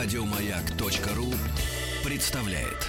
Радиомаяк.ру 0.00 1.26
представляет. 2.08 2.86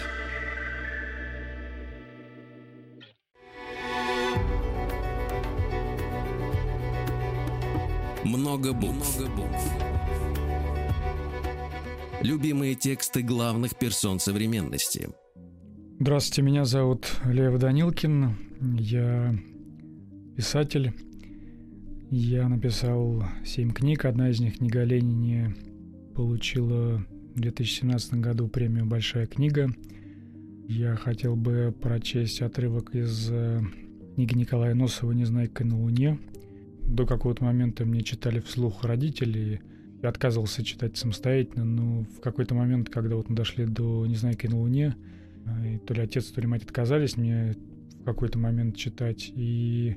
Много 8.23 8.73
букв. 8.73 9.20
Любимые 12.21 12.75
тексты 12.75 13.23
главных 13.23 13.76
персон 13.76 14.20
современности. 14.20 15.10
Здравствуйте, 16.00 16.44
меня 16.44 16.64
зовут 16.66 17.07
Лев 17.26 17.57
Данилкин. 17.57 18.78
Я 18.78 19.34
писатель. 20.38 20.94
Я 22.12 22.48
написал 22.48 23.23
семь 23.44 23.71
книг. 23.71 24.05
Одна 24.05 24.29
из 24.29 24.39
них 24.39 24.60
«Книга 24.60 24.83
Ленине» 24.83 25.55
получила 26.19 27.01
в 27.33 27.39
2017 27.39 28.15
году 28.15 28.50
премию 28.50 28.86
«Большая 28.86 29.25
книга». 29.25 29.73
Я 30.68 30.97
хотел 30.97 31.37
бы 31.37 31.73
прочесть 31.82 32.41
отрывок 32.41 32.94
из 32.94 33.30
э, 33.31 33.61
книги 34.16 34.36
Николая 34.36 34.75
Носова 34.75 35.13
«Незнайка 35.13 35.63
на 35.63 35.80
Луне». 35.80 36.19
До 36.81 37.05
какого-то 37.05 37.45
момента 37.45 37.86
мне 37.86 38.02
читали 38.02 38.41
вслух 38.41 38.83
родители. 38.83 39.61
Я 40.03 40.09
отказывался 40.09 40.61
читать 40.61 40.97
самостоятельно, 40.97 41.63
но 41.63 42.03
в 42.03 42.19
какой-то 42.19 42.53
момент, 42.53 42.89
когда 42.89 43.16
вот 43.16 43.30
мы 43.30 43.38
дошли 43.38 43.66
до 43.66 44.05
«Незнайки 44.05 44.45
на 44.47 44.59
Луне», 44.59 44.97
и 45.66 45.77
то 45.77 45.94
ли 45.94 46.02
отец, 46.02 46.25
то 46.25 46.41
ли 46.41 46.47
мать 46.47 46.63
отказались 46.63 47.16
мне 47.16 47.55
в 48.02 48.03
какой-то 48.03 48.38
момент 48.38 48.75
читать. 48.75 49.31
И 49.33 49.95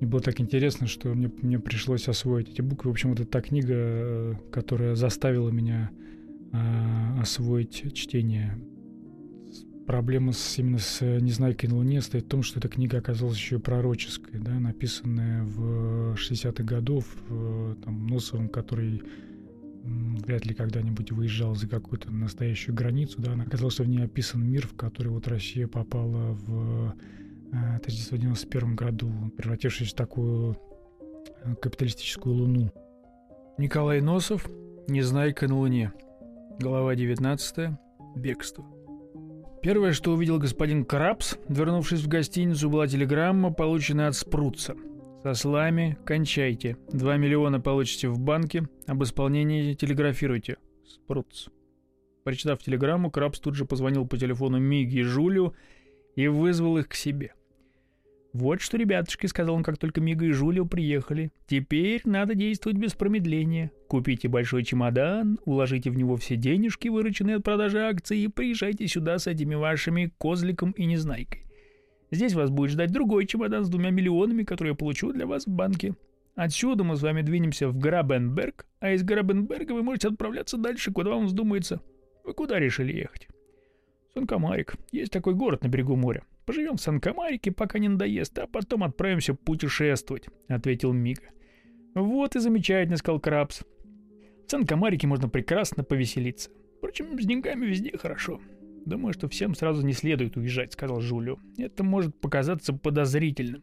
мне 0.00 0.08
было 0.08 0.22
так 0.22 0.40
интересно, 0.40 0.86
что 0.86 1.10
мне, 1.10 1.30
мне 1.42 1.58
пришлось 1.58 2.08
освоить 2.08 2.48
эти 2.48 2.62
буквы. 2.62 2.90
В 2.90 2.92
общем, 2.92 3.10
вот 3.10 3.20
это 3.20 3.28
та 3.28 3.42
книга, 3.42 3.74
э, 3.74 4.34
которая 4.50 4.94
заставила 4.94 5.50
меня 5.50 5.90
э, 6.52 7.20
освоить 7.20 7.92
чтение. 7.92 8.58
Проблема 9.86 10.32
с, 10.32 10.58
именно 10.58 10.78
с 10.78 11.02
«Незнайкой 11.02 11.68
на 11.68 11.76
Луне» 11.76 12.00
стоит 12.00 12.24
в 12.24 12.28
том, 12.28 12.42
что 12.42 12.60
эта 12.60 12.68
книга 12.68 12.96
оказалась 12.98 13.36
еще 13.36 13.58
пророческой, 13.58 14.40
да, 14.40 14.58
написанная 14.58 15.42
в 15.42 16.14
60-х 16.14 16.64
годов 16.64 17.04
э, 17.28 17.74
там, 17.84 18.06
Носовым, 18.06 18.48
который 18.48 19.02
вряд 19.82 20.46
ли 20.46 20.54
когда-нибудь 20.54 21.12
выезжал 21.12 21.54
за 21.54 21.68
какую-то 21.68 22.10
настоящую 22.10 22.74
границу, 22.74 23.20
да, 23.20 23.32
оказался 23.34 23.82
в 23.82 23.88
ней 23.88 24.02
описан 24.02 24.46
мир, 24.46 24.66
в 24.66 24.74
который 24.76 25.08
вот 25.08 25.28
Россия 25.28 25.66
попала 25.66 26.32
в 26.32 26.94
1991 27.52 28.72
э, 28.72 28.74
году, 28.74 29.12
превратившись 29.36 29.92
в 29.92 29.96
такую 29.96 30.56
э, 31.42 31.54
капиталистическую 31.56 32.34
луну. 32.34 32.72
Николай 33.58 34.00
Носов 34.00 34.48
«Незнайка 34.88 35.48
на 35.48 35.58
Луне». 35.58 35.92
Глава 36.58 36.94
19. 36.94 37.70
Бегство. 38.16 38.64
Первое, 39.62 39.92
что 39.92 40.12
увидел 40.12 40.38
господин 40.38 40.84
Крабс, 40.84 41.36
вернувшись 41.48 42.02
в 42.02 42.08
гостиницу, 42.08 42.70
была 42.70 42.86
телеграмма, 42.86 43.52
полученная 43.52 44.08
от 44.08 44.16
Спруца– 44.16 44.74
со 45.22 45.34
слами 45.34 45.98
кончайте. 46.06 46.78
Два 46.92 47.18
миллиона 47.18 47.60
получите 47.60 48.08
в 48.08 48.18
банке. 48.18 48.66
Об 48.86 49.02
исполнении 49.04 49.74
телеграфируйте. 49.74 50.56
Спруц. 50.86 51.48
Прочитав 52.24 52.62
телеграмму, 52.62 53.10
Крабс 53.10 53.38
тут 53.38 53.54
же 53.54 53.66
позвонил 53.66 54.06
по 54.06 54.16
телефону 54.16 54.58
Миге 54.58 55.00
и 55.00 55.02
Жулю 55.02 55.54
и 56.16 56.26
вызвал 56.26 56.78
их 56.78 56.88
к 56.88 56.94
себе. 56.94 57.34
«Вот 58.32 58.60
что, 58.60 58.76
ребятушки»,— 58.76 59.26
сказал 59.28 59.56
он, 59.56 59.64
как 59.64 59.76
только 59.76 60.00
Мига 60.00 60.24
и 60.24 60.30
Жулио 60.30 60.64
приехали. 60.64 61.32
«Теперь 61.48 62.02
надо 62.04 62.34
действовать 62.34 62.78
без 62.78 62.94
промедления. 62.94 63.72
Купите 63.88 64.28
большой 64.28 64.62
чемодан, 64.62 65.40
уложите 65.44 65.90
в 65.90 65.96
него 65.96 66.16
все 66.16 66.36
денежки, 66.36 66.88
вырученные 66.88 67.36
от 67.36 67.44
продажи 67.44 67.80
акций, 67.80 68.18
и 68.18 68.28
приезжайте 68.28 68.86
сюда 68.86 69.18
с 69.18 69.26
этими 69.26 69.56
вашими 69.56 70.12
козликом 70.18 70.70
и 70.72 70.84
незнайкой. 70.84 71.44
Здесь 72.12 72.34
вас 72.34 72.50
будет 72.50 72.70
ждать 72.70 72.92
другой 72.92 73.26
чемодан 73.26 73.64
с 73.64 73.68
двумя 73.68 73.90
миллионами, 73.90 74.44
который 74.44 74.70
я 74.70 74.74
получу 74.74 75.12
для 75.12 75.26
вас 75.26 75.46
в 75.46 75.50
банке. 75.50 75.94
Отсюда 76.36 76.84
мы 76.84 76.96
с 76.96 77.02
вами 77.02 77.22
двинемся 77.22 77.68
в 77.68 77.76
Грабенберг, 77.76 78.66
а 78.78 78.92
из 78.92 79.02
Грабенберга 79.02 79.72
вы 79.72 79.82
можете 79.82 80.08
отправляться 80.08 80.56
дальше, 80.56 80.92
куда 80.92 81.10
вам 81.10 81.26
вздумается. 81.26 81.80
Вы 82.24 82.34
куда 82.34 82.58
решили 82.58 82.96
ехать? 82.96 83.28
Санкомарик. 84.14 84.74
Есть 84.92 85.12
такой 85.12 85.34
город 85.34 85.62
на 85.62 85.68
берегу 85.68 85.96
моря. 85.96 86.22
Поживем 86.50 86.78
в 86.78 86.80
Санкомарике, 86.80 87.52
пока 87.52 87.78
не 87.78 87.88
надоест, 87.88 88.36
а 88.40 88.48
потом 88.48 88.82
отправимся 88.82 89.34
путешествовать»,— 89.34 90.26
ответил 90.48 90.92
Мига. 90.92 91.28
«Вот 91.94 92.34
и 92.34 92.40
замечательно»,— 92.40 92.96
сказал 92.98 93.20
Крабс. 93.20 93.62
«В 94.48 94.50
Санкомарике 94.50 95.06
можно 95.06 95.28
прекрасно 95.28 95.84
повеселиться. 95.84 96.50
Впрочем, 96.78 97.16
с 97.20 97.24
деньгами 97.24 97.66
везде 97.66 97.96
хорошо. 97.96 98.40
«Думаю, 98.84 99.12
что 99.12 99.28
всем 99.28 99.54
сразу 99.54 99.86
не 99.86 99.92
следует 99.92 100.36
уезжать»,— 100.36 100.72
сказал 100.72 101.00
Жулио. 101.00 101.38
«Это 101.56 101.84
может 101.84 102.20
показаться 102.20 102.72
подозрительным. 102.72 103.62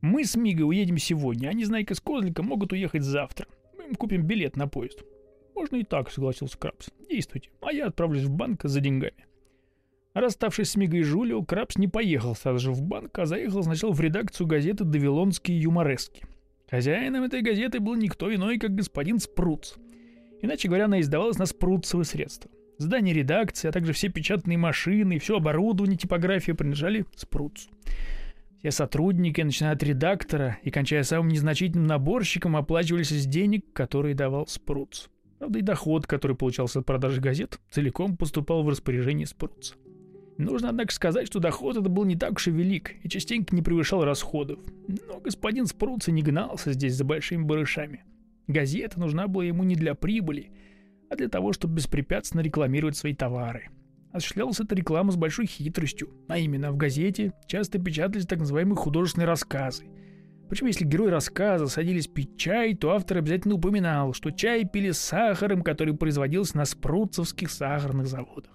Мы 0.00 0.24
с 0.24 0.36
Мигой 0.36 0.68
уедем 0.68 0.98
сегодня, 0.98 1.48
а 1.48 1.52
Незнайка 1.52 1.96
с 1.96 2.00
Козликом 2.00 2.46
могут 2.46 2.72
уехать 2.72 3.02
завтра. 3.02 3.48
Мы 3.76 3.86
им 3.86 3.96
купим 3.96 4.24
билет 4.24 4.54
на 4.54 4.68
поезд». 4.68 5.02
«Можно 5.56 5.78
и 5.78 5.82
так»,— 5.82 6.08
согласился 6.12 6.56
Крабс. 6.58 6.90
«Действуйте, 7.10 7.50
а 7.60 7.72
я 7.72 7.88
отправлюсь 7.88 8.22
в 8.22 8.30
банк 8.30 8.62
за 8.62 8.78
деньгами». 8.78 9.26
Расставшись 10.14 10.70
с 10.70 10.76
Мигой 10.76 11.00
и 11.00 11.02
Жулио, 11.02 11.42
Крабс 11.42 11.76
не 11.76 11.88
поехал 11.88 12.36
сразу 12.36 12.60
же 12.60 12.70
в 12.70 12.82
банк, 12.82 13.18
а 13.18 13.26
заехал 13.26 13.64
сначала 13.64 13.92
в 13.92 14.00
редакцию 14.00 14.46
газеты 14.46 14.84
«Давилонские 14.84 15.60
юморески». 15.60 16.22
Хозяином 16.70 17.24
этой 17.24 17.42
газеты 17.42 17.80
был 17.80 17.96
никто 17.96 18.32
иной, 18.32 18.58
как 18.58 18.76
господин 18.76 19.18
Спруц. 19.18 19.74
Иначе 20.40 20.68
говоря, 20.68 20.84
она 20.84 21.00
издавалась 21.00 21.38
на 21.38 21.46
спруцевые 21.46 22.04
средства. 22.04 22.48
Здание 22.78 23.12
редакции, 23.12 23.66
а 23.66 23.72
также 23.72 23.92
все 23.92 24.08
печатные 24.08 24.56
машины 24.56 25.18
все 25.18 25.38
оборудование 25.38 25.98
типографии 25.98 26.52
принадлежали 26.52 27.06
Спруцу. 27.16 27.68
Все 28.60 28.70
сотрудники, 28.70 29.40
начиная 29.40 29.72
от 29.72 29.82
редактора 29.82 30.58
и 30.62 30.70
кончая 30.70 31.02
самым 31.02 31.28
незначительным 31.28 31.88
наборщиком, 31.88 32.56
оплачивались 32.56 33.10
из 33.10 33.26
денег, 33.26 33.64
которые 33.72 34.14
давал 34.14 34.46
Спруц. 34.46 35.08
Правда, 35.40 35.58
и 35.58 35.62
доход, 35.62 36.06
который 36.06 36.36
получался 36.36 36.78
от 36.78 36.86
продажи 36.86 37.20
газет, 37.20 37.58
целиком 37.70 38.16
поступал 38.16 38.62
в 38.62 38.68
распоряжение 38.68 39.26
Спруца. 39.26 39.74
Нужно, 40.36 40.70
однако, 40.70 40.92
сказать, 40.92 41.26
что 41.26 41.38
доход 41.38 41.76
это 41.76 41.88
был 41.88 42.04
не 42.04 42.16
так 42.16 42.32
уж 42.32 42.48
и 42.48 42.50
велик 42.50 42.94
и 43.02 43.08
частенько 43.08 43.54
не 43.54 43.62
превышал 43.62 44.04
расходов. 44.04 44.58
Но 44.88 45.20
господин 45.20 45.66
Спруц 45.66 46.08
не 46.08 46.22
гнался 46.22 46.72
здесь 46.72 46.94
за 46.94 47.04
большими 47.04 47.42
барышами. 47.42 48.04
Газета 48.48 48.98
нужна 48.98 49.28
была 49.28 49.44
ему 49.44 49.62
не 49.62 49.76
для 49.76 49.94
прибыли– 49.94 50.50
а 51.14 51.16
для 51.16 51.28
того, 51.28 51.52
чтобы 51.52 51.74
беспрепятственно 51.74 52.40
рекламировать 52.40 52.96
свои 52.96 53.14
товары. 53.14 53.68
Осуществлялась 54.12 54.60
эта 54.60 54.74
реклама 54.74 55.10
с 55.10 55.16
большой 55.16 55.46
хитростью, 55.46 56.10
а 56.28 56.38
именно 56.38 56.70
в 56.70 56.76
газете 56.76 57.32
часто 57.46 57.78
печатались 57.78 58.26
так 58.26 58.38
называемые 58.38 58.76
художественные 58.76 59.26
рассказы. 59.26 59.86
Причем, 60.48 60.66
если 60.66 60.84
герои 60.84 61.10
рассказа 61.10 61.66
садились 61.66 62.06
пить 62.06 62.36
чай, 62.36 62.74
то 62.74 62.90
автор 62.90 63.18
обязательно 63.18 63.54
упоминал, 63.54 64.12
что 64.12 64.30
чай 64.30 64.64
пили 64.64 64.90
с 64.90 64.98
сахаром, 64.98 65.62
который 65.62 65.94
производился 65.94 66.56
на 66.58 66.64
спруцевских 66.64 67.50
сахарных 67.50 68.06
заводах. 68.06 68.52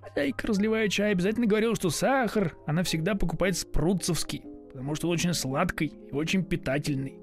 Хозяйка, 0.00 0.46
разливая 0.46 0.88
чай, 0.88 1.12
обязательно 1.12 1.46
говорила, 1.46 1.74
что 1.76 1.90
сахар 1.90 2.56
она 2.66 2.82
всегда 2.82 3.14
покупает 3.14 3.56
спруцевский, 3.56 4.42
потому 4.72 4.94
что 4.94 5.08
он 5.08 5.14
очень 5.14 5.34
сладкий 5.34 5.92
и 6.10 6.14
очень 6.14 6.44
питательный. 6.44 7.18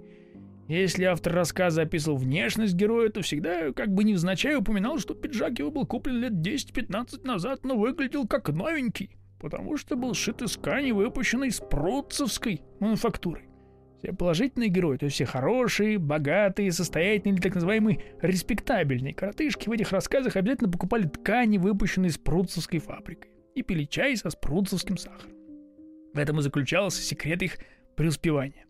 Если 0.68 1.06
автор 1.06 1.34
рассказа 1.34 1.84
описывал 1.84 2.18
внешность 2.18 2.76
героя, 2.76 3.10
то 3.10 3.22
всегда 3.22 3.72
как 3.72 3.94
бы 3.94 4.04
невзначай 4.04 4.56
упоминал, 4.56 5.00
что 5.00 5.14
пиджак 5.14 5.60
его 5.60 5.72
был 5.72 5.86
куплен 5.86 6.20
лет 6.20 6.34
10-15 6.34 7.26
назад, 7.26 7.64
но 7.64 7.78
выглядел 7.78 8.28
как 8.28 8.50
новенький, 8.50 9.18
потому 9.40 9.78
что 9.78 9.96
был 9.96 10.14
сшит 10.14 10.42
из 10.42 10.58
ткани, 10.58 10.92
выпущенной 10.92 11.52
с 11.52 11.62
Процевской 11.62 12.62
мануфактурой. 12.80 13.47
Все 14.00 14.13
положительные 14.13 14.69
герои, 14.69 14.97
то 14.97 15.06
есть 15.06 15.16
все 15.16 15.25
хорошие, 15.25 15.97
богатые, 15.97 16.72
состоятельные 16.72 17.36
или 17.36 17.42
так 17.42 17.56
называемые 17.56 18.04
респектабельные 18.22 19.13
коротышки 19.13 19.69
в 19.69 19.72
этих 19.72 19.92
рассказах 19.92 20.36
обязательно 20.36 20.72
покупали 20.72 21.07
ткани, 21.07 21.57
выпущенные 21.57 22.12
с 22.12 22.18
Пруцевской 22.18 22.80
фабрикой, 22.80 23.31
и 23.56 23.63
пили 23.63 23.86
чай 23.86 24.16
со 24.16 24.30
спруцевским 24.30 24.98
сахаром. 24.98 25.31
В 26.13 26.19
этом 26.19 26.39
и 26.39 26.44
заключался 26.44 27.01
секрет 27.01 27.42
их 27.42 27.57
преуспевания. 27.95 28.66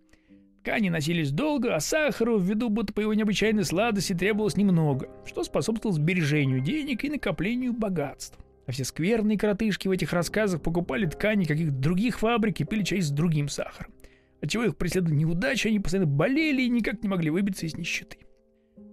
Ткани 0.61 0.89
носились 0.89 1.31
долго, 1.31 1.75
а 1.75 1.79
сахару, 1.81 2.37
ввиду 2.39 2.69
будто 2.69 2.93
по 2.93 3.01
его 3.01 3.13
необычайной 3.13 3.63
сладости, 3.63 4.13
требовалось 4.13 4.57
немного, 4.57 5.09
что 5.25 5.43
способствовало 5.43 5.95
сбережению 5.95 6.61
денег 6.61 7.03
и 7.03 7.09
накоплению 7.09 7.73
богатств. 7.73 8.37
А 8.65 8.71
все 8.71 8.83
скверные 8.83 9.37
коротышки 9.37 9.87
в 9.87 9.91
этих 9.91 10.11
рассказах 10.11 10.61
покупали 10.61 11.05
ткани 11.05 11.45
каких-то 11.45 11.73
других 11.73 12.19
фабрик 12.19 12.59
и 12.59 12.65
пили 12.65 12.83
чай 12.83 13.01
с 13.01 13.09
другим 13.11 13.47
сахаром. 13.47 13.93
Отчего 14.41 14.63
их 14.63 14.77
преследовали 14.77 15.15
неудачи, 15.15 15.67
они 15.67 15.79
постоянно 15.79 16.07
болели 16.07 16.61
и 16.61 16.69
никак 16.69 17.01
не 17.01 17.09
могли 17.09 17.29
выбиться 17.29 17.65
из 17.65 17.75
нищеты. 17.75 18.17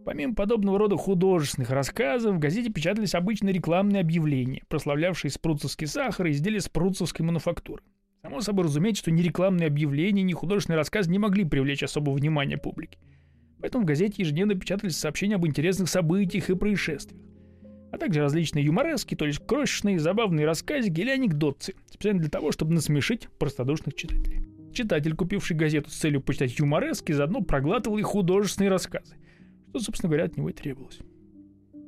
Помимо 0.05 0.35
подобного 0.35 0.79
рода 0.79 0.97
художественных 0.97 1.71
рассказов, 1.71 2.37
в 2.37 2.39
газете 2.39 2.71
печатались 2.71 3.15
обычные 3.15 3.55
рекламные 3.55 4.01
объявления, 4.01 4.63
прославлявшие 4.69 5.31
спруцовский 5.31 5.87
сахар 5.87 6.27
и 6.27 6.33
изделия 6.33 6.61
спруцовской 6.61 7.25
мануфактуры. 7.25 7.83
Само 8.23 8.41
собой 8.41 8.65
разумеется, 8.65 9.03
что 9.03 9.11
ни 9.11 9.23
рекламные 9.23 9.67
объявления, 9.67 10.23
ни 10.23 10.33
художественный 10.33 10.77
рассказ 10.77 11.07
не 11.09 11.19
могли 11.19 11.45
привлечь 11.45 11.83
особого 11.83 12.15
внимания 12.15 12.57
публики. 12.59 12.99
Поэтому 13.61 13.85
в 13.85 13.87
газете 13.87 14.17
ежедневно 14.19 14.55
печатались 14.55 14.97
сообщения 14.97 15.37
об 15.37 15.47
интересных 15.47 15.89
событиях 15.89 16.51
и 16.51 16.55
происшествиях. 16.55 17.21
а 17.93 17.97
также 17.97 18.21
различные 18.21 18.65
юморески, 18.65 19.15
то 19.15 19.25
есть 19.25 19.39
крошечные, 19.47 20.01
забавные 20.01 20.47
рассказики 20.47 21.01
или 21.01 21.11
анекдотцы, 21.11 21.75
специально 21.89 22.21
для 22.21 22.29
того, 22.29 22.51
чтобы 22.51 22.75
насмешить 22.75 23.29
простодушных 23.39 23.95
читателей. 23.95 24.54
Читатель, 24.75 25.15
купивший 25.15 25.57
газету 25.57 25.89
с 25.89 25.95
целью 25.95 26.21
почитать 26.21 26.59
юморески, 26.59 27.13
заодно 27.13 27.41
проглатывал 27.43 27.97
и 27.99 28.03
художественные 28.03 28.71
рассказы, 28.71 29.15
что, 29.71 29.79
собственно 29.79 30.11
говоря, 30.11 30.25
от 30.25 30.37
него 30.37 30.51
и 30.51 30.53
требовалось. 30.53 30.99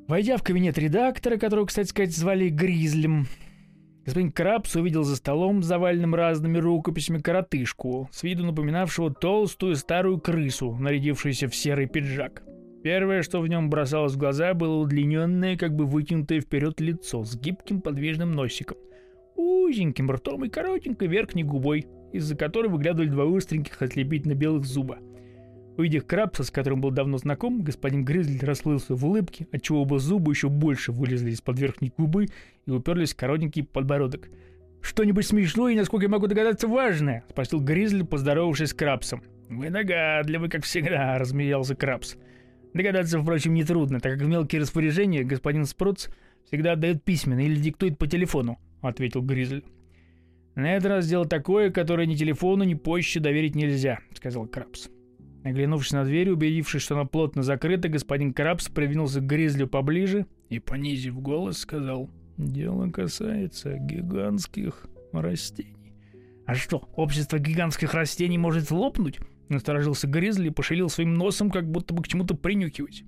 Войдя 0.07 0.37
в 0.37 0.43
кабинет 0.43 0.77
редактора, 0.77 1.37
которого, 1.37 1.65
кстати 1.65 1.89
сказать, 1.89 2.15
звали 2.15 2.47
Гризлем, 2.47 3.27
господин 4.05 4.31
Крабс 4.31 4.77
увидел 4.77 5.03
за 5.03 5.17
столом, 5.17 5.61
заваленным 5.61 6.15
разными 6.15 6.59
рукописями, 6.59 7.17
коротышку, 7.17 8.07
с 8.13 8.23
виду 8.23 8.45
напоминавшего 8.45 9.13
толстую 9.13 9.75
старую 9.75 10.21
крысу, 10.21 10.73
нарядившуюся 10.79 11.49
в 11.49 11.55
серый 11.55 11.87
пиджак. 11.87 12.41
Первое, 12.83 13.21
что 13.21 13.41
в 13.41 13.49
нем 13.49 13.69
бросалось 13.69 14.13
в 14.13 14.17
глаза, 14.17 14.53
было 14.53 14.77
удлиненное, 14.77 15.57
как 15.57 15.75
бы 15.75 15.85
вытянутое 15.85 16.39
вперед 16.39 16.79
лицо 16.79 17.25
с 17.25 17.35
гибким 17.35 17.81
подвижным 17.81 18.31
носиком, 18.31 18.77
узеньким 19.35 20.09
ртом 20.09 20.45
и 20.45 20.49
коротенькой 20.49 21.09
верхней 21.09 21.43
губой, 21.43 21.85
из-за 22.11 22.35
которой 22.35 22.67
выглядывали 22.67 23.09
два 23.09 23.25
остреньких 23.25 23.81
ослепительно-белых 23.81 24.65
зуба. 24.65 24.99
Увидев 25.77 26.07
Крабса, 26.07 26.43
с 26.43 26.49
которым 26.49 26.81
был 26.81 26.89
давно 26.89 27.17
знаком, 27.19 27.61
господин 27.61 28.03
Гризли 28.03 28.43
расплылся 28.43 28.95
в 28.95 29.05
улыбке, 29.05 29.47
отчего 29.51 29.83
оба 29.83 29.99
зуба 29.99 30.31
еще 30.31 30.49
больше 30.49 30.91
вылезли 30.91 31.31
из-под 31.31 31.59
верхней 31.59 31.93
губы 31.95 32.27
и 32.65 32.71
уперлись 32.71 33.13
в 33.13 33.17
коротенький 33.17 33.63
подбородок. 33.63 34.29
«Что-нибудь 34.81 35.25
смешное 35.25 35.73
и, 35.73 35.75
насколько 35.75 36.05
я 36.05 36.09
могу 36.09 36.27
догадаться, 36.27 36.67
важное?»— 36.67 37.23
спросил 37.29 37.59
Гризли, 37.59 38.03
поздоровавшись 38.03 38.69
с 38.69 38.73
Крабсом. 38.73 39.21
«Вы 39.49 39.69
догадливы, 39.69 40.49
как 40.49 40.63
всегда»,— 40.63 41.17
размеялся 41.19 41.75
Крабс. 41.75 42.15
Догадаться, 42.73 43.19
впрочем, 43.19 43.53
нетрудно, 43.53 43.99
так 43.99 44.13
как 44.13 44.21
в 44.21 44.27
мелкие 44.27 44.61
распоряжения 44.61 45.23
господин 45.23 45.65
Спруц 45.65 46.09
всегда 46.45 46.73
отдает 46.73 47.03
письменно 47.03 47.39
или 47.39 47.55
диктует 47.55 47.97
по 47.97 48.07
телефону, 48.07 48.59
ответил 48.81 49.21
Гризель. 49.21 49.63
На 50.57 50.75
этот 50.75 50.89
раз 50.89 51.07
дело 51.07 51.27
такое, 51.27 51.69
которое 51.69 52.07
ни 52.07 52.15
телефону, 52.15 52.63
ни 52.63 52.73
почте 52.73 53.19
доверить 53.19 53.53
нельзя, 53.53 53.99
сказал 54.15 54.47
Крабс. 54.47 54.89
Оглянувшись 55.43 55.91
на 55.91 56.03
дверь, 56.03 56.31
убедившись, 56.31 56.81
что 56.81 56.95
она 56.95 57.05
плотно 57.05 57.43
закрыта, 57.43 57.89
господин 57.89 58.33
Крабс 58.33 58.67
придвинулся 58.67 59.21
к 59.21 59.27
Гризлю 59.27 59.67
поближе 59.67 60.25
и, 60.49 60.57
понизив 60.57 61.21
голос, 61.21 61.59
сказал 61.59 62.09
«Дело 62.37 62.89
касается 62.89 63.77
гигантских 63.77 64.87
растений». 65.13 65.93
«А 66.47 66.55
что, 66.55 66.89
общество 66.95 67.37
гигантских 67.37 67.93
растений 67.93 68.39
может 68.39 68.71
лопнуть?» 68.71 69.19
Насторожился 69.49 70.07
Гризли 70.07 70.47
и 70.47 70.51
пошевелил 70.51 70.89
своим 70.89 71.13
носом, 71.13 71.51
как 71.51 71.69
будто 71.69 71.93
бы 71.93 72.01
к 72.01 72.07
чему-то 72.07 72.33
принюхивать. 72.33 73.03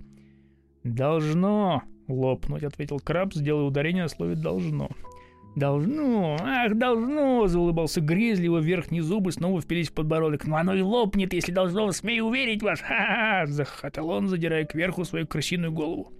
«Должно 0.83 1.81
лопнуть»,— 2.07 2.63
ответил 2.63 2.99
Краб, 2.99 3.33
сделая 3.33 3.63
ударение 3.63 4.03
на 4.03 4.09
слове 4.09 4.35
«должно». 4.35 4.91
«Должно! 5.55 6.37
Ах, 6.39 6.75
должно!»— 6.75 7.47
заулыбался 7.47 8.01
Гризли, 8.01 8.45
его 8.45 8.59
верхние 8.59 9.01
зубы 9.01 9.31
снова 9.31 9.61
впились 9.61 9.89
в 9.89 9.93
подбородок. 9.93 10.45
«Ну 10.45 10.55
оно 10.55 10.75
и 10.75 10.81
лопнет, 10.81 11.33
если 11.33 11.51
должно, 11.51 11.91
смею 11.91 12.25
уверить 12.25 12.61
вас! 12.61 12.79
Ха-ха!»— 12.79 13.45
захохотал 13.47 14.09
он, 14.09 14.27
задирая 14.27 14.65
кверху 14.65 15.03
свою 15.05 15.27
крысиную 15.27 15.71
голову. 15.71 16.13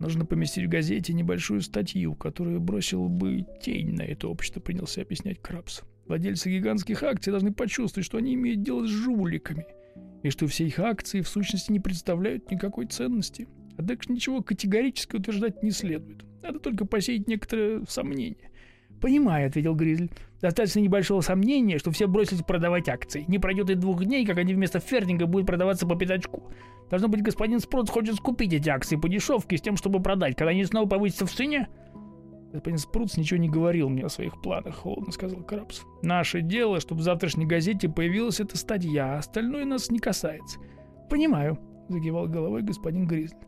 Нужно 0.00 0.26
поместить 0.26 0.66
в 0.66 0.68
газете 0.68 1.12
небольшую 1.12 1.60
статью, 1.60 2.14
которая 2.14 2.58
бросила 2.58 3.08
бы 3.08 3.46
тень 3.62 3.94
на 3.94 4.02
это 4.02 4.28
общество, 4.28 4.60
принялся 4.60 5.02
объяснять 5.02 5.40
Крабс. 5.40 5.82
Владельцы 6.06 6.50
гигантских 6.50 7.02
акций 7.02 7.30
должны 7.30 7.52
почувствовать, 7.52 8.04
что 8.04 8.18
они 8.18 8.34
имеют 8.34 8.62
дело 8.62 8.84
с 8.86 8.90
жуликами, 8.90 9.64
и 10.22 10.30
что 10.30 10.46
все 10.46 10.66
их 10.66 10.78
акции 10.80 11.20
в 11.20 11.28
сущности 11.28 11.72
не 11.72 11.80
представляют 11.80 12.50
никакой 12.50 12.86
ценности. 12.86 13.48
Однако 13.78 14.12
ничего 14.12 14.42
категорически 14.42 15.16
утверждать 15.16 15.62
не 15.62 15.70
следует. 15.70 16.24
Надо 16.44 16.58
только 16.58 16.84
посеять 16.84 17.26
некоторое 17.26 17.84
сомнение. 17.88 18.50
«Понимаю»,— 19.00 19.46
ответил 19.48 19.74
Гризель. 19.74 20.10
«Достаточно 20.42 20.80
небольшого 20.80 21.22
сомнения, 21.22 21.78
что 21.78 21.90
все 21.90 22.06
бросятся 22.06 22.44
продавать 22.44 22.86
акции. 22.86 23.24
Не 23.28 23.38
пройдет 23.38 23.70
и 23.70 23.74
двух 23.74 24.04
дней, 24.04 24.26
как 24.26 24.36
они 24.36 24.52
вместо 24.52 24.78
фердинга 24.78 25.26
будут 25.26 25.46
продаваться 25.46 25.86
по 25.86 25.96
пятачку. 25.96 26.52
Должно 26.90 27.08
быть, 27.08 27.22
господин 27.22 27.60
Спрот 27.60 27.88
хочет 27.88 28.16
скупить 28.16 28.52
эти 28.52 28.68
акции 28.68 28.96
по 28.96 29.08
дешевке 29.08 29.56
с 29.56 29.62
тем, 29.62 29.78
чтобы 29.78 30.02
продать, 30.02 30.36
когда 30.36 30.50
они 30.50 30.64
снова 30.64 30.86
повысятся 30.86 31.24
в 31.24 31.32
цене». 31.32 31.68
Господин 32.52 32.78
Спруц 32.78 33.16
ничего 33.16 33.40
не 33.40 33.48
говорил 33.48 33.88
мне 33.88 34.04
о 34.04 34.08
своих 34.10 34.40
планах, 34.40 34.76
холодно 34.76 35.12
сказал 35.12 35.42
Крабс. 35.42 35.82
Наше 36.02 36.40
дело, 36.40 36.78
чтобы 36.78 37.00
в 37.00 37.04
завтрашней 37.04 37.46
газете 37.46 37.88
появилась 37.88 38.38
эта 38.38 38.56
статья, 38.56 39.14
а 39.14 39.18
остальное 39.18 39.64
нас 39.64 39.90
не 39.90 39.98
касается. 39.98 40.60
Понимаю, 41.10 41.58
загивал 41.88 42.28
головой 42.28 42.62
господин 42.62 43.08
Гризли. 43.08 43.38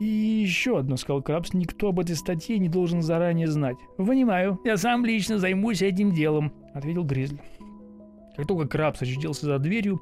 И 0.00 0.04
еще 0.04 0.78
одно, 0.78 0.96
сказал 0.96 1.22
Крабс, 1.22 1.52
никто 1.52 1.88
об 1.88 2.00
этой 2.00 2.16
статье 2.16 2.58
не 2.58 2.68
должен 2.68 3.02
заранее 3.02 3.46
знать. 3.46 3.76
Понимаю, 3.96 4.58
я 4.64 4.76
сам 4.76 5.04
лично 5.04 5.38
займусь 5.38 5.82
этим 5.82 6.12
делом, 6.12 6.52
ответил 6.74 7.04
Гризли. 7.04 7.40
Как 8.36 8.46
только 8.46 8.68
Крабс 8.68 9.02
очутился 9.02 9.46
за 9.46 9.58
дверью, 9.58 10.00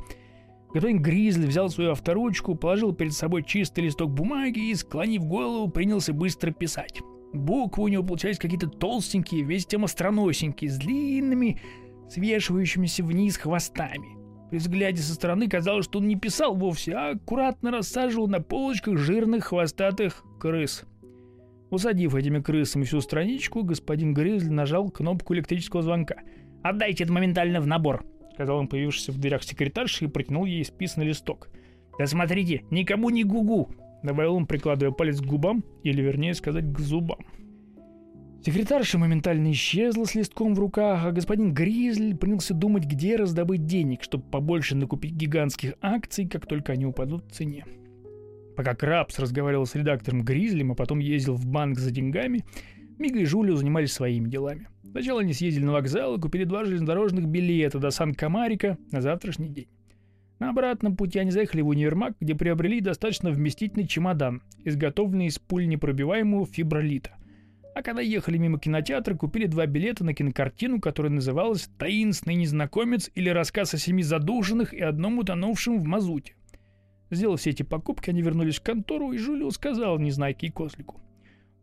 господин 0.72 1.02
Гризли 1.02 1.46
взял 1.46 1.68
свою 1.68 1.92
авторучку, 1.92 2.54
положил 2.54 2.94
перед 2.94 3.12
собой 3.12 3.42
чистый 3.42 3.84
листок 3.84 4.10
бумаги 4.10 4.70
и, 4.70 4.74
склонив 4.74 5.24
голову, 5.24 5.68
принялся 5.68 6.12
быстро 6.12 6.50
писать. 6.52 7.00
Буквы 7.32 7.84
у 7.84 7.88
него 7.88 8.02
получались 8.02 8.38
какие-то 8.38 8.68
толстенькие, 8.68 9.42
весь 9.42 9.66
тем 9.66 9.84
остроносенькие, 9.84 10.70
с 10.70 10.78
длинными, 10.78 11.60
свешивающимися 12.08 13.04
вниз 13.04 13.36
хвостами. 13.36 14.19
При 14.50 14.58
взгляде 14.58 15.00
со 15.00 15.14
стороны 15.14 15.48
казалось, 15.48 15.84
что 15.84 16.00
он 16.00 16.08
не 16.08 16.16
писал 16.16 16.56
вовсе, 16.56 16.92
а 16.92 17.10
аккуратно 17.10 17.70
рассаживал 17.70 18.26
на 18.26 18.40
полочках 18.40 18.98
жирных 18.98 19.46
хвостатых 19.46 20.24
крыс. 20.40 20.84
Усадив 21.70 22.16
этими 22.16 22.40
крысами 22.40 22.82
всю 22.82 23.00
страничку, 23.00 23.62
господин 23.62 24.12
Гризли 24.12 24.48
нажал 24.48 24.90
кнопку 24.90 25.34
электрического 25.34 25.82
звонка. 25.82 26.16
«Отдайте 26.64 27.04
это 27.04 27.12
моментально 27.12 27.60
в 27.60 27.68
набор»,— 27.68 28.04
сказал 28.34 28.58
он, 28.58 28.66
появившийся 28.66 29.12
в 29.12 29.18
дверях 29.18 29.44
секретарши, 29.44 30.06
и 30.06 30.08
протянул 30.08 30.44
ей 30.46 30.64
списанный 30.64 31.06
листок. 31.06 31.48
«Да 31.96 32.06
смотрите, 32.06 32.64
никому 32.70 33.10
не 33.10 33.22
гугу, 33.22 33.70
добавил 34.02 34.34
он, 34.34 34.46
прикладывая 34.46 34.92
палец 34.92 35.20
к 35.20 35.24
губам, 35.26 35.64
или 35.84 36.02
вернее 36.02 36.34
сказать, 36.34 36.64
к 36.72 36.78
зубам. 36.80 37.18
Секретарша 38.42 38.96
моментально 38.96 39.52
исчезла 39.52 40.04
с 40.04 40.14
листком 40.14 40.54
в 40.54 40.58
руках, 40.58 41.04
а 41.04 41.12
господин 41.12 41.52
Гризль 41.52 42.16
принялся 42.16 42.54
думать, 42.54 42.86
где 42.86 43.16
раздобыть 43.16 43.66
денег, 43.66 44.02
чтобы 44.02 44.24
побольше 44.24 44.74
накупить 44.74 45.12
гигантских 45.12 45.74
акций, 45.82 46.26
как 46.26 46.46
только 46.46 46.72
они 46.72 46.86
упадут 46.86 47.26
в 47.26 47.32
цене. 47.32 47.66
Пока 48.56 48.74
Крабс 48.74 49.18
разговаривал 49.18 49.66
с 49.66 49.74
редактором 49.74 50.22
Гризлем, 50.22 50.72
а 50.72 50.74
потом 50.74 51.00
ездил 51.00 51.34
в 51.34 51.46
банк 51.46 51.78
за 51.78 51.90
деньгами, 51.90 52.46
Мига 52.98 53.18
и 53.18 53.26
Жулио 53.26 53.56
занимались 53.56 53.92
своими 53.92 54.28
делами. 54.28 54.68
Сначала 54.90 55.20
они 55.20 55.34
съездили 55.34 55.64
на 55.64 55.72
вокзал 55.72 56.16
и 56.16 56.20
купили 56.20 56.44
два 56.44 56.64
железнодорожных 56.64 57.26
билета 57.26 57.78
до 57.78 57.90
Сан-Камарика 57.90 58.78
на 58.90 59.02
завтрашний 59.02 59.50
день. 59.50 59.68
На 60.38 60.50
обратном 60.50 60.96
пути 60.96 61.18
они 61.18 61.30
заехали 61.30 61.60
в 61.60 61.68
универмаг, 61.68 62.14
где 62.20 62.34
приобрели 62.34 62.80
достаточно 62.80 63.30
вместительный 63.30 63.86
чемодан, 63.86 64.42
изготовленный 64.64 65.26
из 65.26 65.38
пуль 65.38 65.68
непробиваемого 65.68 66.46
фибролита. 66.46 67.19
А 67.74 67.82
когда 67.82 68.02
ехали 68.02 68.36
мимо 68.36 68.58
кинотеатра, 68.58 69.14
купили 69.14 69.46
два 69.46 69.66
билета 69.66 70.04
на 70.04 70.12
кинокартину, 70.12 70.80
которая 70.80 71.12
называлась 71.12 71.68
«Таинственный 71.78 72.34
незнакомец» 72.34 73.10
или 73.14 73.28
«Рассказ 73.28 73.74
о 73.74 73.78
семи 73.78 74.02
задушенных 74.02 74.74
и 74.74 74.80
одном 74.80 75.18
утонувшем 75.18 75.78
в 75.80 75.84
мазуте». 75.84 76.34
Сделав 77.10 77.40
все 77.40 77.50
эти 77.50 77.62
покупки, 77.62 78.10
они 78.10 78.22
вернулись 78.22 78.58
в 78.58 78.62
контору, 78.62 79.12
и 79.12 79.18
Жулио 79.18 79.50
сказал 79.50 79.98
Незнайке 79.98 80.48
и 80.48 80.50
Козлику. 80.50 81.00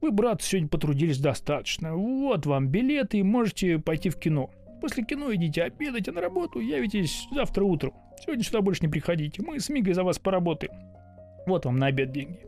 «Вы, 0.02 0.12
брат, 0.12 0.42
сегодня 0.42 0.70
потрудились 0.70 1.20
достаточно. 1.20 1.96
Вот 1.96 2.46
вам 2.46 2.68
билеты, 2.68 3.20
и 3.20 3.24
можете 3.24 3.80
пойти 3.80 4.10
в 4.10 4.18
кино. 4.18 4.50
После 4.82 5.04
кино 5.04 5.34
идите 5.34 5.64
обедать, 5.64 6.08
а 6.08 6.12
на 6.12 6.22
работу 6.22 6.60
явитесь 6.60 7.28
завтра 7.32 7.64
утром. 7.64 7.94
Сегодня 8.24 8.44
сюда 8.44 8.62
больше 8.62 8.84
не 8.84 8.90
приходите, 8.90 9.42
мы 9.42 9.60
с 9.60 9.70
Мигой 9.70 9.94
за 9.94 10.04
вас 10.04 10.20
поработаем. 10.20 10.74
Вот 11.46 11.66
вам 11.66 11.78
на 11.78 11.88
обед 11.88 12.12
деньги. 12.12 12.47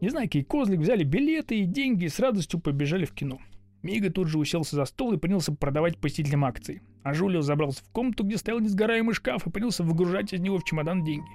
Незнайки 0.00 0.38
и 0.38 0.44
Козлик 0.44 0.80
взяли 0.80 1.02
билеты 1.02 1.60
и 1.60 1.66
деньги 1.66 2.04
и 2.04 2.08
с 2.08 2.20
радостью 2.20 2.60
побежали 2.60 3.04
в 3.04 3.12
кино. 3.12 3.38
Мига 3.82 4.10
тут 4.10 4.28
же 4.28 4.38
уселся 4.38 4.76
за 4.76 4.84
стол 4.84 5.12
и 5.12 5.18
принялся 5.18 5.52
продавать 5.52 5.98
посетителям 5.98 6.44
акции. 6.44 6.82
А 7.02 7.14
Жулио 7.14 7.42
забрался 7.42 7.82
в 7.84 7.90
комнату, 7.90 8.24
где 8.24 8.36
стоял 8.36 8.60
несгораемый 8.60 9.14
шкаф, 9.14 9.46
и 9.46 9.50
принялся 9.50 9.82
выгружать 9.82 10.32
из 10.32 10.40
него 10.40 10.58
в 10.58 10.64
чемодан 10.64 11.04
деньги. 11.04 11.30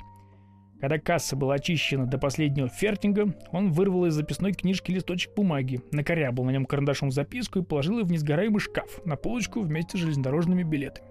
Когда 0.80 1.00
касса 1.00 1.38
была 1.38 1.56
очищена 1.56 2.06
до 2.06 2.18
последнего 2.18 2.68
фертинга, 2.68 3.34
он 3.52 3.72
вырвал 3.72 4.06
из 4.06 4.14
записной 4.16 4.52
книжки 4.52 4.92
листочек 4.92 5.34
бумаги, 5.34 5.82
накорябал 5.92 6.44
на 6.44 6.52
нем 6.52 6.66
карандашом 6.66 7.10
записку 7.10 7.60
и 7.60 7.64
положил 7.64 8.00
ее 8.00 8.06
в 8.06 8.12
несгораемый 8.12 8.60
шкаф 8.60 9.00
на 9.06 9.16
полочку 9.16 9.62
вместе 9.62 9.98
с 9.98 10.02
железнодорожными 10.02 10.64
билетами. 10.64 11.08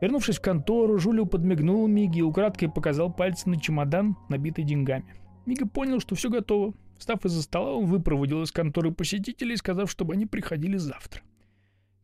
Вернувшись 0.00 0.38
в 0.38 0.42
контору, 0.42 0.98
Жулио 0.98 1.26
подмигнул 1.26 1.86
Миге 1.86 2.18
и 2.18 2.22
украдкой 2.22 2.68
показал 2.68 3.12
пальцем 3.12 3.52
на 3.52 3.60
чемодан, 3.60 4.16
набитый 4.28 4.64
деньгами. 4.64 5.14
Мига 5.46 5.68
понял, 5.68 6.00
что 6.00 6.16
все 6.16 6.28
готово. 6.28 6.74
Встав 7.02 7.26
из-за 7.26 7.42
стола, 7.42 7.72
он 7.72 7.86
выпроводил 7.86 8.44
из 8.44 8.52
конторы 8.52 8.92
посетителей, 8.92 9.56
сказав, 9.56 9.90
чтобы 9.90 10.14
они 10.14 10.24
приходили 10.24 10.76
завтра. 10.76 11.22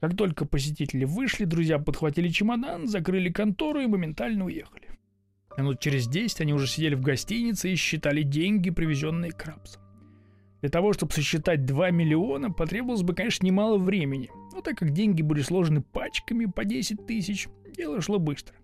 Как 0.00 0.16
только 0.16 0.44
посетители 0.44 1.04
вышли, 1.04 1.44
друзья 1.44 1.78
подхватили 1.78 2.28
чемодан, 2.30 2.88
закрыли 2.88 3.30
контору 3.30 3.78
и 3.78 3.86
моментально 3.86 4.46
уехали. 4.46 4.88
Минут 5.56 5.78
через 5.78 6.08
десять 6.08 6.40
они 6.40 6.52
уже 6.52 6.66
сидели 6.66 6.96
в 6.96 7.02
гостинице 7.02 7.70
и 7.70 7.76
считали 7.76 8.22
деньги, 8.22 8.70
привезенные 8.70 9.30
Крабсом. 9.30 9.82
Для 10.62 10.68
того, 10.68 10.92
чтобы 10.92 11.12
сосчитать 11.12 11.64
2 11.64 11.92
миллиона, 11.92 12.50
потребовалось 12.50 13.04
бы, 13.04 13.14
конечно, 13.14 13.46
немало 13.46 13.78
времени. 13.78 14.30
Но 14.52 14.62
так 14.62 14.78
как 14.78 14.90
деньги 14.90 15.22
были 15.22 15.42
сложены 15.42 15.80
пачками 15.80 16.46
по 16.46 16.64
10 16.64 17.06
тысяч, 17.06 17.46
дело 17.76 18.00
шло 18.00 18.18
быстро. 18.18 18.56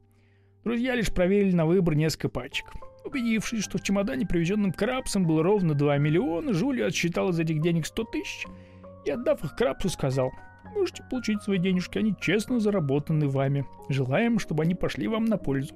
Друзья 0.64 0.96
лишь 0.96 1.12
проверили 1.14 1.54
на 1.54 1.64
выбор 1.64 1.94
несколько 1.94 2.28
пачек. 2.28 2.66
Убедившись, 3.04 3.62
что 3.62 3.76
в 3.76 3.82
чемодане, 3.82 4.26
привезенном 4.26 4.72
Крабсом, 4.72 5.26
было 5.26 5.42
ровно 5.42 5.74
2 5.74 5.98
миллиона, 5.98 6.54
Жулия 6.54 6.86
отсчитал 6.86 7.28
из 7.30 7.38
этих 7.38 7.60
денег 7.60 7.86
100 7.86 8.04
тысяч 8.04 8.46
и, 9.04 9.10
отдав 9.10 9.44
их 9.44 9.54
Крабсу, 9.54 9.90
сказал, 9.90 10.32
«Можете 10.74 11.04
получить 11.10 11.42
свои 11.42 11.58
денежки, 11.58 11.98
они 11.98 12.14
честно 12.18 12.60
заработаны 12.60 13.28
вами. 13.28 13.66
Желаем, 13.90 14.38
чтобы 14.38 14.62
они 14.62 14.74
пошли 14.74 15.06
вам 15.06 15.26
на 15.26 15.36
пользу». 15.36 15.74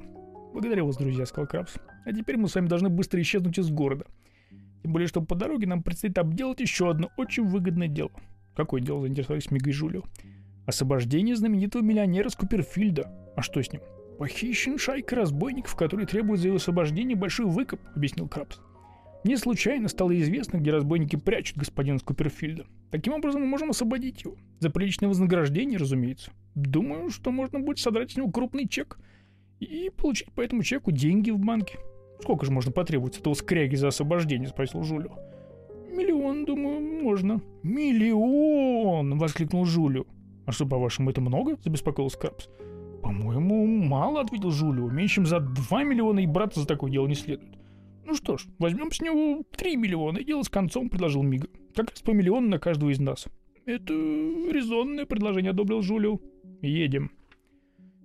«Благодарю 0.54 0.86
вас, 0.86 0.96
друзья»,— 0.96 1.26
сказал 1.26 1.46
Крабс. 1.46 1.74
«А 2.06 2.12
теперь 2.12 2.38
мы 2.38 2.48
с 2.48 2.54
вами 2.54 2.66
должны 2.66 2.88
быстро 2.88 3.20
исчезнуть 3.20 3.58
из 3.58 3.70
города. 3.70 4.06
Тем 4.82 4.92
более, 4.92 5.06
что 5.06 5.20
по 5.20 5.34
дороге 5.34 5.66
нам 5.66 5.82
предстоит 5.82 6.16
обделать 6.16 6.60
еще 6.60 6.90
одно 6.90 7.10
очень 7.18 7.46
выгодное 7.46 7.88
дело». 7.88 8.10
«Какое 8.56 8.80
дело?»— 8.80 9.00
заинтересовались 9.02 9.50
Мига 9.50 9.68
и 9.68 9.72
Жулио. 9.72 10.02
«Освобождение 10.66 11.36
знаменитого 11.36 11.82
миллионера 11.82 12.30
Скуперфильда. 12.30 13.12
А 13.36 13.42
что 13.42 13.62
с 13.62 13.70
ним?» 13.70 13.82
«Похищен 14.18 14.78
шайка 14.78 15.14
разбойников, 15.14 15.76
которые 15.76 16.06
требуют 16.06 16.40
за 16.40 16.48
его 16.48 16.56
освобождение 16.56 17.16
большой 17.16 17.46
выкуп»,— 17.46 17.80
объяснил 17.94 18.26
Крабс. 18.26 18.58
«Мне 19.22 19.36
случайно 19.36 19.88
стало 19.88 20.18
известно, 20.20 20.58
где 20.58 20.72
разбойники 20.72 21.14
прячут 21.14 21.56
господина 21.56 21.98
Скуперфильда. 21.98 22.66
Таким 22.90 23.12
образом, 23.12 23.42
мы 23.42 23.46
можем 23.46 23.70
освободить 23.70 24.24
его. 24.24 24.36
За 24.58 24.70
приличное 24.70 25.08
вознаграждение, 25.08 25.78
разумеется. 25.78 26.32
Думаю, 26.56 27.10
что 27.10 27.30
можно 27.30 27.60
будет 27.60 27.78
содрать 27.78 28.10
с 28.10 28.16
него 28.16 28.28
крупный 28.30 28.66
чек 28.66 28.98
и 29.60 29.90
получить 29.96 30.32
по 30.32 30.40
этому 30.40 30.64
чеку 30.64 30.90
деньги 30.90 31.30
в 31.30 31.38
банке. 31.38 31.78
Сколько 32.20 32.44
же 32.44 32.50
можно 32.50 32.72
потребовать 32.72 33.18
этого 33.18 33.34
скряги 33.34 33.76
за 33.76 33.88
освобождение?»— 33.88 34.48
спросил 34.50 34.82
Жулио. 34.82 35.16
«Миллион, 35.92 36.44
думаю, 36.44 36.80
можно». 36.80 37.40
«Миллион!»— 37.62 39.16
воскликнул 39.18 39.64
Жулио. 39.64 40.06
«А 40.44 40.50
что, 40.50 40.66
по-вашему, 40.66 41.10
это 41.10 41.20
много?»— 41.20 41.56
забеспокоился 41.62 42.18
Крабс. 42.18 42.48
«По-моему, 43.02 43.66
мало»,— 43.66 44.20
ответил 44.22 44.50
Жулио. 44.50 44.88
«Меньше 44.90 45.16
чем 45.16 45.26
за 45.26 45.40
2 45.40 45.84
миллиона 45.84 46.20
и 46.20 46.26
браться 46.26 46.60
за 46.60 46.66
такое 46.66 46.90
дело 46.90 47.06
не 47.06 47.14
следует». 47.14 47.56
«Ну 48.04 48.14
что 48.14 48.38
ж, 48.38 48.46
возьмем 48.58 48.90
с 48.90 49.00
него 49.00 49.42
3 49.56 49.76
миллиона 49.76 50.18
и 50.18 50.24
дело 50.24 50.42
с 50.42 50.48
концом»,— 50.48 50.88
предложил 50.90 51.22
Мига. 51.22 51.48
«Как 51.74 51.90
раз 51.90 52.00
по 52.00 52.10
миллиону 52.10 52.48
на 52.48 52.58
каждого 52.58 52.90
из 52.90 52.98
нас». 52.98 53.26
«Это 53.66 53.92
резонное 53.92 55.04
предложение»,— 55.04 55.50
одобрил 55.52 55.82
Жулио. 55.82 56.18
«Едем». 56.62 57.12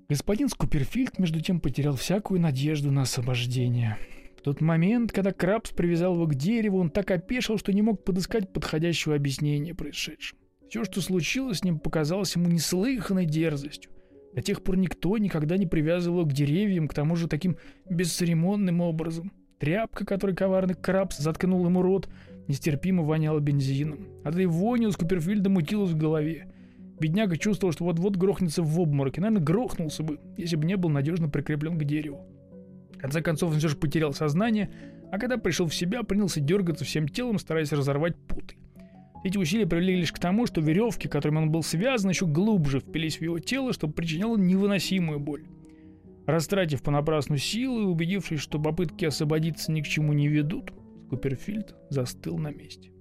Господин 0.09 0.49
Скуперфильд, 0.49 1.17
между 1.17 1.39
тем, 1.39 1.59
потерял 1.59 1.95
всякую 1.95 2.41
надежду 2.41 2.91
на 2.91 3.03
освобождение. 3.03 3.97
В 4.37 4.41
тот 4.41 4.59
момент, 4.59 5.13
когда 5.13 5.31
Крабс 5.31 5.71
привязал 5.71 6.15
его 6.15 6.27
к 6.27 6.35
дереву, 6.35 6.79
он 6.79 6.89
так 6.89 7.09
опешил, 7.09 7.57
что 7.57 7.71
не 7.71 7.81
мог 7.81 8.03
подыскать 8.03 8.51
подходящего 8.51 9.15
объяснения 9.15 9.73
происшедшему. 9.73 10.41
Все, 10.69 10.83
что 10.83 10.99
случилось 10.99 11.59
с 11.59 11.63
ним, 11.63 11.79
показалось 11.79 12.35
ему 12.35 12.49
неслыханной 12.49 13.25
дерзостью. 13.25 13.89
До 14.35 14.41
тех 14.41 14.63
пор 14.63 14.77
никто 14.77 15.17
никогда 15.17 15.57
не 15.57 15.67
привязывал 15.67 16.25
к 16.25 16.33
деревьям, 16.33 16.87
к 16.87 16.93
тому 16.93 17.15
же 17.15 17.27
таким 17.27 17.57
бесцеремонным 17.89 18.81
образом. 18.81 19.31
Тряпка, 19.59 20.05
которой 20.05 20.35
коварный 20.35 20.73
крабс 20.73 21.19
заткнул 21.19 21.65
ему 21.65 21.81
рот, 21.81 22.09
нестерпимо 22.47 23.03
воняла 23.03 23.39
бензином. 23.39 24.07
А 24.23 24.31
да 24.31 24.41
и 24.41 24.45
вонь 24.45 24.85
у 24.85 24.91
Скуперфильда 24.91 25.49
мутилась 25.49 25.91
в 25.91 25.97
голове. 25.97 26.51
Бедняга 26.99 27.37
чувствовал, 27.37 27.73
что 27.73 27.85
вот-вот 27.85 28.17
грохнется 28.17 28.63
в 28.63 28.79
обморок, 28.79 29.17
и, 29.17 29.21
наверное, 29.21 29.43
грохнулся 29.43 30.03
бы, 30.03 30.19
если 30.37 30.55
бы 30.55 30.65
не 30.65 30.77
был 30.77 30.89
надежно 30.89 31.29
прикреплен 31.29 31.77
к 31.77 31.83
дереву. 31.83 32.25
В 32.93 32.97
конце 32.97 33.21
концов, 33.21 33.51
он 33.51 33.59
все 33.59 33.67
же 33.67 33.75
потерял 33.75 34.13
сознание, 34.13 34.69
а 35.11 35.19
когда 35.19 35.37
пришел 35.37 35.67
в 35.67 35.75
себя, 35.75 36.03
принялся 36.03 36.39
дергаться 36.39 36.85
всем 36.85 37.07
телом, 37.07 37.39
стараясь 37.39 37.71
разорвать 37.71 38.15
путы. 38.15 38.55
Эти 39.23 39.37
усилия 39.37 39.65
привели 39.65 39.95
лишь 39.95 40.11
к 40.11 40.19
тому, 40.19 40.45
что 40.47 40.59
веревки, 40.59 41.07
которыми 41.07 41.37
он 41.37 41.51
был 41.51 41.63
связан, 41.63 42.09
еще 42.09 42.25
глубже 42.25 42.81
впились 42.81 43.17
в 43.17 43.21
его 43.21 43.39
тело, 43.39 43.71
что 43.71 43.87
причиняло 43.87 44.35
невыносимую 44.35 45.19
боль. 45.19 45.45
Растратив 46.25 46.83
понапрасну 46.83 47.37
силы 47.37 47.83
и 47.83 47.85
убедившись, 47.85 48.41
что 48.41 48.59
попытки 48.59 49.05
освободиться 49.05 49.71
ни 49.71 49.81
к 49.81 49.87
чему 49.87 50.13
не 50.13 50.27
ведут, 50.27 50.73
Скуперфильд 51.07 51.75
застыл 51.89 52.37
на 52.37 52.51
месте. 52.51 52.91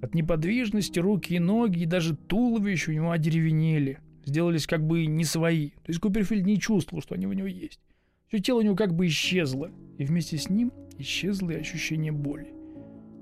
От 0.00 0.14
неподвижности 0.14 0.98
руки 0.98 1.34
и 1.34 1.38
ноги 1.38 1.82
и 1.82 1.86
даже 1.86 2.16
туловище 2.16 2.90
у 2.90 2.94
него 2.94 3.10
одеревенели, 3.10 3.98
сделались 4.24 4.66
как 4.66 4.84
бы 4.84 5.06
не 5.06 5.24
свои. 5.24 5.70
То 5.70 5.88
есть 5.88 6.00
Куперфильд 6.00 6.46
не 6.46 6.58
чувствовал, 6.58 7.02
что 7.02 7.14
они 7.14 7.26
у 7.26 7.32
него 7.32 7.46
есть. 7.48 7.80
Все 8.28 8.38
тело 8.38 8.58
у 8.60 8.62
него 8.62 8.76
как 8.76 8.94
бы 8.94 9.06
исчезло, 9.06 9.70
и 9.98 10.04
вместе 10.04 10.38
с 10.38 10.48
ним 10.48 10.72
исчезло 10.98 11.50
и 11.50 11.60
ощущение 11.60 12.12
боли. 12.12 12.59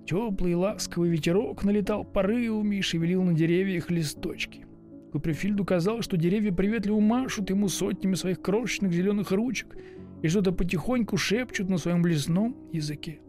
Теплый 0.08 0.54
ласковый 0.54 1.10
ветерок 1.10 1.64
налетал 1.64 2.02
порывами 2.02 2.76
и 2.76 2.80
шевелил 2.80 3.22
на 3.24 3.34
деревьях 3.34 3.90
листочки. 3.90 4.64
Куперфильду 5.12 5.66
казалось, 5.66 6.06
что 6.06 6.16
деревья 6.16 6.50
приветливо 6.50 6.98
машут 6.98 7.50
ему 7.50 7.68
сотнями 7.68 8.14
своих 8.14 8.40
крошечных 8.40 8.90
зеленых 8.90 9.32
ручек 9.32 9.76
и 10.22 10.28
что-то 10.28 10.52
потихоньку 10.52 11.18
шепчут 11.18 11.68
на 11.68 11.76
своем 11.76 12.06
лесном 12.06 12.56
языке. 12.72 13.20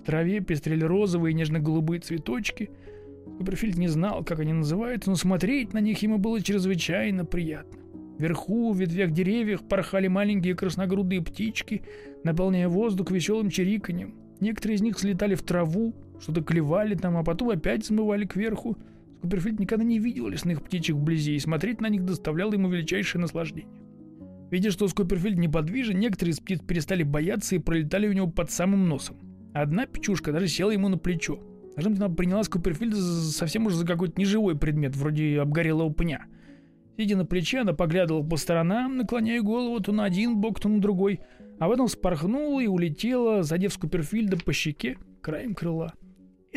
В 0.00 0.06
траве 0.06 0.38
пестрели 0.38 0.84
розовые 0.84 1.32
и 1.32 1.34
нежно-голубые 1.34 1.98
цветочки. 1.98 2.70
Куперфильд 3.38 3.76
не 3.76 3.88
знал, 3.88 4.22
как 4.22 4.38
они 4.38 4.52
называются, 4.52 5.10
но 5.10 5.16
смотреть 5.16 5.72
на 5.72 5.80
них 5.80 6.00
ему 6.02 6.18
было 6.18 6.40
чрезвычайно 6.40 7.24
приятно. 7.24 7.80
Вверху, 8.16 8.70
в 8.70 8.78
ветвях 8.78 9.10
деревьев, 9.10 9.66
порхали 9.68 10.06
маленькие 10.06 10.54
красногрудые 10.54 11.20
птички, 11.20 11.82
наполняя 12.22 12.68
воздух 12.68 13.10
веселым 13.10 13.50
чириканьем. 13.50 14.14
Некоторые 14.38 14.76
из 14.76 14.82
них 14.82 15.00
слетали 15.00 15.34
в 15.34 15.42
траву, 15.42 15.96
что-то 16.20 16.42
клевали 16.42 16.94
там, 16.94 17.16
а 17.16 17.24
потом 17.24 17.50
опять 17.50 17.86
смывали 17.86 18.24
кверху. 18.24 18.76
Скуперфильд 19.18 19.58
никогда 19.58 19.84
не 19.84 19.98
видел 19.98 20.28
лесных 20.28 20.62
птичек 20.62 20.96
вблизи, 20.96 21.34
и 21.34 21.40
смотреть 21.40 21.80
на 21.80 21.88
них 21.88 22.04
доставляло 22.04 22.52
ему 22.52 22.68
величайшее 22.68 23.20
наслаждение. 23.20 23.68
Видя, 24.50 24.70
что 24.70 24.88
Скуперфильд 24.88 25.38
неподвижен, 25.38 25.98
некоторые 25.98 26.32
из 26.32 26.40
птиц 26.40 26.60
перестали 26.60 27.02
бояться 27.02 27.54
и 27.54 27.58
пролетали 27.58 28.08
у 28.08 28.12
него 28.12 28.28
под 28.28 28.50
самым 28.50 28.88
носом. 28.88 29.16
Одна 29.52 29.86
печушка 29.86 30.32
даже 30.32 30.48
села 30.48 30.70
ему 30.70 30.88
на 30.88 30.98
плечо. 30.98 31.40
Быть, 31.76 31.86
она 31.86 32.08
приняла 32.08 32.42
Скуперфильда 32.42 32.96
совсем 32.96 33.66
уже 33.66 33.76
за 33.76 33.86
какой-то 33.86 34.18
неживой 34.18 34.56
предмет, 34.56 34.96
вроде 34.96 35.40
обгорелого 35.40 35.92
пня. 35.92 36.26
Сидя 36.96 37.16
на 37.16 37.24
плече, 37.24 37.60
она 37.60 37.72
поглядывала 37.72 38.26
по 38.26 38.36
сторонам, 38.36 38.96
наклоняя 38.96 39.40
голову 39.42 39.78
то 39.80 39.92
на 39.92 40.04
один 40.04 40.40
бок, 40.40 40.58
то 40.58 40.68
на 40.68 40.80
другой, 40.80 41.20
а 41.60 41.68
потом 41.68 41.86
спорхнула 41.86 42.60
и 42.60 42.66
улетела, 42.66 43.42
задев 43.44 43.72
Скуперфильда 43.72 44.36
по 44.38 44.52
щеке 44.52 44.98
краем 45.20 45.54
крыла. 45.54 45.92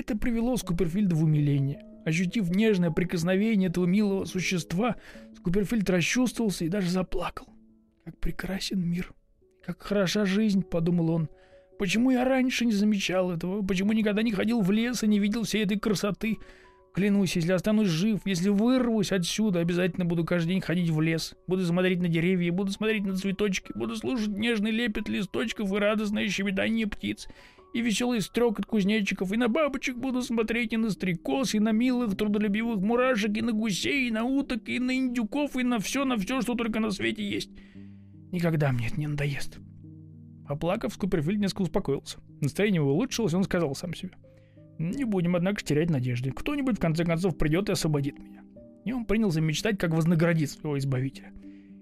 Это 0.02 0.18
привело 0.18 0.58
Скуперфильда 0.58 1.16
в 1.16 1.24
умиление. 1.24 1.86
Ощутив 2.06 2.50
нежное 2.50 2.90
прикосновение 2.90 3.70
этого 3.70 3.86
милого 3.86 4.26
существа, 4.26 4.96
Скуперфильд 5.38 5.88
расчувствовался 5.92 6.66
и 6.66 6.70
даже 6.70 6.90
заплакал. 6.90 7.46
«Как 8.04 8.20
прекрасен 8.20 8.82
мир! 8.82 9.14
Как 9.64 9.80
хороша 9.80 10.26
жизнь!»— 10.26 10.64
подумал 10.72 11.12
он. 11.12 11.30
«Почему 11.78 12.10
я 12.10 12.26
раньше 12.26 12.66
не 12.66 12.72
замечал 12.72 13.32
этого? 13.32 13.62
Почему 13.62 13.94
никогда 13.94 14.24
не 14.24 14.32
ходил 14.32 14.62
в 14.62 14.72
лес 14.72 15.04
и 15.04 15.08
не 15.08 15.20
видел 15.20 15.44
всей 15.44 15.66
этой 15.66 15.78
красоты? 15.80 16.40
Клянусь, 16.96 17.36
если 17.36 17.52
останусь 17.52 17.90
жив, 17.90 18.22
если 18.26 18.50
вырвусь 18.50 19.12
отсюда, 19.12 19.60
обязательно 19.60 20.06
буду 20.06 20.26
каждый 20.26 20.54
день 20.54 20.62
ходить 20.62 20.90
в 20.90 21.00
лес. 21.00 21.36
Буду 21.46 21.64
смотреть 21.64 22.02
на 22.02 22.08
деревья, 22.08 22.52
буду 22.52 22.72
смотреть 22.72 23.06
на 23.06 23.16
цветочки, 23.16 23.72
буду 23.76 23.96
слушать 23.96 24.30
нежный 24.30 24.72
лепет 24.72 25.08
листочков 25.08 25.72
и 25.72 25.78
радостное 25.78 26.28
щебетание 26.28 26.88
птиц 26.88 27.28
и 27.74 27.82
веселый 27.82 28.22
строк 28.22 28.60
от 28.60 28.66
кузнечиков, 28.66 29.32
и 29.32 29.38
на 29.38 29.48
бабочек 29.48 29.98
буду 29.98 30.22
смотреть, 30.22 30.74
и 30.74 30.78
на 30.78 30.90
стрекоз, 30.90 31.54
и 31.54 31.60
на 31.60 31.72
милых, 31.72 32.16
трудолюбивых 32.16 32.80
мурашек, 32.82 33.36
и 33.38 33.42
на 33.42 33.54
гусей, 33.54 34.08
и 34.08 34.12
на 34.12 34.24
уток, 34.24 34.68
и 34.68 34.80
на 34.80 34.98
индюков, 34.98 35.56
и 35.56 35.64
на 35.64 35.80
все, 35.80 36.06
на 36.06 36.18
все, 36.18 36.42
что 36.42 36.56
только 36.56 36.80
на 36.80 36.92
свете 36.92 37.28
есть. 37.28 37.52
Никогда 38.32 38.72
мне 38.72 38.88
это 38.88 39.00
не 39.00 39.08
надоест. 39.08 39.60
Поплакав, 40.48 40.94
Скуперфильд 40.94 41.40
несколько 41.40 41.62
успокоился. 41.64 42.20
Настроение 42.42 42.82
его 42.82 42.94
улучшилось, 42.94 43.34
он 43.34 43.44
сказал 43.44 43.74
сам 43.76 43.94
себе. 43.94 44.12
Не 44.80 45.06
будем, 45.06 45.36
однако, 45.36 45.64
терять 45.64 45.90
надежды. 45.90 46.32
Кто-нибудь, 46.32 46.78
в 46.78 46.82
конце 46.82 47.06
концов, 47.06 47.38
придет 47.38 47.70
и 47.70 47.74
освободит 47.74 48.18
меня. 48.20 48.42
И 48.84 48.92
он 48.94 49.06
принялся 49.06 49.40
мечтать, 49.40 49.78
как 49.78 49.94
вознаградить 49.94 50.50
своего 50.50 50.78
избавителя. 50.78 51.32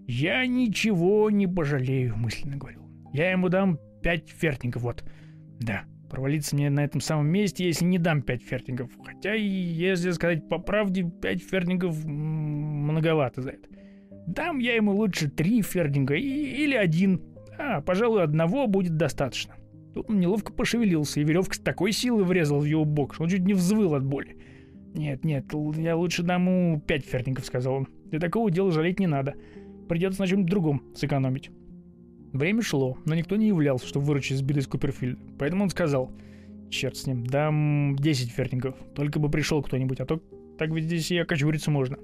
«Я 0.05 0.45
ничего 0.45 1.29
не 1.29 1.47
пожалею»,— 1.47 2.15
мысленно 2.17 2.57
говорил. 2.57 2.81
«Я 3.13 3.31
ему 3.31 3.49
дам 3.49 3.79
пять 4.01 4.29
фертников, 4.29 4.81
вот. 4.81 5.03
Да, 5.59 5.83
провалиться 6.09 6.55
мне 6.55 6.69
на 6.69 6.83
этом 6.83 7.01
самом 7.01 7.27
месте, 7.27 7.65
если 7.65 7.85
не 7.85 7.97
дам 7.97 8.21
5 8.21 8.41
фертингов. 8.41 8.91
Хотя, 9.03 9.33
если 9.33 10.11
сказать 10.11 10.47
по 10.47 10.57
правде, 10.57 11.03
5 11.03 11.43
фертингов 11.43 12.05
многовато 12.05 13.41
за 13.41 13.51
это. 13.51 13.67
Дам 14.27 14.59
я 14.59 14.75
ему 14.75 14.93
лучше 14.93 15.29
3 15.29 15.61
фертинга 15.61 16.15
и, 16.15 16.21
или 16.21 16.75
один. 16.75 17.21
А, 17.57 17.81
пожалуй, 17.81 18.23
одного 18.23 18.67
будет 18.67 18.95
достаточно. 18.95 19.55
Тут 19.93 20.09
он 20.09 20.19
неловко 20.19 20.53
пошевелился, 20.53 21.19
и 21.19 21.23
веревка 21.23 21.55
с 21.55 21.59
такой 21.59 21.91
силой 21.91 22.23
врезал 22.23 22.59
в 22.59 22.65
его 22.65 22.85
бок, 22.85 23.15
что 23.15 23.23
он 23.23 23.29
чуть 23.29 23.41
не 23.41 23.53
взвыл 23.53 23.95
от 23.95 24.05
боли. 24.05 24.37
«Нет, 24.93 25.23
нет, 25.23 25.45
я 25.77 25.95
лучше 25.95 26.23
дам 26.23 26.47
ему 26.47 26.81
пять 26.81 27.05
фертингов»,— 27.05 27.45
сказал 27.47 27.75
он. 27.75 27.87
«Для 28.05 28.19
такого 28.19 28.49
дела 28.49 28.71
жалеть 28.71 28.99
не 28.99 29.07
надо. 29.07 29.35
Придется 29.87 30.21
на 30.21 30.27
чем-нибудь 30.27 30.49
другом 30.49 30.83
сэкономить». 30.95 31.51
Время 32.33 32.61
шло, 32.61 32.97
но 33.05 33.15
никто 33.15 33.35
не 33.35 33.47
являлся, 33.47 33.87
чтобы 33.87 34.05
выручить 34.05 34.37
с 34.37 34.41
беды 34.41 34.61
Скуперфильда. 34.61 35.19
Поэтому 35.37 35.63
он 35.63 35.69
сказал, 35.69 36.11
Черт 36.69 36.97
с 36.97 37.07
ним, 37.07 37.25
дам 37.25 37.95
10 37.97 38.31
фертингов. 38.31 38.75
Только 38.95 39.19
бы 39.19 39.29
пришел 39.29 39.61
кто-нибудь, 39.61 39.99
а 39.99 40.05
то 40.05 40.21
так 40.57 40.69
ведь 40.71 40.85
здесь 40.85 41.09
и 41.11 41.17
окочуриться 41.17 41.71
можно. 41.71 41.97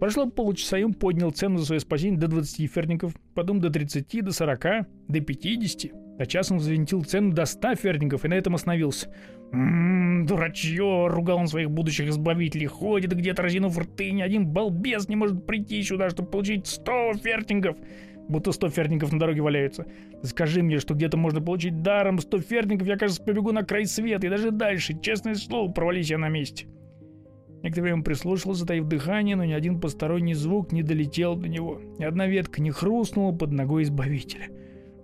Прошло 0.00 0.28
полчаса, 0.28 0.78
и 0.78 0.82
он 0.82 0.94
поднял 0.94 1.30
цену 1.30 1.58
за 1.58 1.66
свое 1.66 1.80
спасение 1.80 2.18
до 2.18 2.28
20 2.28 2.70
фертингов, 2.70 3.14
потом 3.34 3.60
до 3.60 3.70
30, 3.70 4.24
до 4.24 4.32
40, 4.32 4.86
до 5.08 5.20
50. 5.20 6.18
До 6.18 6.26
часа 6.26 6.54
он 6.54 6.60
взвинтил 6.60 7.04
цену 7.04 7.32
до 7.32 7.44
100 7.44 7.76
фертингов 7.76 8.24
и 8.24 8.28
на 8.28 8.34
этом 8.34 8.54
остановился. 8.54 9.08
«Ммм, 9.52 10.26
дурачье!»— 10.26 11.06
ругал 11.08 11.38
он 11.38 11.46
своих 11.46 11.70
будущих 11.70 12.08
избавителей. 12.08 12.66
«Ходит 12.66 13.14
где-то, 13.14 13.42
разинув 13.42 13.78
рты, 13.78 14.10
ни 14.10 14.22
один 14.22 14.46
балбес 14.46 15.08
не 15.08 15.16
может 15.16 15.46
прийти 15.46 15.82
сюда, 15.82 16.10
чтобы 16.10 16.30
получить 16.30 16.66
100 16.66 17.14
фертингов!» 17.22 17.76
Будто 18.28 18.52
100 18.52 18.70
фертингов 18.70 19.12
на 19.12 19.18
дороге 19.18 19.42
валяются. 19.42 19.86
Скажи 20.22 20.62
мне, 20.62 20.78
что 20.78 20.94
где-то 20.94 21.16
можно 21.16 21.40
получить 21.40 21.82
даром 21.82 22.18
100 22.18 22.40
фертингов, 22.40 22.88
я, 22.88 22.96
кажется, 22.96 23.22
побегу 23.22 23.52
на 23.52 23.64
край 23.64 23.86
света 23.86 24.26
и 24.26 24.30
даже 24.30 24.50
дальше. 24.50 24.98
Честное 25.00 25.34
слово, 25.34 25.70
провались 25.70 26.10
я 26.10 26.18
на 26.18 26.28
месте. 26.28 26.66
Некоторое 27.62 27.84
время 27.84 28.02
прислушался, 28.02 28.60
затаив 28.60 28.84
дыхание, 28.84 29.36
но 29.36 29.44
ни 29.44 29.52
один 29.52 29.80
посторонний 29.80 30.34
звук 30.34 30.72
не 30.72 30.82
долетел 30.82 31.34
до 31.34 31.48
него. 31.48 31.80
Ни 31.98 32.04
одна 32.04 32.26
ветка 32.26 32.60
не 32.60 32.70
хрустнула 32.70 33.32
под 33.32 33.52
ногой 33.52 33.84
избавителя. 33.84 34.48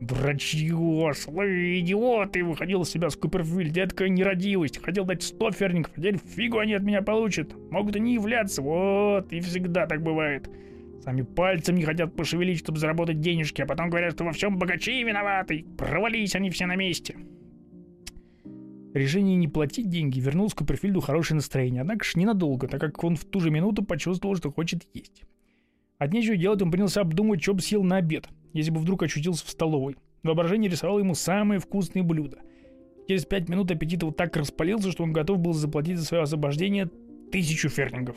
«Дурачье, 0.01 1.13
слы, 1.15 1.81
идиоты!»— 1.81 2.43
выходил 2.45 2.83
из 2.83 2.91
себя 2.91 3.11
Скуперфильд. 3.11 3.77
«Я 3.77 3.87
такая 3.87 4.09
нерадивость. 4.09 4.83
Хотел 4.83 5.05
дать 5.05 5.23
сто 5.23 5.51
ферников, 5.51 5.93
а 5.95 6.01
теперь 6.01 6.19
фигу 6.19 6.59
они 6.59 6.73
от 6.73 6.83
меня 6.83 7.03
получат. 7.03 7.55
Могут 7.71 7.97
и 7.97 8.01
не 8.01 8.15
являться. 8.15 8.63
Вот, 8.63 9.31
и 9.31 9.41
всегда 9.41 9.87
так 9.87 10.03
бывает. 10.03 10.49
Сами 11.03 11.23
пальцем 11.23 11.77
не 11.77 11.85
хотят 11.85 12.15
пошевелить, 12.15 12.59
чтобы 12.59 12.79
заработать 12.79 13.21
денежки, 13.21 13.63
а 13.63 13.67
потом 13.67 13.89
говорят, 13.89 14.13
что 14.13 14.25
во 14.25 14.33
всем 14.33 14.59
богачи 14.59 15.03
виноваты. 15.03 15.65
Провались 15.77 16.35
они 16.35 16.51
все 16.51 16.67
на 16.67 16.77
месте». 16.77 17.17
Решение 18.93 19.37
не 19.37 19.47
платить 19.47 19.89
деньги 19.89 20.19
вернуло 20.19 20.49
Скуперфильду 20.49 21.01
хорошее 21.01 21.37
настроение, 21.37 21.83
однако 21.83 22.05
ж 22.05 22.17
ненадолго, 22.17 22.67
так 22.67 22.81
как 22.81 23.05
он 23.05 23.15
в 23.15 23.25
ту 23.25 23.39
же 23.39 23.51
минуту 23.51 23.85
почувствовал, 23.85 24.35
что 24.35 24.51
хочет 24.51 24.83
есть. 24.93 25.23
От 25.99 26.13
нечего 26.13 26.37
делать 26.37 26.61
он 26.61 26.73
принялся 26.73 27.03
обдумывать, 27.03 27.41
что 27.41 27.55
бы 27.55 27.61
съел 27.61 27.85
на 27.85 27.99
обед, 27.99 28.29
если 28.53 28.73
бы 28.73 28.81
вдруг 28.81 29.05
очутился 29.05 29.47
в 29.47 29.51
столовой. 29.51 29.97
Воображение 30.25 30.71
рисовало 30.71 30.99
ему 30.99 31.15
самые 31.15 31.61
вкусные 31.61 32.03
блюда. 32.03 32.39
Через 33.07 33.27
пять 33.27 33.49
минут 33.49 33.71
аппетит 33.71 34.03
его 34.03 34.11
так 34.11 34.37
распалился, 34.37 34.91
что 34.91 35.05
он 35.05 35.13
готов 35.13 35.39
был 35.39 35.53
заплатить 35.53 35.99
за 35.99 36.05
свое 36.05 36.25
освобождение 36.25 36.91
тысячу 37.31 37.69
фертингов. 37.69 38.17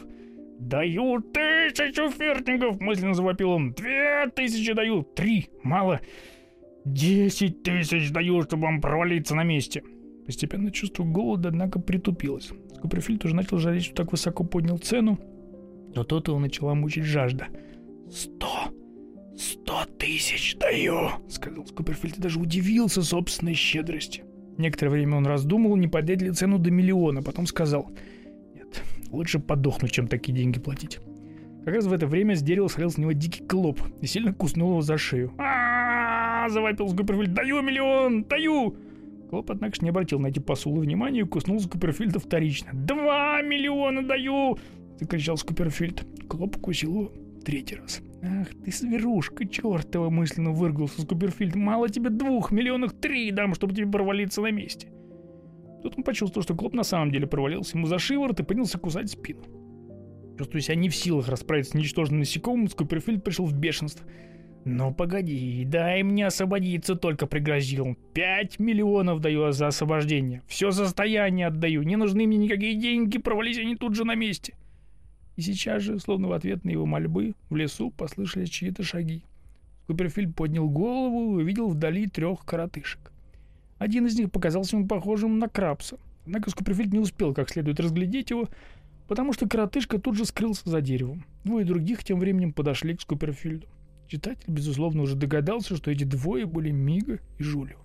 «Даю 0.59 1.21
тысячу 1.21 2.09
фертингов!»— 2.09 2.79
мысленно 2.79 3.13
завопил 3.13 3.51
он. 3.51 3.73
«Две 3.73 4.29
тысячи 4.35 4.73
даю! 4.73 5.03
Три! 5.03 5.49
Мало! 5.63 5.99
Десять 6.85 7.63
тысяч 7.63 8.11
даю, 8.11 8.41
чтобы 8.43 8.63
вам 8.63 8.81
провалиться 8.81 9.35
на 9.35 9.43
месте!» 9.43 9.83
Постепенно 10.25 10.71
чувство 10.71 11.03
голода, 11.03 11.49
однако, 11.49 11.79
притупилось. 11.79 12.51
Скуперфильд 12.77 13.21
тоже 13.21 13.35
начал 13.35 13.57
жалеть, 13.57 13.85
что 13.85 13.95
так 13.95 14.11
высоко 14.11 14.43
поднял 14.43 14.77
цену, 14.77 15.19
но 15.95 16.03
то-то 16.03 16.31
его 16.31 16.39
начала 16.39 16.73
мучить 16.75 17.03
жажда. 17.03 17.47
«Сто! 18.09 18.71
Сто 19.37 19.85
тысяч 19.97 20.55
даю!»— 20.57 21.09
сказал 21.29 21.65
Скуперфильд 21.65 22.17
и 22.17 22.21
даже 22.21 22.39
удивился 22.39 23.01
собственной 23.01 23.53
щедрости. 23.53 24.23
Некоторое 24.57 24.91
время 24.91 25.17
он 25.17 25.25
раздумывал, 25.25 25.75
не 25.75 25.87
поднять 25.87 26.21
ли 26.21 26.31
цену 26.31 26.59
до 26.59 26.71
миллиона, 26.71 27.23
потом 27.23 27.47
сказал 27.47 27.89
«Нет, 27.89 27.99
лучше 29.13 29.39
подохнуть, 29.39 29.91
чем 29.91 30.07
такие 30.07 30.33
деньги 30.33 30.59
платить». 30.59 30.99
Как 31.65 31.75
раз 31.75 31.85
в 31.85 31.93
это 31.93 32.07
время 32.07 32.35
с 32.35 32.41
дерева 32.41 32.67
свалил 32.67 32.89
с 32.89 32.97
него 32.97 33.13
дикий 33.13 33.41
клоп 33.45 33.79
и 34.01 34.05
сильно 34.05 34.33
куснул 34.33 34.71
его 34.71 34.81
за 34.81 34.97
шею. 34.97 35.31
а 35.37 36.49
завопил 36.49 36.89
Скуперфильд 36.89 37.33
«Даю 37.33 37.61
миллион! 37.61 38.23
Даю!» 38.25 38.75
Клоп, 39.29 39.49
однако, 39.49 39.77
не 39.81 39.89
обратил 39.89 40.19
на 40.19 40.27
эти 40.27 40.39
посулы 40.39 40.81
внимания 40.81 41.21
и 41.21 41.23
куснул 41.23 41.59
Скуперфильда 41.59 42.19
вторично. 42.19 42.71
«Два 42.73 43.41
миллиона 43.41 44.03
даю!»— 44.03 44.59
закричал 44.99 45.37
Скуперфильд. 45.37 46.05
Клоп 46.27 46.57
укусил 46.57 46.93
его 46.93 47.11
третий 47.45 47.77
раз. 47.77 48.01
«Ах 48.21 48.49
ты, 48.63 48.71
зверушка 48.71 49.47
чертова!»— 49.47 50.09
мысленно 50.11 50.51
выргался 50.51 51.01
Скуперфильд. 51.01 51.55
«Мало 51.55 51.89
тебе 51.89 52.09
двух 52.09 52.51
миллионов 52.51 52.93
три 52.93 53.31
дам, 53.31 53.55
чтобы 53.55 53.73
тебе 53.73 53.87
провалиться 53.87 54.41
на 54.41 54.51
месте!» 54.51 54.89
Тут 55.83 55.97
он 55.97 56.03
почувствовал, 56.03 56.43
что 56.43 56.55
Клоп 56.55 56.73
на 56.73 56.83
самом 56.83 57.11
деле 57.11 57.27
провалился 57.27 57.77
ему 57.77 57.85
за 57.87 57.99
шиворот 57.99 58.39
и 58.39 58.43
принялся 58.43 58.79
кусать 58.79 59.11
спину. 59.11 59.43
Чувствуя 60.37 60.61
себя 60.61 60.75
не 60.75 60.89
в 60.89 60.95
силах 60.95 61.27
расправиться 61.27 61.73
с 61.73 61.75
ничтожным 61.75 62.19
насекомым, 62.19 62.67
Скуперфильд 62.67 63.23
пришел 63.23 63.45
в 63.45 63.53
бешенство— 63.53 64.07
«Ну 64.65 64.93
погоди, 64.93 65.65
дай 65.65 66.03
мне 66.03 66.27
освободиться»,— 66.27 66.95
только 66.95 67.27
пригрозил. 67.27 67.97
«Пять 68.13 68.59
миллионов 68.59 69.19
даю 69.19 69.51
за 69.51 69.67
освобождение. 69.67 70.41
Все 70.47 70.71
состояние 70.71 71.47
отдаю. 71.47 71.83
Не 71.83 71.97
нужны 71.97 72.25
мне 72.25 72.37
никакие 72.37 72.75
деньги, 72.75 73.17
провались 73.17 73.57
они 73.57 73.75
тут 73.75 73.95
же 73.95 74.05
на 74.05 74.15
месте». 74.15 74.55
И 75.35 75.41
сейчас 75.41 75.83
же, 75.83 75.99
словно 75.99 76.29
в 76.29 76.31
ответ 76.31 76.63
на 76.63 76.69
его 76.69 76.85
мольбы, 76.85 77.33
в 77.49 77.55
лесу 77.55 77.91
послышались 77.91 78.49
чьи-то 78.49 78.83
шаги. 78.83 79.23
Куперфильд 79.87 80.33
поднял 80.33 80.69
голову 80.69 81.39
и 81.39 81.43
увидел 81.43 81.67
вдали 81.67 82.07
трех 82.07 82.45
коротышек. 82.45 83.11
Один 83.83 84.05
из 84.05 84.17
них 84.17 84.31
показался 84.31 84.77
ему 84.77 84.87
похожим 84.87 85.39
на 85.39 85.49
крабса. 85.49 85.97
Однако 86.25 86.49
Скуперфильд 86.49 86.93
не 86.93 86.99
успел 86.99 87.33
как 87.33 87.49
следует 87.49 87.81
разглядеть 87.81 88.29
его, 88.29 88.47
потому 89.09 89.33
что 89.33 89.45
коротышка 89.45 89.99
тут 89.99 90.15
же 90.15 90.23
скрылся 90.23 90.69
за 90.69 90.79
деревом. 90.79 91.25
Двое 91.43 91.65
других 91.65 92.01
тем 92.05 92.17
временем 92.17 92.53
подошли 92.53 92.95
к 92.95 93.01
Скуперфильду. 93.01 93.67
Читатель, 94.07 94.45
безусловно, 94.47 95.01
уже 95.01 95.17
догадался, 95.17 95.75
что 95.75 95.91
эти 95.91 96.05
двое 96.05 96.45
были 96.45 96.71
Мига 96.71 97.19
и 97.37 97.43
Жулио. 97.43 97.75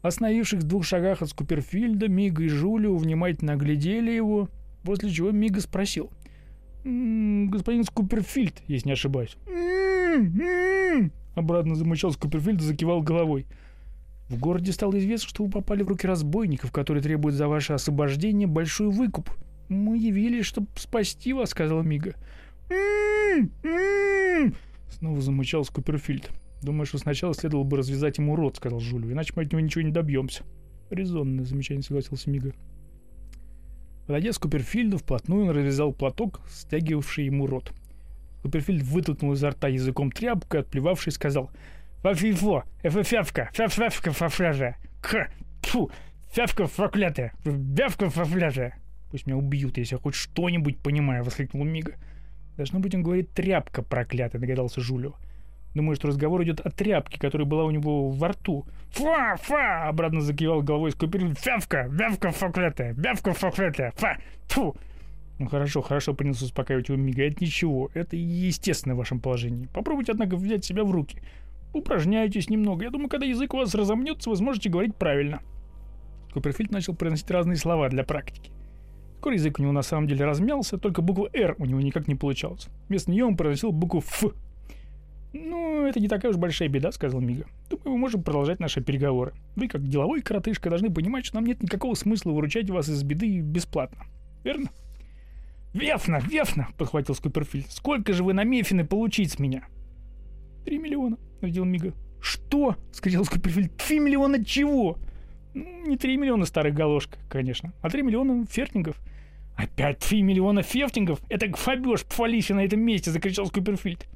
Остановившись 0.00 0.62
в 0.62 0.66
двух 0.66 0.86
шагах 0.86 1.20
от 1.20 1.28
Скуперфильда, 1.28 2.08
Мига 2.08 2.42
и 2.42 2.48
Жулио 2.48 2.96
внимательно 2.96 3.52
оглядели 3.52 4.10
его, 4.10 4.48
после 4.84 5.10
чего 5.10 5.32
Мига 5.32 5.60
спросил. 5.60 6.10
«М-м, 6.82 7.50
«Господин 7.50 7.84
Скуперфильд, 7.84 8.62
если 8.68 8.88
не 8.88 8.92
ошибаюсь». 8.94 9.36
«М-м-м», 9.46 11.12
обратно 11.34 11.74
замычал 11.74 12.10
Скуперфильд 12.10 12.62
и 12.62 12.64
закивал 12.64 13.02
головой. 13.02 13.44
В 14.30 14.38
городе 14.38 14.70
стало 14.70 14.96
известно, 15.00 15.28
что 15.28 15.44
вы 15.44 15.50
попали 15.50 15.82
в 15.82 15.88
руки 15.88 16.06
разбойников, 16.06 16.70
которые 16.70 17.02
требуют 17.02 17.34
за 17.34 17.48
ваше 17.48 17.72
освобождение 17.72 18.46
большой 18.46 18.88
выкуп. 18.88 19.28
Мы 19.68 19.98
явились, 19.98 20.46
чтобы 20.46 20.68
спасти 20.76 21.32
вас, 21.32 21.50
сказала 21.50 21.82
Мига. 21.82 22.14
«М-м-м», 22.70 24.54
Снова 24.88 25.20
замычал 25.20 25.64
Скуперфильд. 25.64 26.30
«Думаю, 26.62 26.86
что 26.86 26.98
сначала 26.98 27.34
следовало 27.34 27.64
бы 27.64 27.78
развязать 27.78 28.18
ему 28.18 28.36
рот»,— 28.36 28.56
сказал 28.58 28.78
Жулю, 28.78 29.10
«иначе 29.10 29.32
мы 29.34 29.42
от 29.42 29.52
него 29.52 29.60
ничего 29.60 29.82
не 29.82 29.90
добьемся». 29.90 30.44
«Резонное 30.90 31.44
замечание»,— 31.44 31.82
согласился 31.84 32.30
Мига. 32.30 32.52
Подойдя 34.06 34.32
Скуперфильду, 34.32 34.98
вплотную 34.98 35.46
он 35.46 35.50
развязал 35.50 35.92
платок, 35.92 36.40
стягивавший 36.48 37.24
ему 37.24 37.48
рот. 37.48 37.72
Скуперфильд 38.38 38.82
вытолкнул 38.82 39.32
изо 39.32 39.50
рта 39.50 39.66
языком 39.66 40.12
тряпку 40.12 40.56
и, 40.56 40.60
отплевавший, 40.60 41.10
сказал 41.10 41.50
«Фа-фи-фо! 42.02 42.64
Эфа-фявка! 42.82 43.50
Фя-фявка 43.52 44.12
фафляжа! 44.12 44.76
К! 45.02 45.28
Тьфу! 45.60 45.90
Фявка 46.32 46.66
проклятая! 46.66 47.32
Вявка 47.44 48.08
фафляжа!» 48.08 48.74
«Пусть 49.10 49.26
меня 49.26 49.36
убьют, 49.36 49.76
если 49.76 49.96
я 49.96 50.00
хоть 50.00 50.14
что-нибудь 50.14 50.78
понимаю!»— 50.78 51.24
воскликнул 51.24 51.64
Мига. 51.64 51.96
Должно 52.56 52.78
быть, 52.78 52.94
он 52.94 53.02
говорит 53.02 53.32
«тряпка 53.32 53.82
проклятая», 53.82 54.40
догадался 54.40 54.80
Жулио. 54.80 55.14
Думаю, 55.74 55.94
что 55.94 56.08
разговор 56.08 56.42
идет 56.42 56.60
о 56.60 56.70
тряпке, 56.70 57.20
которая 57.20 57.46
была 57.46 57.64
у 57.64 57.70
него 57.70 58.08
во 58.10 58.28
рту. 58.28 58.66
«Фа! 58.90 59.36
Фа!»— 59.36 59.88
обратно 59.88 60.20
закивал 60.20 60.62
головой 60.62 60.90
Скуперин. 60.92 61.34
«Фявка! 61.34 61.86
Вявка 61.90 62.32
проклятая! 62.32 62.92
Вявка 62.94 63.34
проклятая! 63.34 63.92
Фа! 63.96 64.16
Фу!» 64.48 64.74
Ну 65.38 65.48
хорошо, 65.48 65.80
хорошо, 65.80 66.12
принялся 66.12 66.44
успокаивать 66.44 66.88
его 66.88 66.98
Мига. 66.98 67.22
Это 67.22 67.42
ничего, 67.42 67.90
это 67.94 68.14
естественно 68.14 68.94
в 68.94 68.98
вашем 68.98 69.20
положении. 69.20 69.68
Попробуйте, 69.72 70.12
однако, 70.12 70.36
взять 70.36 70.64
себя 70.64 70.84
в 70.84 70.90
руки. 70.90 71.22
Упражняйтесь 71.72 72.50
немного. 72.50 72.84
Я 72.84 72.90
думаю, 72.90 73.08
когда 73.08 73.26
язык 73.26 73.54
у 73.54 73.58
вас 73.58 73.74
разомнется, 73.74 74.30
вы 74.30 74.36
сможете 74.36 74.70
говорить 74.70 74.96
правильно. 74.96 75.40
Куперфильд 76.32 76.70
начал 76.70 76.94
произносить 76.94 77.30
разные 77.30 77.56
слова 77.56 77.88
для 77.88 78.04
практики. 78.04 78.50
Скоро 79.18 79.34
язык 79.34 79.58
у 79.58 79.62
него 79.62 79.72
на 79.72 79.82
самом 79.82 80.06
деле 80.06 80.24
размялся, 80.24 80.78
только 80.78 81.02
буква 81.02 81.28
«Р» 81.32 81.54
у 81.58 81.66
него 81.66 81.80
никак 81.80 82.08
не 82.08 82.14
получалось. 82.14 82.68
Вместо 82.88 83.10
нее 83.10 83.26
он 83.26 83.36
произносил 83.36 83.70
букву 83.70 84.00
«Ф». 84.00 84.24
«Ну, 85.32 85.86
это 85.86 86.00
не 86.00 86.08
такая 86.08 86.32
уж 86.32 86.38
большая 86.38 86.68
беда»,— 86.68 86.90
сказал 86.92 87.20
Мига. 87.20 87.46
«Думаю, 87.68 87.90
мы 87.90 87.98
можем 87.98 88.22
продолжать 88.22 88.58
наши 88.58 88.80
переговоры. 88.80 89.34
Вы, 89.54 89.68
как 89.68 89.86
деловой 89.86 90.22
коротышка, 90.22 90.70
должны 90.70 90.90
понимать, 90.92 91.24
что 91.24 91.36
нам 91.36 91.44
нет 91.44 91.62
никакого 91.62 91.94
смысла 91.94 92.32
выручать 92.32 92.70
вас 92.70 92.88
из 92.88 93.02
беды 93.02 93.40
бесплатно. 93.40 94.06
Верно?» 94.42 94.70
«Вефна, 95.72 96.18
Вефна!»— 96.18 96.68
подхватил 96.78 97.14
Скуперфильд. 97.14 97.70
«Сколько 97.70 98.12
же 98.12 98.24
вы 98.24 98.32
на 98.32 98.42
мефины 98.42 98.84
получить 98.84 99.32
с 99.32 99.38
меня?» 99.38 99.64
«Три 100.64 100.78
миллиона»,— 100.78 101.16
ответил 101.40 101.64
Мига. 101.64 101.94
«Что?»— 102.20 102.76
скричал 102.92 103.24
Скуперфильд. 103.24 103.76
«Три 103.76 103.98
миллиона 103.98 104.44
чего?» 104.44 104.98
«Ну, 105.54 105.86
не 105.86 105.96
три 105.96 106.16
миллиона 106.16 106.44
старых 106.44 106.74
галошка, 106.74 107.18
конечно, 107.28 107.72
а 107.80 107.90
три 107.90 108.02
миллиона 108.02 108.46
фертингов». 108.46 108.96
«Опять 109.56 109.98
три 109.98 110.22
миллиона 110.22 110.62
фефтингов? 110.62 111.20
Это 111.28 111.50
фабеж 111.56 112.04
Пфалиси 112.04 112.52
на 112.52 112.64
этом 112.64 112.80
месте!»— 112.80 113.10
закричал 113.12 113.46
Скуперфильд. 113.46 114.06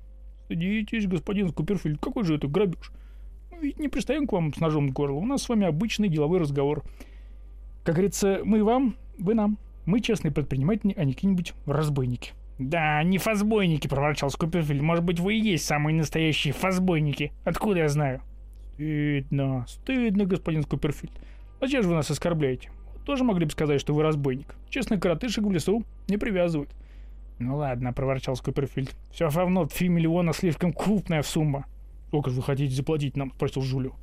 «Садитесь, 0.48 1.06
господин 1.06 1.48
Скуперфильд, 1.48 1.98
какой 2.00 2.24
же 2.24 2.36
это 2.36 2.46
грабеж? 2.46 2.92
Мы 3.50 3.58
ведь 3.58 3.78
не 3.78 3.88
пристаем 3.88 4.26
к 4.26 4.32
вам 4.32 4.54
с 4.54 4.58
ножом 4.58 4.88
в 4.88 4.92
горло, 4.92 5.16
у 5.16 5.26
нас 5.26 5.42
с 5.42 5.48
вами 5.48 5.66
обычный 5.66 6.08
деловой 6.08 6.38
разговор. 6.38 6.82
Как 7.84 7.96
говорится, 7.96 8.40
мы 8.44 8.64
вам, 8.64 8.96
вы 9.18 9.34
нам. 9.34 9.58
Мы 9.86 10.00
честные 10.00 10.32
предприниматели, 10.32 10.94
а 10.96 11.04
не 11.04 11.12
какие-нибудь 11.12 11.52
разбойники. 11.66 12.32
«Да, 12.58 13.02
не 13.02 13.18
фазбойники»,— 13.18 13.88
проворчал 13.88 14.30
Скуперфильд. 14.30 14.80
«Может 14.80 15.04
быть, 15.04 15.18
вы 15.18 15.34
и 15.34 15.40
есть 15.40 15.64
самые 15.64 15.96
настоящие 15.96 16.54
фазбойники? 16.54 17.32
Откуда 17.44 17.80
я 17.80 17.88
знаю?» 17.88 18.20
«Стыдно, 18.74 19.64
стыдно, 19.68 20.24
господин 20.24 20.62
Скуперфильд. 20.62 21.12
Зачем 21.60 21.82
же 21.82 21.88
вы 21.88 21.94
нас 21.94 22.10
оскорбляете? 22.10 22.70
Тоже 23.04 23.24
могли 23.24 23.44
бы 23.44 23.50
сказать, 23.50 23.80
что 23.80 23.92
вы 23.92 24.02
разбойник. 24.02 24.54
Честно, 24.68 24.98
коротышек 24.98 25.44
в 25.44 25.50
лесу 25.50 25.84
не 26.08 26.16
привязывают». 26.16 26.70
«Ну 27.40 27.56
ладно»,— 27.56 27.92
проворчал 27.94 28.36
Скуперфильд. 28.36 28.94
«Все 29.10 29.28
равно 29.28 29.66
три 29.66 29.88
миллиона 29.88 30.32
слишком 30.32 30.72
крупная 30.72 31.22
сумма». 31.22 31.66
«Сколько 32.08 32.30
же 32.30 32.36
вы 32.36 32.42
хотите 32.42 32.74
заплатить 32.74 33.16
нам?»— 33.16 33.32
спросил 33.34 33.62
Жулю. 33.62 33.94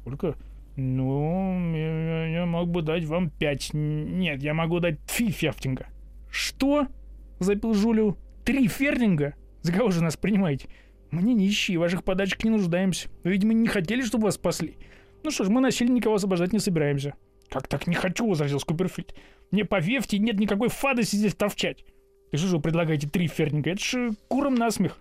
«Сколько?» 0.00 0.34
«Ну, 0.76 1.72
я, 1.72 2.26
я 2.26 2.46
мог 2.46 2.68
бы 2.68 2.82
дать 2.82 3.04
вам 3.04 3.30
пять. 3.30 3.70
Нет, 3.72 4.42
я 4.42 4.54
могу 4.54 4.80
дать 4.80 4.98
три 5.06 5.30
фертинга». 5.30 5.86
«Что?»— 6.30 6.88
запил 7.40 7.74
Жулю. 7.74 8.16
«Три 8.44 8.68
фертинга? 8.68 9.34
За 9.62 9.72
кого 9.72 9.90
же 9.90 10.02
нас 10.02 10.16
принимаете?» 10.16 10.68
«Мы 11.10 11.22
не 11.22 11.34
нищие, 11.34 11.78
ваших 11.78 12.04
подачек 12.04 12.44
не 12.44 12.50
нуждаемся. 12.50 13.08
Вы, 13.22 13.32
видимо, 13.32 13.52
не 13.52 13.68
хотели, 13.68 14.02
чтобы 14.02 14.24
вас 14.24 14.34
спасли. 14.34 14.76
Ну 15.22 15.30
что 15.30 15.44
ж, 15.44 15.48
мы 15.48 15.60
насильно 15.60 15.92
никого 15.92 16.16
освобождать 16.16 16.52
не 16.52 16.58
собираемся». 16.58 17.14
«Как 17.48 17.68
так 17.68 17.86
не 17.86 17.94
хочу?»— 17.94 18.26
возразил 18.28 18.58
Скуперфильд. 18.58 19.14
«Мне 19.50 19.64
по 19.64 19.78
Вефте 19.78 20.18
нет 20.18 20.38
никакой 20.38 20.68
фадости 20.68 21.16
здесь 21.16 21.34
торчать». 21.34 21.84
«И 22.32 22.36
что 22.36 22.48
же 22.48 22.56
вы 22.56 22.62
предлагаете 22.62 23.08
три 23.08 23.28
фертинга? 23.28 23.70
Это 23.70 23.82
же 23.82 24.10
куром 24.28 24.56
насмех». 24.56 24.98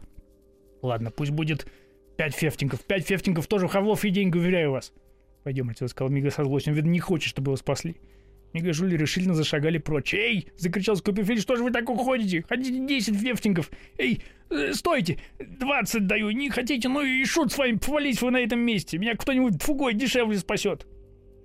«Ладно, 0.81 1.09
пусть 1.09 1.31
будет 1.31 1.65
пять 2.15 2.35
фефтингов. 2.35 2.81
Пять 2.81 3.07
фефтингов 3.07 3.47
тоже 3.47 3.67
Хавлов 3.67 4.05
и 4.05 4.09
деньги, 4.09 4.37
уверяю 4.37 4.71
вас». 4.71 4.93
«Пойдем 5.43 5.69
отсюда»,— 5.69 5.89
сказал 5.89 6.11
Мига 6.11 6.29
со 6.29 6.43
злостью. 6.43 6.73
Видно, 6.73 6.89
не 6.89 6.99
хочет, 6.99 7.29
чтобы 7.29 7.49
его 7.49 7.55
спасли. 7.57 7.97
Мига 8.53 8.69
и 8.69 8.73
Жули 8.73 8.95
решительно 8.95 9.33
зашагали 9.33 9.79
прочь. 9.79 10.13
«Эй!»— 10.13 10.47
закричал 10.57 10.95
Скопифиль. 10.95 11.41
«Что 11.41 11.55
же 11.55 11.63
вы 11.63 11.71
так 11.71 11.89
уходите? 11.89 12.45
Хотите 12.47 12.85
десять 12.85 13.15
фефтингов? 13.15 13.71
Эй, 13.97 14.21
э, 14.49 14.73
стойте! 14.73 15.17
Двадцать 15.39 16.05
даю! 16.05 16.29
Не 16.31 16.49
хотите? 16.49 16.87
Ну 16.87 17.01
и 17.01 17.25
шут 17.25 17.51
с 17.51 17.57
вами! 17.57 17.77
Повались 17.77 18.21
вы 18.21 18.31
на 18.31 18.37
этом 18.37 18.59
месте! 18.59 18.99
Меня 18.99 19.15
кто-нибудь 19.15 19.61
фугой 19.61 19.95
дешевле 19.95 20.37
спасет!» 20.37 20.85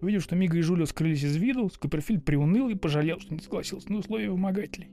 Увидев, 0.01 0.23
что 0.23 0.37
Мига 0.37 0.59
и 0.59 0.61
Жулио 0.61 0.85
скрылись 0.85 1.25
из 1.25 1.37
виду, 1.37 1.71
Скуперфильд 1.71 2.25
приуныл 2.25 2.69
и 2.69 2.75
пожалел, 2.75 3.19
что 3.19 3.35
не 3.35 3.41
согласился 3.41 3.91
на 3.91 3.99
условия 3.99 4.31
вымогателей. 4.31 4.89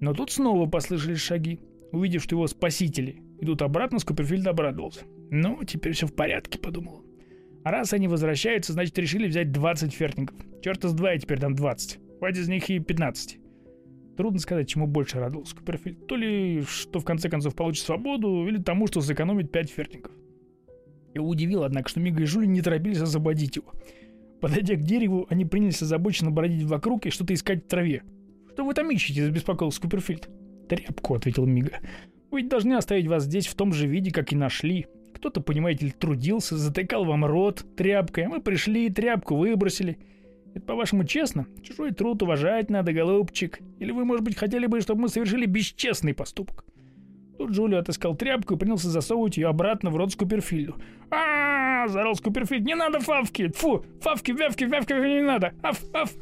Но 0.00 0.14
тут 0.14 0.32
снова 0.32 0.68
послышались 0.68 1.20
шаги. 1.20 1.60
Увидев, 1.92 2.22
что 2.22 2.34
его 2.34 2.46
спасители 2.46 3.22
идут 3.40 3.62
обратно, 3.62 3.98
Скуперфильд 3.98 4.46
обрадовался. 4.46 5.02
«Ну, 5.30 5.62
теперь 5.64 5.92
все 5.92 6.06
в 6.06 6.14
порядке»,— 6.14 6.58
подумал 6.60 6.96
он. 6.96 7.11
А 7.64 7.70
раз 7.70 7.92
они 7.92 8.08
возвращаются, 8.08 8.72
значит 8.72 8.98
решили 8.98 9.28
взять 9.28 9.52
20 9.52 9.92
фертингов. 9.92 10.36
Черт 10.62 10.84
из 10.84 10.92
два, 10.92 11.12
я 11.12 11.18
теперь 11.18 11.38
дам 11.38 11.54
20. 11.54 11.98
Хватит 12.18 12.38
из 12.38 12.48
них 12.48 12.68
и 12.70 12.78
15. 12.78 13.38
Трудно 14.16 14.38
сказать, 14.38 14.68
чему 14.68 14.86
больше 14.86 15.18
радовался 15.18 15.56
Куперфильд. 15.56 16.06
То 16.06 16.16
ли, 16.16 16.62
что 16.62 16.98
в 16.98 17.04
конце 17.04 17.28
концов 17.28 17.54
получит 17.54 17.84
свободу, 17.84 18.46
или 18.46 18.58
тому, 18.58 18.86
что 18.86 19.00
сэкономит 19.00 19.52
5 19.52 19.70
фертингов. 19.70 20.12
Его 21.14 21.28
удивило, 21.28 21.66
однако, 21.66 21.88
что 21.88 22.00
Мига 22.00 22.22
и 22.22 22.26
Жули 22.26 22.46
не 22.46 22.62
торопились 22.62 23.00
освободить 23.00 23.56
его. 23.56 23.72
Подойдя 24.40 24.74
к 24.74 24.82
дереву, 24.82 25.26
они 25.30 25.44
принялись 25.44 25.82
озабоченно 25.82 26.30
бродить 26.30 26.64
вокруг 26.64 27.06
и 27.06 27.10
что-то 27.10 27.32
искать 27.32 27.64
в 27.64 27.68
траве. 27.68 28.02
«Что 28.52 28.64
вы 28.64 28.74
там 28.74 28.90
ищете?»– 28.90 29.24
забеспокоился 29.26 29.80
Куперфильд. 29.80 30.28
«Тряпку»,– 30.68 31.14
ответил 31.16 31.46
Мига. 31.46 31.78
«Вы 32.30 32.40
ведь 32.40 32.50
должны 32.50 32.74
оставить 32.74 33.06
вас 33.06 33.24
здесь 33.24 33.46
в 33.46 33.54
том 33.54 33.72
же 33.72 33.86
виде, 33.86 34.10
как 34.10 34.32
и 34.32 34.36
нашли. 34.36 34.86
Кто-то, 35.22 35.40
понимаете 35.40 35.86
ли, 35.86 35.92
трудился, 35.92 36.56
затыкал 36.56 37.04
вам 37.04 37.24
рот 37.24 37.64
тряпкой, 37.76 38.24
а 38.24 38.28
мы 38.28 38.40
пришли 38.40 38.86
и 38.86 38.90
тряпку 38.90 39.36
выбросили. 39.36 39.96
Это, 40.52 40.66
по-вашему, 40.66 41.04
честно? 41.04 41.46
Чужой 41.62 41.92
труд 41.92 42.24
уважать 42.24 42.70
надо, 42.70 42.92
голубчик. 42.92 43.60
Или 43.78 43.92
вы, 43.92 44.04
может 44.04 44.24
быть, 44.24 44.36
хотели 44.36 44.66
бы, 44.66 44.80
чтобы 44.80 45.02
мы 45.02 45.08
совершили 45.08 45.46
бесчестный 45.46 46.12
поступок?» 46.12 46.64
Тут 47.38 47.52
Джулио 47.52 47.78
отыскал 47.78 48.16
тряпку 48.16 48.54
и 48.54 48.56
принялся 48.58 48.88
засовывать 48.88 49.36
ее 49.36 49.46
обратно 49.46 49.90
в 49.90 49.96
рот 49.96 50.10
Скуперфильду. 50.10 50.74
а, 51.12 51.86
заорал 51.86 52.16
Скуперфильд. 52.16 52.64
«Не 52.64 52.74
надо 52.74 52.98
фавки! 52.98 53.46
Фу! 53.54 53.84
Фавки, 54.00 54.32
вявки, 54.32 54.64
вявки 54.64 54.92
не 54.92 55.22
надо! 55.22 55.52
Аф, 55.62 55.84
аф!» 55.94 56.12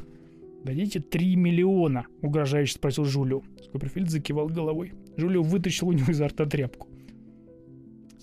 «Дадите 0.63 0.99
три 0.99 1.35
миллиона!»— 1.35 2.05
угрожающе 2.21 2.75
спросил 2.75 3.05
Жулио. 3.05 3.41
Скуперфильд 3.63 4.11
закивал 4.11 4.45
головой. 4.45 4.93
Жулио 5.17 5.41
вытащил 5.41 5.87
у 5.87 5.91
него 5.91 6.11
изо 6.11 6.27
рта 6.27 6.45
тряпку. 6.45 6.90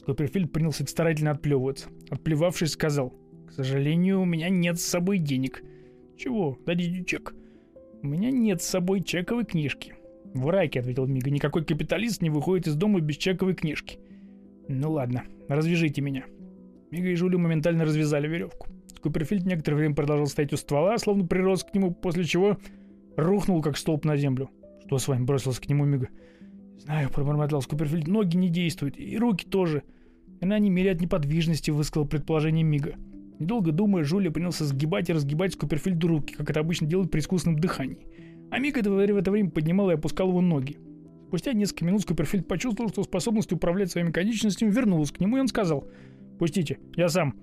Копперфильд 0.09 0.51
принялся 0.51 0.87
старательно 0.87 1.33
отплевываться. 1.33 1.91
Отплевавшись, 2.09 2.71
сказал, 2.71 3.13
«К 3.47 3.53
сожалению, 3.53 4.23
у 4.23 4.25
меня 4.25 4.49
нет 4.49 4.81
с 4.81 4.85
собой 4.85 5.19
денег». 5.19 5.63
«Чего? 6.17 6.59
Дадите 6.65 7.05
чек». 7.05 7.35
«У 8.03 8.07
меня 8.07 8.31
нет 8.31 8.63
с 8.63 8.67
собой 8.69 9.03
чековой 9.03 9.45
книжки». 9.45 9.93
«В 10.33 10.49
райке»,— 10.49 10.81
ответил 10.81 11.07
Мига,— 11.07 11.29
«никакой 11.31 11.63
капиталист 11.63 12.23
не 12.23 12.31
выходит 12.31 12.69
из 12.69 12.75
дома 12.75 13.01
без 13.01 13.19
чековой 13.19 13.55
книжки». 13.55 13.99
«Ну 14.67 14.93
ладно, 14.93 15.25
развяжите 15.47 16.01
меня». 16.01 16.25
Мига 16.91 17.11
и 17.11 17.15
Жулю 17.15 17.39
моментально 17.39 17.85
развязали 17.85 18.29
веревку. 18.29 18.69
Куперфильд 19.03 19.45
некоторое 19.45 19.77
время 19.77 19.95
продолжал 19.95 20.27
стоять 20.27 20.55
у 20.55 20.57
ствола, 20.57 20.97
словно 20.97 21.27
прирос 21.27 21.65
к 21.65 21.75
нему, 21.75 21.93
после 21.93 22.25
чего 22.25 22.57
рухнул, 23.19 23.61
как 23.61 23.77
столб 23.77 24.07
на 24.07 24.17
землю. 24.17 24.49
«Что 24.87 24.97
с 24.97 25.07
вами?»— 25.07 25.25
бросился 25.27 25.61
к 25.61 25.69
нему 25.69 25.85
Мига. 25.85 26.09
«Знаю»,— 26.79 27.11
пробормотал 27.15 27.61
Скуперфильд,— 27.61 28.07
«ноги 28.09 28.39
не 28.39 28.49
действуют, 28.49 28.99
и 28.99 29.19
руки 29.19 29.45
тоже». 29.45 29.83
Она 30.41 30.59
не 30.59 30.89
от 30.89 31.01
неподвижности, 31.01 31.71
высказал 31.71 32.07
предположение 32.07 32.65
Мига. 32.65 32.95
Недолго 33.39 33.73
думая, 33.73 34.05
Жуля 34.05 34.31
принялся 34.31 34.65
сгибать 34.65 35.09
и 35.09 35.13
разгибать 35.13 35.55
Скуперфильду 35.55 36.09
руки, 36.09 36.35
как 36.35 36.51
это 36.51 36.61
обычно 36.61 36.87
делают 36.87 37.11
при 37.11 37.21
искусственном 37.21 37.61
дыхании. 37.61 38.07
А 38.51 38.59
Мига 38.59 38.81
в 38.81 38.99
это 38.99 39.31
время 39.31 39.51
поднимал 39.51 39.91
и 39.91 39.95
опускал 39.95 40.29
его 40.29 40.41
ноги. 40.41 40.79
Спустя 41.29 41.53
несколько 41.53 41.85
минут 41.85 42.03
Скуперфильд 42.03 42.49
почувствовал, 42.49 42.89
что 42.89 43.03
способность 43.03 43.53
управлять 43.53 43.91
своими 43.91 44.11
конечностями 44.11 44.71
вернулась 44.71 45.13
к 45.13 45.21
нему, 45.21 45.37
и 45.37 45.41
он 45.41 45.49
сказал 45.49 45.87
«Пустите, 46.39 46.79
я 46.97 47.09
сам». 47.09 47.35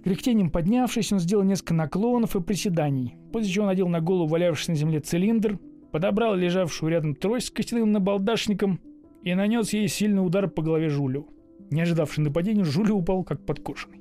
С 0.00 0.02
кряхтением 0.04 0.50
поднявшись, 0.50 1.12
он 1.12 1.18
сделал 1.18 1.44
несколько 1.44 1.74
наклонов 1.74 2.36
и 2.36 2.40
приседаний, 2.40 3.16
после 3.32 3.50
чего 3.50 3.66
надел 3.66 3.88
на 3.88 4.00
голову 4.00 4.28
валявшийся 4.28 4.72
на 4.72 4.76
земле 4.76 5.00
цилиндр, 5.00 5.58
подобрал 5.90 6.34
лежавшую 6.34 6.90
рядом 6.90 7.14
трость 7.14 7.46
с 7.48 7.50
костяным 7.50 7.90
набалдашником 7.90 8.80
и 9.22 9.34
нанес 9.34 9.72
ей 9.72 9.88
сильный 9.88 10.24
удар 10.24 10.48
по 10.48 10.62
голове 10.62 10.88
Жулю. 10.88 11.26
Не 11.70 11.82
ожидавший 11.82 12.24
нападения, 12.24 12.64
Жули 12.64 12.92
упал 12.92 13.24
как 13.24 13.44
подкошенный. 13.44 14.00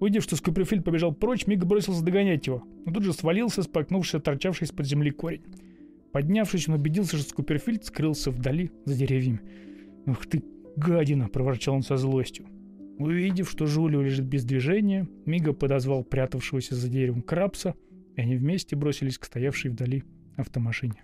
Увидев, 0.00 0.24
что 0.24 0.36
Скуперфильд 0.36 0.84
побежал 0.84 1.14
прочь, 1.14 1.46
Миг 1.46 1.64
бросился 1.64 2.04
догонять 2.04 2.46
его, 2.46 2.64
но 2.84 2.92
тут 2.92 3.04
же 3.04 3.12
свалился, 3.12 3.62
споткнувшись 3.62 4.22
торчавший 4.22 4.66
из-под 4.66 4.86
земли 4.86 5.10
корень. 5.10 5.42
Поднявшись, 6.12 6.68
он 6.68 6.74
убедился, 6.74 7.16
что 7.16 7.28
Скуперфильд 7.28 7.84
скрылся 7.84 8.30
вдали 8.30 8.70
за 8.84 8.96
деревьями. 8.96 9.40
«Ух 10.06 10.26
ты, 10.26 10.42
гадина!»– 10.76 11.28
проворчал 11.32 11.74
он 11.74 11.82
со 11.82 11.96
злостью. 11.96 12.46
Увидев, 12.98 13.50
что 13.50 13.66
Жулио 13.66 14.02
лежит 14.02 14.26
без 14.26 14.44
движения, 14.44 15.08
Мига 15.26 15.52
подозвал 15.52 16.04
прятавшегося 16.04 16.76
за 16.76 16.88
деревом 16.88 17.22
Крабса, 17.22 17.74
и 18.14 18.20
они 18.20 18.36
вместе 18.36 18.76
бросились 18.76 19.18
к 19.18 19.24
стоявшей 19.24 19.70
вдали 19.72 20.04
автомашине. 20.36 21.02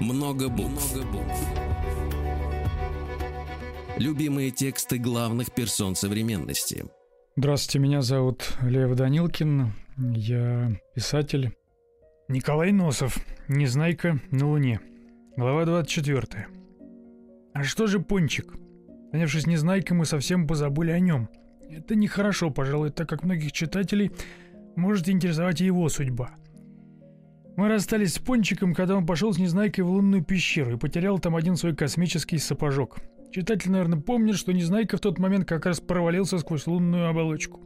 Много 0.00 0.48
букв. 0.48 0.94
Много 0.94 1.10
букв. 1.10 1.48
Любимые 3.96 4.52
тексты 4.52 4.96
главных 4.96 5.52
персон 5.52 5.96
современности. 5.96 6.84
Здравствуйте, 7.34 7.80
меня 7.80 8.02
зовут 8.02 8.56
Лев 8.62 8.94
Данилкин. 8.94 9.72
Я 10.14 10.70
писатель. 10.94 11.52
Николай 12.28 12.70
Носов. 12.70 13.18
Незнайка 13.48 14.20
на 14.30 14.48
Луне. 14.48 14.80
Глава 15.36 15.64
24. 15.64 16.46
А 17.54 17.64
что 17.64 17.88
же 17.88 17.98
Пончик? 17.98 18.54
Занявшись 19.10 19.48
Незнайкой, 19.48 19.96
мы 19.96 20.04
совсем 20.04 20.46
позабыли 20.46 20.92
о 20.92 21.00
нем. 21.00 21.28
Это 21.68 21.96
нехорошо, 21.96 22.50
пожалуй, 22.50 22.90
так 22.90 23.08
как 23.08 23.24
многих 23.24 23.50
читателей 23.50 24.12
может 24.76 25.08
интересовать 25.08 25.60
и 25.60 25.66
его 25.66 25.88
судьба– 25.88 26.36
мы 27.58 27.66
расстались 27.66 28.14
с 28.14 28.18
Пончиком, 28.20 28.72
когда 28.72 28.94
он 28.94 29.04
пошел 29.04 29.32
с 29.32 29.38
Незнайкой 29.38 29.82
в 29.82 29.90
лунную 29.90 30.22
пещеру 30.22 30.76
и 30.76 30.78
потерял 30.78 31.18
там 31.18 31.34
один 31.34 31.56
свой 31.56 31.74
космический 31.74 32.38
сапожок. 32.38 32.98
Читатель, 33.32 33.72
наверное, 33.72 33.98
помнит, 34.00 34.36
что 34.36 34.52
Незнайка 34.52 34.96
в 34.96 35.00
тот 35.00 35.18
момент 35.18 35.44
как 35.44 35.66
раз 35.66 35.80
провалился 35.80 36.38
сквозь 36.38 36.68
лунную 36.68 37.08
оболочку. 37.08 37.60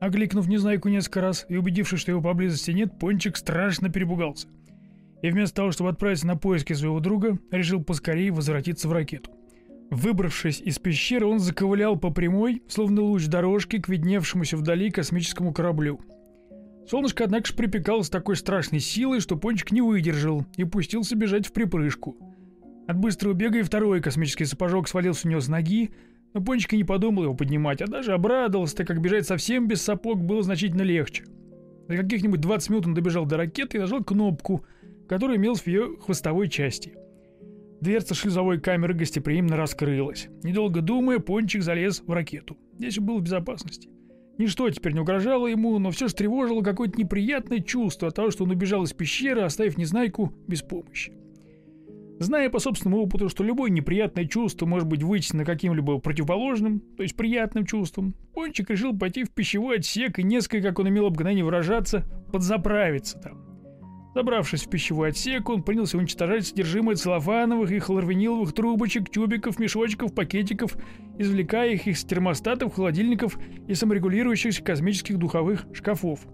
Окликнув 0.00 0.48
Незнайку 0.48 0.90
несколько 0.90 1.22
раз 1.22 1.46
и 1.48 1.56
убедившись, 1.56 2.00
что 2.00 2.10
его 2.10 2.20
поблизости 2.20 2.72
нет, 2.72 2.98
Пончик 2.98 3.38
страшно 3.38 3.88
перепугался. 3.88 4.48
И 5.22 5.30
вместо 5.30 5.56
того, 5.56 5.72
чтобы 5.72 5.88
отправиться 5.88 6.26
на 6.26 6.36
поиски 6.36 6.74
своего 6.74 7.00
друга, 7.00 7.38
решил 7.50 7.82
поскорее 7.82 8.32
возвратиться 8.32 8.86
в 8.86 8.92
ракету. 8.92 9.30
Выбравшись 9.90 10.60
из 10.60 10.78
пещеры, 10.78 11.24
он 11.24 11.38
заковылял 11.38 11.96
по 11.96 12.10
прямой, 12.10 12.62
словно 12.68 13.00
луч 13.00 13.28
дорожки, 13.28 13.80
к 13.80 13.88
видневшемуся 13.88 14.58
вдали 14.58 14.90
космическому 14.90 15.54
кораблю– 15.54 16.00
Солнышко, 16.90 17.22
однако 17.22 17.46
же, 17.46 17.54
припекало 17.54 18.02
с 18.02 18.10
такой 18.10 18.34
страшной 18.34 18.80
силой, 18.80 19.20
что 19.20 19.36
Пончик 19.36 19.70
не 19.70 19.80
выдержал 19.80 20.44
и 20.56 20.64
пустился 20.64 21.14
бежать 21.14 21.46
в 21.46 21.52
припрыжку. 21.52 22.16
От 22.88 22.98
быстрого 22.98 23.32
бега 23.32 23.60
и 23.60 23.62
второй 23.62 24.00
космический 24.00 24.44
сапожок 24.44 24.88
свалился 24.88 25.28
у 25.28 25.30
него 25.30 25.40
с 25.40 25.46
ноги, 25.46 25.92
Но 26.34 26.40
Пончик 26.40 26.72
и 26.72 26.76
не 26.76 26.82
подумал 26.82 27.22
его 27.22 27.34
поднимать, 27.34 27.80
а 27.80 27.86
даже 27.86 28.12
обрадовался, 28.12 28.78
так 28.78 28.88
как 28.88 29.00
бежать 29.00 29.24
совсем 29.24 29.68
без 29.68 29.82
сапог 29.82 30.20
было 30.20 30.42
значительно 30.42 30.82
легче. 30.82 31.26
За 31.86 31.96
каких-нибудь 31.96 32.40
20 32.40 32.70
минут 32.70 32.86
он 32.86 32.94
добежал 32.94 33.24
до 33.24 33.36
ракеты 33.36 33.76
и 33.76 33.80
нажал 33.80 34.02
кнопку, 34.02 34.64
которая 35.08 35.36
имелась 35.36 35.60
в 35.60 35.68
ее 35.68 35.96
хвостовой 36.00 36.48
части. 36.48 36.94
Дверца 37.80 38.16
шлюзовой 38.16 38.60
камеры 38.60 38.94
гостеприимно 38.94 39.56
раскрылась. 39.56 40.26
Недолго 40.42 40.80
думая, 40.80 41.20
Пончик 41.20 41.62
залез 41.62 42.02
в 42.04 42.10
ракету. 42.10 42.58
Здесь 42.78 42.98
он 42.98 43.06
был 43.06 43.18
в 43.18 43.22
безопасности. 43.22 43.88
Ничто 44.40 44.70
теперь 44.70 44.94
не 44.94 45.00
угрожало 45.00 45.48
ему, 45.48 45.78
но 45.78 45.90
все 45.90 46.08
же 46.08 46.14
тревожило 46.14 46.62
какое-то 46.62 46.98
неприятное 46.98 47.60
чувство 47.60 48.08
от 48.08 48.14
того, 48.14 48.30
что 48.30 48.44
он 48.44 48.50
убежал 48.50 48.84
из 48.84 48.94
пещеры, 48.94 49.42
оставив 49.42 49.76
Незнайку 49.76 50.32
без 50.48 50.62
помощи. 50.62 51.12
Зная 52.20 52.48
по 52.48 52.58
собственному 52.58 53.02
опыту, 53.02 53.28
что 53.28 53.44
любое 53.44 53.70
неприятное 53.70 54.24
чувство 54.24 54.64
может 54.64 54.88
быть 54.88 55.02
вычислено 55.02 55.44
каким-либо 55.44 55.98
противоположным, 55.98 56.80
то 56.96 57.02
есть 57.02 57.16
приятным 57.16 57.66
чувством, 57.66 58.14
Пончик 58.32 58.70
решил 58.70 58.96
пойти 58.96 59.24
в 59.24 59.30
пищевой 59.30 59.76
отсек 59.76 60.18
и 60.18 60.22
несколько, 60.22 60.68
как 60.68 60.78
он 60.78 60.88
имел 60.88 61.04
обыкновение 61.04 61.44
выражаться, 61.44 62.06
подзаправиться 62.32 63.18
там. 63.18 63.50
Забравшись 64.14 64.64
в 64.64 64.70
пищевой 64.70 65.10
отсек, 65.10 65.48
он 65.50 65.62
принялся 65.62 65.96
уничтожать 65.96 66.46
содержимое 66.46 66.96
целлофановых 66.96 67.70
и 67.70 67.78
хлорвиниловых 67.78 68.52
трубочек, 68.54 69.08
тюбиков, 69.08 69.58
мешочков, 69.58 70.14
пакетиков, 70.14 70.76
извлекая 71.20 71.74
их 71.74 71.86
из 71.86 72.02
термостатов, 72.02 72.74
холодильников 72.74 73.38
и 73.68 73.74
саморегулирующихся 73.74 74.62
космических 74.62 75.18
духовых 75.18 75.66
шкафов. 75.74 76.26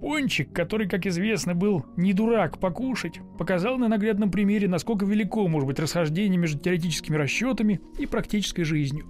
Пончик, 0.00 0.52
который, 0.52 0.86
как 0.86 1.06
известно, 1.06 1.54
был 1.54 1.86
не 1.96 2.12
дурак 2.12 2.60
покушать, 2.60 3.20
показал 3.38 3.78
на 3.78 3.88
наглядном 3.88 4.30
примере, 4.30 4.68
насколько 4.68 5.06
велико 5.06 5.48
может 5.48 5.66
быть 5.66 5.78
расхождение 5.78 6.38
между 6.38 6.58
теоретическими 6.58 7.16
расчетами 7.16 7.80
и 7.98 8.04
практической 8.04 8.64
жизнью. 8.64 9.06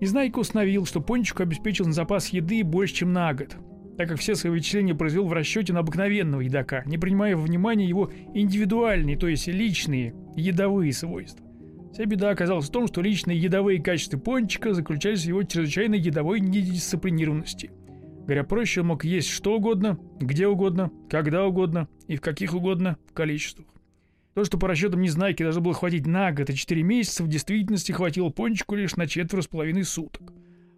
Незнайка 0.00 0.38
установил, 0.38 0.86
что 0.86 1.02
Пончику 1.02 1.42
обеспечил 1.42 1.84
запас 1.92 2.28
еды 2.28 2.64
больше, 2.64 2.94
чем 2.94 3.12
на 3.12 3.34
год, 3.34 3.58
так 3.98 4.08
как 4.08 4.18
все 4.18 4.34
свои 4.34 4.50
вычисления 4.50 4.94
произвел 4.94 5.26
в 5.26 5.32
расчете 5.34 5.74
на 5.74 5.80
обыкновенного 5.80 6.40
едока, 6.40 6.82
не 6.86 6.96
принимая 6.96 7.36
во 7.36 7.42
внимание 7.42 7.86
его 7.86 8.10
индивидуальные, 8.32 9.18
то 9.18 9.28
есть 9.28 9.46
личные, 9.46 10.14
едовые 10.36 10.94
свойства. 10.94 11.49
Вся 11.92 12.04
беда 12.04 12.30
оказалась 12.30 12.68
в 12.68 12.72
том, 12.72 12.86
что 12.86 13.02
личные 13.02 13.38
едовые 13.38 13.82
качества 13.82 14.18
Пончика 14.18 14.74
заключались 14.74 15.24
в 15.24 15.28
его 15.28 15.42
чрезвычайной 15.42 15.98
едовой 15.98 16.40
недисциплинированности– 16.40 17.70
Говоря 18.30 18.44
проще, 18.44 18.82
он 18.82 18.86
мог 18.86 19.04
есть 19.04 19.28
что 19.28 19.56
угодно, 19.56 19.98
где 20.20 20.46
угодно, 20.46 20.92
когда 21.10 21.44
угодно 21.44 21.88
и 22.06 22.14
в 22.14 22.20
каких 22.20 22.54
угодно 22.54 22.96
количествах. 23.12 23.66
То, 24.34 24.44
что 24.44 24.56
по 24.56 24.68
расчетам 24.68 25.00
Незнайки 25.00 25.42
должно 25.42 25.60
было 25.60 25.74
хватить 25.74 26.06
на 26.06 26.30
год 26.30 26.48
и 26.48 26.54
4 26.54 26.80
месяца, 26.84 27.24
в 27.24 27.28
действительности 27.28 27.90
хватило 27.90 28.28
Пончику 28.28 28.76
лишь 28.76 28.94
на 28.94 29.08
четверо 29.08 29.42
с 29.42 29.48
половиной 29.48 29.82
суток. 29.82 30.32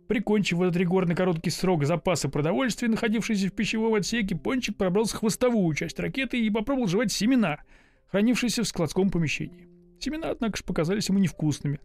Прикончив 0.09 0.63
этот 0.63 0.79
рекордный 0.79 1.15
короткий 1.15 1.51
срок 1.51 1.85
запасы 1.85 2.31
продовольствия, 2.31 2.89
находившиеся 2.89 3.49
в 3.49 3.53
пищевом 3.53 3.93
отсеке, 3.95 4.35
Пончик 4.35 4.79
пробрался 4.79 5.17
в 5.17 5.21
хвостовую 5.21 5.75
часть 5.75 6.01
ракеты 6.01 6.41
и 6.41 6.49
попробовал 6.49 6.89
жевать 6.89 7.13
семена, 7.13 7.59
хранившиеся 8.11 8.63
в 8.63 8.67
складском 8.69 9.11
помещении. 9.11 9.72
Семена, 10.03 10.31
однако 10.31 10.57
же, 10.57 10.65
показались 10.65 11.09
ему 11.09 11.19
невкусными. 11.19 11.81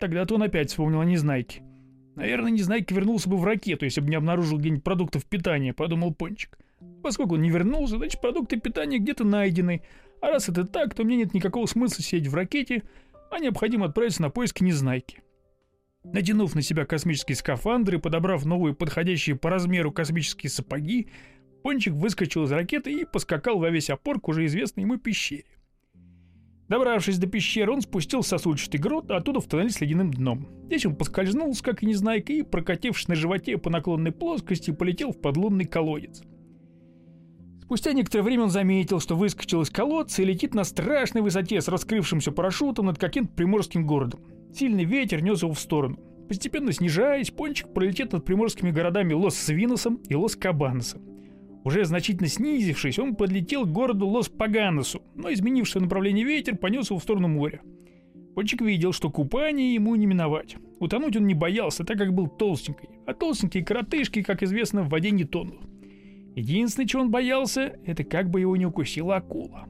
Тогда-то 0.00 0.36
он 0.36 0.42
опять 0.42 0.70
вспомнил 0.70 1.00
о 1.00 1.04
Незнайке— 1.04 1.62
Наверное, 2.16 2.52
Незнайка 2.52 2.94
вернулся 2.94 3.28
бы 3.28 3.36
в 3.36 3.44
ракету, 3.44 3.84
если 3.84 4.00
бы 4.00 4.08
не 4.08 4.16
обнаружил 4.16 4.58
где-нибудь 4.58 4.84
продуктов 4.84 5.24
питания, 5.24 5.72
подумал 5.72 6.14
Пончик. 6.14 6.58
Поскольку 7.02 7.34
он 7.34 7.42
не 7.42 7.50
вернулся, 7.50 7.96
значит 7.96 8.20
продукты 8.20 8.58
питания 8.60 8.98
где-то 8.98 9.24
найдены. 9.24 9.82
А 10.20 10.28
раз 10.28 10.48
это 10.48 10.64
так, 10.64 10.94
то 10.94 11.04
мне 11.04 11.16
нет 11.16 11.34
никакого 11.34 11.66
смысла 11.66 12.02
сидеть 12.02 12.28
в 12.28 12.34
ракете, 12.34 12.82
а 13.30 13.38
необходимо 13.40 13.86
отправиться 13.86 14.22
на 14.22 14.30
поиски 14.30 14.62
Незнайки. 14.62 15.22
Натянув 16.04 16.54
на 16.54 16.62
себя 16.62 16.84
космические 16.84 17.36
скафандры 17.36 17.98
подобрав 17.98 18.44
новые 18.44 18.74
подходящие 18.74 19.36
по 19.36 19.50
размеру 19.50 19.90
космические 19.90 20.50
сапоги, 20.50 21.08
Пончик 21.62 21.94
выскочил 21.94 22.44
из 22.44 22.52
ракеты 22.52 22.92
и 22.92 23.06
поскакал 23.06 23.58
во 23.58 23.70
весь 23.70 23.88
опор 23.90 24.20
к 24.20 24.28
уже 24.28 24.44
известной 24.44 24.82
ему 24.82 24.98
пещере. 24.98 25.46
Добравшись 26.68 27.18
до 27.18 27.26
пещеры, 27.26 27.72
он 27.72 27.82
спустился 27.82 28.36
в 28.36 28.40
сосульчатый 28.40 28.80
грот, 28.80 29.10
а 29.10 29.16
оттуда 29.16 29.40
в 29.40 29.46
тоннель 29.46 29.70
с 29.70 29.80
ледяным 29.80 30.10
дном. 30.10 30.48
Здесь 30.66 30.86
он 30.86 30.96
поскользнулся, 30.96 31.62
как 31.62 31.82
и 31.82 31.86
незнайка, 31.86 32.32
и, 32.32 32.42
прокатившись 32.42 33.08
на 33.08 33.14
животе 33.14 33.58
по 33.58 33.68
наклонной 33.68 34.12
плоскости, 34.12 34.70
полетел 34.70 35.12
в 35.12 35.20
подлунный 35.20 35.66
колодец. 35.66 36.22
Спустя 37.62 37.92
некоторое 37.92 38.22
время 38.22 38.44
он 38.44 38.50
заметил, 38.50 39.00
что 39.00 39.16
выскочил 39.16 39.62
из 39.62 39.70
колодца 39.70 40.22
и 40.22 40.24
летит 40.24 40.54
на 40.54 40.64
страшной 40.64 41.22
высоте 41.22 41.60
с 41.60 41.68
раскрывшимся 41.68 42.32
парашютом 42.32 42.86
над 42.86 42.98
каким-то 42.98 43.32
приморским 43.34 43.86
городом. 43.86 44.20
Сильный 44.54 44.84
ветер 44.84 45.22
нес 45.22 45.42
его 45.42 45.52
в 45.52 45.60
сторону. 45.60 45.98
Постепенно 46.28 46.72
снижаясь, 46.72 47.30
Пончик 47.30 47.72
пролетит 47.72 48.12
над 48.12 48.24
приморскими 48.24 48.70
городами 48.70 49.12
Лос-Свиносом 49.12 49.96
и 50.08 50.14
Лос-Кабаносом. 50.14 51.13
Уже 51.64 51.86
значительно 51.86 52.28
снизившись, 52.28 52.98
он 52.98 53.16
подлетел 53.16 53.64
к 53.64 53.72
городу 53.72 54.06
Лос-Паганосу, 54.06 55.00
но 55.14 55.32
изменивший 55.32 55.80
направление 55.80 56.24
ветер 56.24 56.56
понес 56.56 56.90
его 56.90 56.98
в 56.98 57.02
сторону 57.02 57.28
моря. 57.28 57.62
Пончик 58.34 58.60
видел, 58.60 58.92
что 58.92 59.10
купание 59.10 59.74
ему 59.74 59.94
не 59.94 60.04
миновать. 60.04 60.56
Утонуть 60.78 61.16
он 61.16 61.26
не 61.26 61.34
боялся, 61.34 61.84
так 61.84 61.96
как 61.96 62.12
был 62.12 62.28
толстенький, 62.28 62.90
а 63.06 63.14
толстенькие 63.14 63.64
коротышки, 63.64 64.22
как 64.22 64.42
известно, 64.42 64.82
в 64.82 64.90
воде 64.90 65.10
не 65.10 65.24
тонут. 65.24 65.60
Единственное, 66.34 66.86
чего 66.86 67.02
он 67.02 67.10
боялся, 67.10 67.78
это 67.86 68.04
как 68.04 68.28
бы 68.28 68.40
его 68.40 68.56
не 68.56 68.66
укусила 68.66 69.16
акула. 69.16 69.66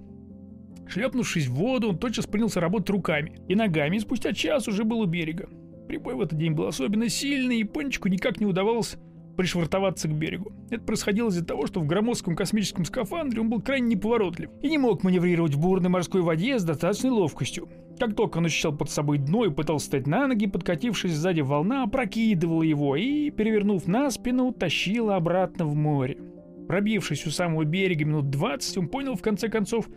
Шлепнувшись 0.89 1.47
в 1.47 1.55
воду, 1.55 1.91
он 1.91 1.99
тотчас 1.99 2.27
принялся 2.27 2.61
работать 2.61 2.91
руками 2.91 3.39
и 3.49 3.55
ногами, 3.55 3.97
и 3.97 4.01
спустя 4.01 4.33
час 4.33 4.67
уже 4.67 4.85
был 4.85 5.01
у 5.01 5.07
берега. 5.07 5.49
Прибой 5.87 6.15
в 6.15 6.23
этот 6.23 6.39
день 6.39 6.53
был 6.53 6.67
особенно 6.67 7.09
сильный, 7.09 7.61
и 7.61 7.65
Пончику 7.65 8.09
никак 8.09 8.41
не 8.41 8.47
удавалось 8.47 8.97
пришвартоваться 9.37 10.09
к 10.09 10.15
берегу. 10.15 10.53
Это 10.71 10.83
происходило 10.83 11.29
из-за 11.29 11.45
того, 11.45 11.67
что 11.67 11.81
в 11.81 11.87
громоздком 11.87 12.37
космическом 12.37 12.85
скафандре 12.85 13.41
он 13.41 13.51
был 13.51 13.61
крайне 13.61 13.95
неповоротлив 13.95 14.51
и 14.63 14.69
не 14.69 14.79
мог 14.79 15.03
маневрировать 15.03 15.55
в 15.55 15.61
бурной 15.61 15.91
морской 15.91 16.23
воде 16.23 16.59
с 16.59 16.65
достаточной 16.65 17.11
ловкостью. 17.11 17.69
Как 17.99 18.15
только 18.17 18.39
он 18.39 18.47
ощущал 18.47 18.77
под 18.77 18.91
собой 18.91 19.19
дно 19.19 19.45
и 19.45 19.51
пытался 19.51 19.85
встать 19.85 20.07
на 20.07 20.27
ноги, 20.27 20.47
подкатившись 20.47 21.13
сзади 21.13 21.41
волна 21.41 21.85
опрокидывала 21.85 22.63
его 22.63 22.97
и, 22.97 23.31
перевернув 23.31 23.87
на 23.87 24.11
спину, 24.11 24.53
тащила 24.53 25.17
обратно 25.17 25.65
в 25.65 25.75
море. 25.75 26.19
Пробившись 26.67 27.27
у 27.27 27.31
самого 27.31 27.65
берега 27.65 28.05
минут 28.05 28.31
20, 28.31 28.79
он 28.79 28.89
понял 28.89 29.15
в 29.15 29.23
конце 29.23 29.49
концов, 29.49 29.89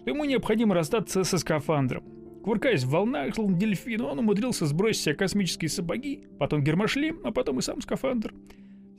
что 0.00 0.10
ему 0.10 0.24
необходимо 0.24 0.74
расстаться 0.74 1.24
со 1.24 1.38
скафандром. 1.38 2.04
Кувыркаясь 2.42 2.84
в 2.84 2.90
волнах, 2.90 3.34
словно 3.34 3.56
дельфин, 3.56 4.00
он 4.00 4.18
умудрился 4.18 4.66
сбросить 4.66 5.02
себе 5.02 5.14
космические 5.14 5.68
сапоги, 5.68 6.24
потом 6.38 6.64
гермошлем, 6.64 7.20
а 7.22 7.30
потом 7.30 7.58
и 7.58 7.62
сам 7.62 7.80
скафандр. 7.80 8.34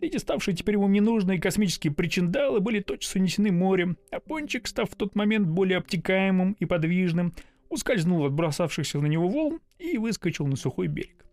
Эти 0.04 0.18
ставшие 0.18 0.54
теперь 0.54 0.76
ему 0.76 0.90
ненужные 0.90 1.40
космические 1.40 1.94
причиндалы 1.94 2.60
были 2.60 2.82
тотчас 2.82 3.16
унесены 3.16 3.54
морем, 3.54 3.98
а 4.12 4.20
пончик, 4.20 4.68
став 4.68 4.92
в 4.92 4.96
тот 4.96 5.16
момент 5.16 5.48
более 5.48 5.78
обтекаемым 5.78 6.58
и 6.60 6.66
подвижным, 6.66 7.34
ускользнул 7.70 8.26
от 8.26 8.34
бросавшихся 8.34 9.00
на 9.00 9.06
него 9.06 9.30
волн 9.30 9.62
и 9.80 9.98
выскочил 9.98 10.46
на 10.46 10.58
сухой 10.58 10.88
берег. 10.88 11.26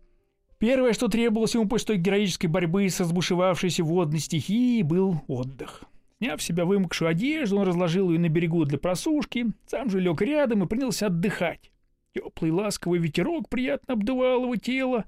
Первое, 0.57 0.93
что 0.93 1.09
требовалось 1.09 1.53
ему 1.53 1.67
после 1.67 1.87
той 1.87 1.97
героической 1.97 2.47
борьбы 2.47 2.89
с 2.89 3.01
разбушевавшейся 3.01 3.83
водной 3.83 4.19
стихией, 4.19 4.83
был 4.83 5.21
отдых. 5.27 5.83
Сняв 6.19 6.41
себя 6.41 6.63
вымокшую 6.63 7.09
одежду, 7.09 7.57
он 7.57 7.67
разложил 7.67 8.09
ее 8.09 8.19
на 8.19 8.29
берегу 8.29 8.63
для 8.63 8.77
просушки, 8.77 9.47
сам 9.67 9.89
же 9.89 9.99
лег 9.99 10.21
рядом 10.21 10.63
и 10.63 10.67
принялся 10.67 11.07
отдыхать. 11.07 11.73
Теплый 12.13 12.51
ласковый 12.51 12.99
ветерок 12.99 13.49
приятно 13.49 13.95
обдувал 13.95 14.43
его 14.43 14.55
тело, 14.55 15.03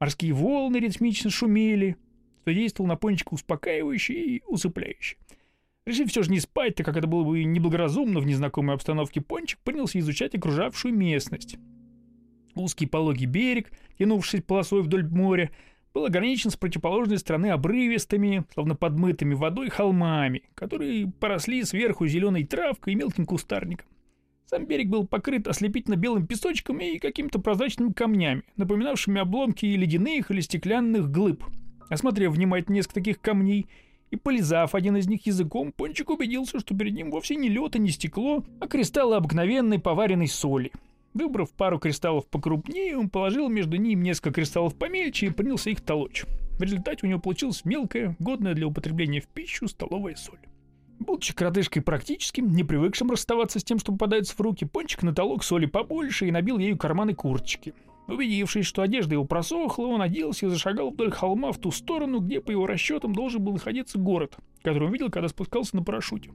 морские 0.00 0.32
волны 0.32 0.78
ритмично 0.78 1.28
шумели, 1.28 1.98
что 2.44 2.52
действовал 2.52 2.88
на 2.88 2.96
пончика 2.96 3.32
успокаивающе 3.32 4.12
и 4.12 4.42
усыпляюще. 4.46 5.16
Решив 5.86 6.10
все 6.10 6.22
же 6.22 6.30
не 6.30 6.40
спать, 6.40 6.74
так 6.74 6.84
как 6.84 6.98
это 6.98 7.06
было 7.06 7.24
бы 7.24 7.42
неблагоразумно 7.42 8.20
в 8.20 8.26
незнакомой 8.26 8.74
обстановке, 8.74 9.22
пончик 9.22 9.58
принялся 9.64 9.98
изучать 9.98 10.34
окружавшую 10.34 10.94
местность. 10.94 11.56
Узкий 12.54 12.84
пологий 12.84 13.24
берег, 13.24 13.70
тянувшийся 13.98 14.44
полосой 14.44 14.82
вдоль 14.82 15.08
моря, 15.08 15.52
был 15.94 16.04
ограничен 16.04 16.50
с 16.50 16.56
противоположной 16.56 17.16
стороны 17.16 17.46
обрывистыми, 17.46 18.44
словно 18.52 18.74
подмытыми 18.74 19.32
водой 19.32 19.70
холмами, 19.70 20.42
которые 20.54 21.10
поросли 21.18 21.64
сверху 21.64 22.06
зеленой 22.06 22.44
травкой 22.44 22.92
и 22.92 22.96
мелким 22.96 23.24
кустарником. 23.24 23.88
Сам 24.44 24.66
берег 24.66 24.88
был 24.88 25.06
покрыт 25.06 25.48
ослепительно 25.48 25.96
белым 25.96 26.26
песочком 26.26 26.78
и 26.78 26.98
какими-то 26.98 27.38
прозрачными 27.38 27.92
камнями, 27.92 28.42
напоминавшими 28.56 29.18
обломки 29.18 29.64
ледяных 29.64 30.30
или 30.30 30.40
стеклянных 30.40 31.10
глыб– 31.10 31.42
Осмотрев 31.88 32.32
внимательно 32.32 32.76
несколько 32.76 32.94
таких 32.94 33.20
камней 33.20 33.66
и 34.10 34.16
полизав 34.16 34.74
один 34.74 34.96
из 34.96 35.08
них 35.08 35.26
языком, 35.26 35.72
Пончик 35.72 36.10
убедился, 36.10 36.60
что 36.60 36.76
перед 36.76 36.94
ним 36.94 37.10
вовсе 37.10 37.36
не 37.36 37.48
лед 37.48 37.76
и 37.76 37.78
не 37.78 37.90
стекло, 37.90 38.44
а 38.60 38.66
кристаллы 38.68 39.16
обыкновенной 39.16 39.78
поваренной 39.78 40.28
соли. 40.28 40.72
Выбрав 41.14 41.52
пару 41.52 41.78
кристаллов 41.78 42.26
покрупнее, 42.26 42.96
он 42.96 43.08
положил 43.08 43.48
между 43.48 43.76
ними 43.76 44.02
несколько 44.02 44.32
кристаллов 44.32 44.76
помельче 44.76 45.26
и 45.26 45.30
принялся 45.30 45.70
их 45.70 45.80
толочь. 45.80 46.24
В 46.58 46.62
результате 46.62 47.06
у 47.06 47.08
него 47.08 47.20
получилась 47.20 47.64
мелкая, 47.64 48.16
годная 48.18 48.54
для 48.54 48.66
употребления 48.66 49.20
в 49.20 49.28
пищу 49.28 49.68
столовая 49.68 50.14
соль. 50.16 50.38
Будучи 50.98 51.34
коротышкой 51.34 51.82
практическим, 51.82 52.50
не 52.50 52.64
привыкшим 52.64 53.10
расставаться 53.10 53.58
с 53.58 53.64
тем, 53.64 53.78
что 53.78 53.92
попадается 53.92 54.34
в 54.34 54.40
руки, 54.40 54.64
Пончик 54.64 55.02
натолок 55.02 55.42
соли 55.42 55.66
побольше 55.66 56.26
и 56.26 56.30
набил 56.30 56.58
ею 56.58 56.78
карманы 56.78 57.14
курточки. 57.14 57.74
Убедившись, 58.06 58.66
что 58.66 58.82
одежда 58.82 59.14
его 59.14 59.24
просохла, 59.24 59.86
он 59.86 60.02
оделся 60.02 60.46
и 60.46 60.50
зашагал 60.50 60.90
вдоль 60.90 61.10
холма 61.10 61.52
в 61.52 61.58
ту 61.58 61.70
сторону, 61.70 62.20
где, 62.20 62.40
по 62.40 62.50
его 62.50 62.66
расчетам, 62.66 63.14
должен 63.14 63.42
был 63.42 63.52
находиться 63.54 63.98
город, 63.98 64.36
который 64.62 64.86
он 64.86 64.92
видел, 64.92 65.10
когда 65.10 65.28
спускался 65.28 65.76
на 65.76 65.82
парашюте. 65.82 66.30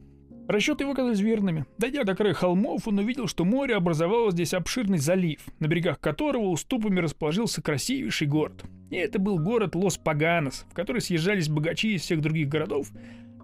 Расчеты 0.47 0.83
его 0.83 0.95
казались 0.95 1.19
верными. 1.19 1.65
Дойдя 1.77 2.03
до 2.05 2.15
края 2.15 2.33
холмов, 2.33 2.87
он 2.87 2.97
увидел, 2.97 3.27
что 3.27 3.45
море 3.45 3.75
образовало 3.75 4.31
здесь 4.31 4.55
обширный 4.55 4.97
залив, 4.97 5.41
на 5.59 5.67
берегах 5.67 5.99
которого 5.99 6.47
уступами 6.47 6.99
расположился 6.99 7.61
красивейший 7.61 8.25
город. 8.25 8.63
И 8.89 8.95
это 8.95 9.19
был 9.19 9.37
город 9.37 9.75
Лос-Паганос, 9.75 10.65
в 10.71 10.73
который 10.73 11.01
съезжались 11.01 11.49
богачи 11.49 11.93
из 11.93 12.01
всех 12.01 12.21
других 12.21 12.47
городов, 12.47 12.87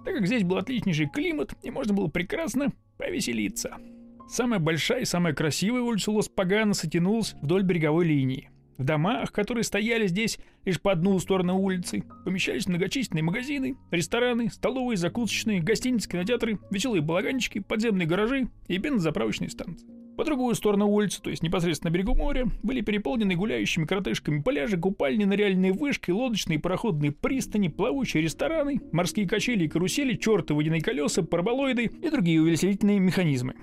так 0.04 0.16
как 0.16 0.26
здесь 0.26 0.44
был 0.44 0.58
отличнейший 0.58 1.08
климат, 1.08 1.54
и 1.62 1.70
можно 1.70 1.94
было 1.94 2.08
прекрасно 2.08 2.74
повеселиться. 2.98 3.78
Самая 4.28 4.60
большая 4.60 5.02
и 5.02 5.06
самая 5.06 5.34
красивая 5.34 5.82
улица 5.82 6.12
Лос-Паганоса 6.12 6.90
тянулась 6.90 7.36
вдоль 7.42 7.64
береговой 7.64 8.06
линии. 8.06 8.50
В 8.78 8.84
домах, 8.84 9.32
которые 9.32 9.64
стояли 9.64 10.08
здесь 10.08 10.38
лишь 10.66 10.82
по 10.82 10.92
одну 10.92 11.18
сторону 11.20 11.58
улицы, 11.58 12.04
помещались 12.26 12.68
многочисленные 12.68 13.24
магазины, 13.24 13.78
рестораны, 13.92 14.50
столовые, 14.50 14.98
закусочные, 14.98 15.62
гостиницы, 15.62 16.10
кинотеатры, 16.10 16.60
веселые 16.72 17.02
балаганчики, 17.02 17.60
подземные 17.60 18.08
гаражи 18.08 18.50
и 18.68 18.78
бензозаправочные 18.78 19.50
станции. 19.50 19.88
По 20.18 20.26
другую 20.26 20.56
сторону 20.56 20.88
улицы, 20.88 21.22
то 21.22 21.30
есть 21.30 21.44
непосредственно 21.44 21.92
берегу 21.92 22.16
моря, 22.16 22.48
были 22.64 22.82
переполнены 22.82 23.36
гуляющими 23.36 23.86
коротышками 23.86 24.42
пляжи, 24.42 24.78
купальни, 24.78 25.26
ныряльные 25.26 25.74
вышки, 25.74 26.12
лодочные 26.12 26.58
пароходные 26.58 27.12
пристани, 27.12 27.68
плавучие 27.68 28.24
рестораны, 28.24 28.82
морские 28.92 29.28
качели 29.28 29.66
и 29.66 29.70
карусели, 29.70 30.16
черты 30.16 30.54
водяные 30.54 30.82
колеса, 30.82 31.22
параболоиды 31.22 31.86
и 31.86 32.10
другие 32.10 32.42
увеселительные 32.42 33.00
механизмы. 33.00 33.56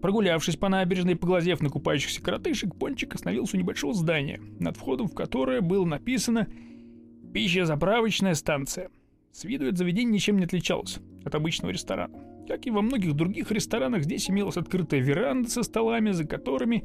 Прогулявшись 0.00 0.56
по 0.56 0.68
набережной, 0.68 1.16
поглазев 1.16 1.60
на 1.60 1.68
купающихся 1.68 2.22
коротышек, 2.22 2.74
Пончик 2.74 3.14
остановился 3.14 3.56
у 3.56 3.60
небольшого 3.60 3.92
здания, 3.92 4.40
над 4.58 4.76
входом 4.76 5.08
в 5.08 5.14
которое 5.14 5.60
было 5.60 5.84
написано 5.84 6.48
«Пищезаправочная 7.34 8.34
станция». 8.34 8.90
С 9.32 9.44
виду 9.44 9.66
это 9.66 9.76
заведение 9.76 10.14
ничем 10.14 10.38
не 10.38 10.44
отличалось 10.44 10.98
от 11.24 11.34
обычного 11.34 11.70
ресторана. 11.70 12.18
Как 12.48 12.66
и 12.66 12.70
во 12.70 12.82
многих 12.82 13.14
других 13.14 13.52
ресторанах, 13.52 14.02
здесь 14.02 14.28
имелась 14.28 14.56
открытая 14.56 15.00
веранда 15.00 15.48
со 15.48 15.62
столами, 15.62 16.10
за 16.10 16.24
которыми 16.24 16.84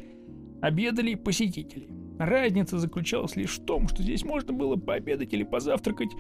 обедали 0.62 1.16
посетители. 1.16 1.90
Разница 2.20 2.78
заключалась 2.78 3.36
лишь 3.36 3.58
в 3.58 3.66
том, 3.66 3.88
что 3.88 4.04
здесь 4.04 4.24
можно 4.24 4.54
было 4.54 4.76
пообедать 4.76 5.34
или 5.34 5.44
позавтракать, 5.44 6.12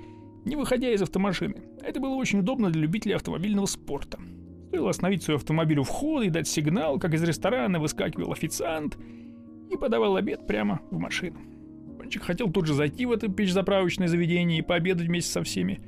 не 0.45 0.55
выходя 0.55 0.91
из 0.91 1.01
автомашины. 1.01 1.61
Это 1.81 1.99
было 1.99 2.15
очень 2.15 2.39
удобно 2.39 2.69
для 2.69 2.81
любителей 2.81 3.15
автомобильного 3.15 3.65
спорта. 3.65 4.19
Стоило 4.75 4.89
остановить 4.89 5.23
свой 5.23 5.37
автомобиль 5.37 5.79
у 5.79 5.83
входа 5.83 6.25
и 6.25 6.29
дать 6.29 6.49
сигнал, 6.49 6.99
как 6.99 7.13
из 7.13 7.23
ресторана 7.23 7.79
выскакивал 7.79 8.33
официант 8.33 8.97
и 9.71 9.77
подавал 9.77 10.17
обед 10.17 10.45
прямо 10.45 10.81
в 10.91 10.97
машину. 10.97 11.39
Пончик 11.97 12.23
хотел 12.23 12.51
тут 12.51 12.65
же 12.65 12.73
зайти 12.73 13.05
в 13.05 13.13
это 13.13 13.29
печь-заправочное 13.29 14.09
заведение 14.09 14.59
и 14.59 14.61
пообедать 14.61 15.07
вместе 15.07 15.31
со 15.31 15.43
всеми, 15.43 15.79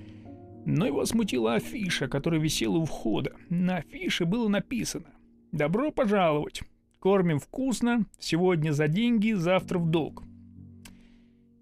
но 0.65 0.86
его 0.86 1.04
смутила 1.04 1.56
афиша, 1.56 2.08
которая 2.08 2.39
висела 2.39 2.78
у 2.78 2.86
входа. 2.86 3.34
На 3.50 3.80
афише 3.80 4.23
было 4.23 4.47
написано 4.47 5.08
«Добро 5.52 5.91
пожаловать! 5.91 6.62
Кормим 7.00 7.39
вкусно, 7.39 8.06
сегодня 8.19 8.71
за 8.71 8.88
деньги, 8.88 9.34
завтра 9.34 9.80
в 9.80 9.89
долг». 9.89 10.23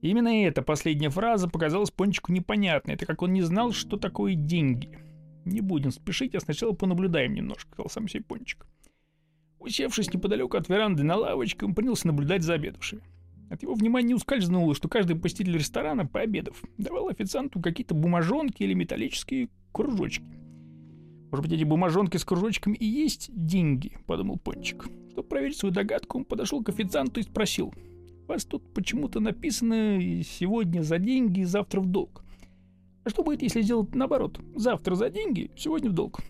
Именно 0.01 0.45
эта 0.45 0.61
последняя 0.61 1.09
фраза 1.09 1.49
показалась 1.49 1.89
Пончику 1.89 2.31
непонятной, 2.31 2.97
так 2.97 3.07
как 3.07 3.23
он 3.23 3.33
не 3.33 3.41
знал, 3.41 3.71
что 3.71 3.97
такое 3.97 4.35
деньги– 4.35 4.99
не 5.45 5.61
будем 5.61 5.91
спешить, 5.91 6.35
а 6.35 6.39
сначала 6.39 6.73
понаблюдаем 6.73 7.33
немножко, 7.33 7.71
сказал 7.71 7.89
сам 7.89 8.07
себе 8.07 8.23
Пончик. 8.23 8.65
Усевшись 9.59 10.13
неподалеку 10.13 10.57
от 10.57 10.69
веранды 10.69 11.03
на 11.03 11.15
лавочке, 11.15 11.65
он 11.65 11.73
принялся 11.73 12.07
наблюдать 12.07 12.43
за 12.43 12.53
обедавшими. 12.53 13.01
От 13.49 13.61
его 13.61 13.73
внимания 13.75 14.09
не 14.09 14.13
ускользнуло, 14.15 14.73
что 14.75 14.87
каждый 14.87 15.15
посетитель 15.15 15.57
ресторана, 15.57 16.05
пообедав, 16.05 16.61
давал 16.77 17.09
официанту 17.09 17.61
какие-то 17.61 17.93
бумажонки 17.93 18.63
или 18.63 18.73
металлические 18.73 19.49
кружочки. 19.71 20.25
«Может 21.31 21.45
быть, 21.45 21.53
эти 21.53 21.63
бумажонки 21.63 22.17
с 22.17 22.25
кружочками 22.25 22.75
и 22.75 22.85
есть 22.85 23.29
деньги?»— 23.33 23.97
подумал 24.07 24.37
Пончик. 24.37 24.87
Чтобы 25.11 25.27
проверить 25.27 25.57
свою 25.57 25.73
догадку, 25.73 26.17
он 26.17 26.25
подошел 26.25 26.63
к 26.63 26.69
официанту 26.69 27.19
и 27.19 27.23
спросил. 27.23 27.73
«Вас 28.27 28.45
тут 28.45 28.73
почему-то 28.73 29.19
написано 29.19 29.99
«сегодня 30.23 30.81
за 30.81 30.97
деньги, 30.97 31.43
завтра 31.43 31.81
в 31.81 31.87
долг». 31.87 32.24
Что 33.07 33.23
будет, 33.23 33.41
если 33.41 33.61
сделать 33.61 33.93
наоборот? 33.93 34.39
Завтра 34.55 34.95
за 34.95 35.09
деньги, 35.09 35.51
сегодня 35.55 35.89
в 35.89 35.93
долг. 35.93 36.21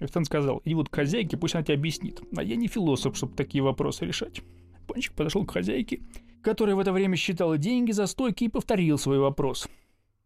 Официант 0.00 0.26
сказал, 0.26 0.60
иди 0.64 0.74
вот 0.74 0.88
к 0.88 0.94
хозяйке, 0.94 1.36
пусть 1.36 1.54
она 1.54 1.62
тебе 1.62 1.74
объяснит. 1.74 2.20
А 2.36 2.42
я 2.42 2.56
не 2.56 2.66
философ, 2.66 3.16
чтобы 3.16 3.36
такие 3.36 3.62
вопросы 3.62 4.04
решать. 4.04 4.42
Пончик 4.86 5.14
подошел 5.14 5.46
к 5.46 5.52
хозяйке, 5.52 6.00
которая 6.42 6.74
в 6.74 6.80
это 6.80 6.92
время 6.92 7.16
считала 7.16 7.56
деньги 7.56 7.92
за 7.92 8.06
стойки 8.06 8.44
и 8.44 8.48
повторил 8.48 8.98
свой 8.98 9.18
вопрос. 9.18 9.68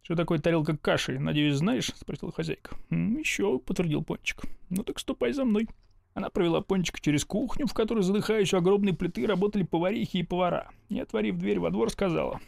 «Что 0.03 0.17
такое 0.17 0.39
тарелка 0.39 0.77
каши? 0.77 1.19
Надеюсь, 1.19 1.57
знаешь?»— 1.57 1.93
спросила 1.95 2.33
хозяйка. 2.33 2.77
«Еще»,— 2.91 3.59
подтвердил 3.67 4.03
Пончик. 4.03 4.43
«Ну 4.71 4.83
так 4.83 4.99
ступай 4.99 5.33
за 5.33 5.45
мной». 5.45 5.69
Она 6.15 6.31
провела 6.31 6.63
Пончика 6.63 6.99
через 7.01 7.25
кухню, 7.25 7.67
в 7.67 7.75
которой, 7.75 8.03
задыхаясь 8.03 8.53
у 8.55 8.57
огромной 8.57 8.95
плиты, 8.95 9.27
работали 9.27 9.63
поварихи 9.63 10.17
и 10.17 10.23
повара. 10.23 10.71
И, 10.89 10.99
отворив 10.99 11.37
дверь 11.37 11.61
во 11.61 11.71
двор, 11.71 11.91
сказала. 11.91 12.41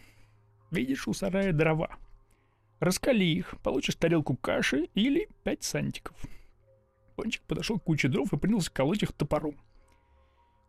«Видишь, 0.71 1.07
у 1.07 1.13
сарая 1.13 1.53
дрова. 1.53 1.99
Раскали 2.81 3.25
их, 3.25 3.55
получишь 3.63 3.97
тарелку 3.97 4.37
каши 4.37 4.89
или 4.95 5.29
пять 5.45 5.63
сантиков. 5.63 6.17
Пончик 7.15 7.43
подошел 7.43 7.79
к 7.79 7.85
куче 7.85 8.09
дров 8.09 8.33
и 8.33 8.39
принялся 8.39 8.73
колоть 8.73 9.03
их 9.03 9.13
топором. 9.13 9.55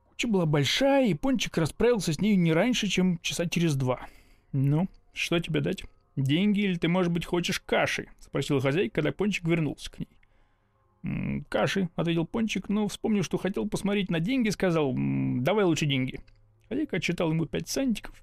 Куча 0.09 0.27
была 0.27 0.45
большая, 0.45 1.07
и 1.07 1.13
Пончик 1.13 1.57
расправился 1.57 2.11
с 2.11 2.19
ней 2.19 2.35
не 2.35 2.51
раньше, 2.51 2.87
чем 2.87 3.17
часа 3.19 3.47
через 3.47 3.75
два. 3.75 4.07
«Ну, 4.51 4.89
что 5.13 5.39
тебе 5.39 5.61
дать? 5.61 5.85
Деньги 6.17 6.59
или 6.59 6.75
ты, 6.75 6.89
может 6.89 7.13
быть, 7.13 7.25
хочешь 7.25 7.61
каши?»— 7.61 8.09
спросила 8.19 8.59
хозяйка, 8.59 8.95
когда 8.95 9.13
Пончик 9.13 9.45
вернулся 9.45 9.89
к 9.89 9.99
ней. 9.99 11.43
«Каши»,— 11.47 11.87
ответил 11.95 12.25
Пончик, 12.25 12.67
но, 12.67 12.89
вспомнив, 12.89 13.23
что 13.23 13.37
хотел 13.37 13.67
посмотреть 13.69 14.11
на 14.11 14.19
деньги, 14.19 14.49
сказал, 14.49 14.93
«давай 14.95 15.63
лучше 15.63 15.85
деньги». 15.85 16.19
Хозяйка 16.67 16.97
отчитал 16.97 17.31
ему 17.31 17.45
пять 17.45 17.69
сантиков, 17.69 18.21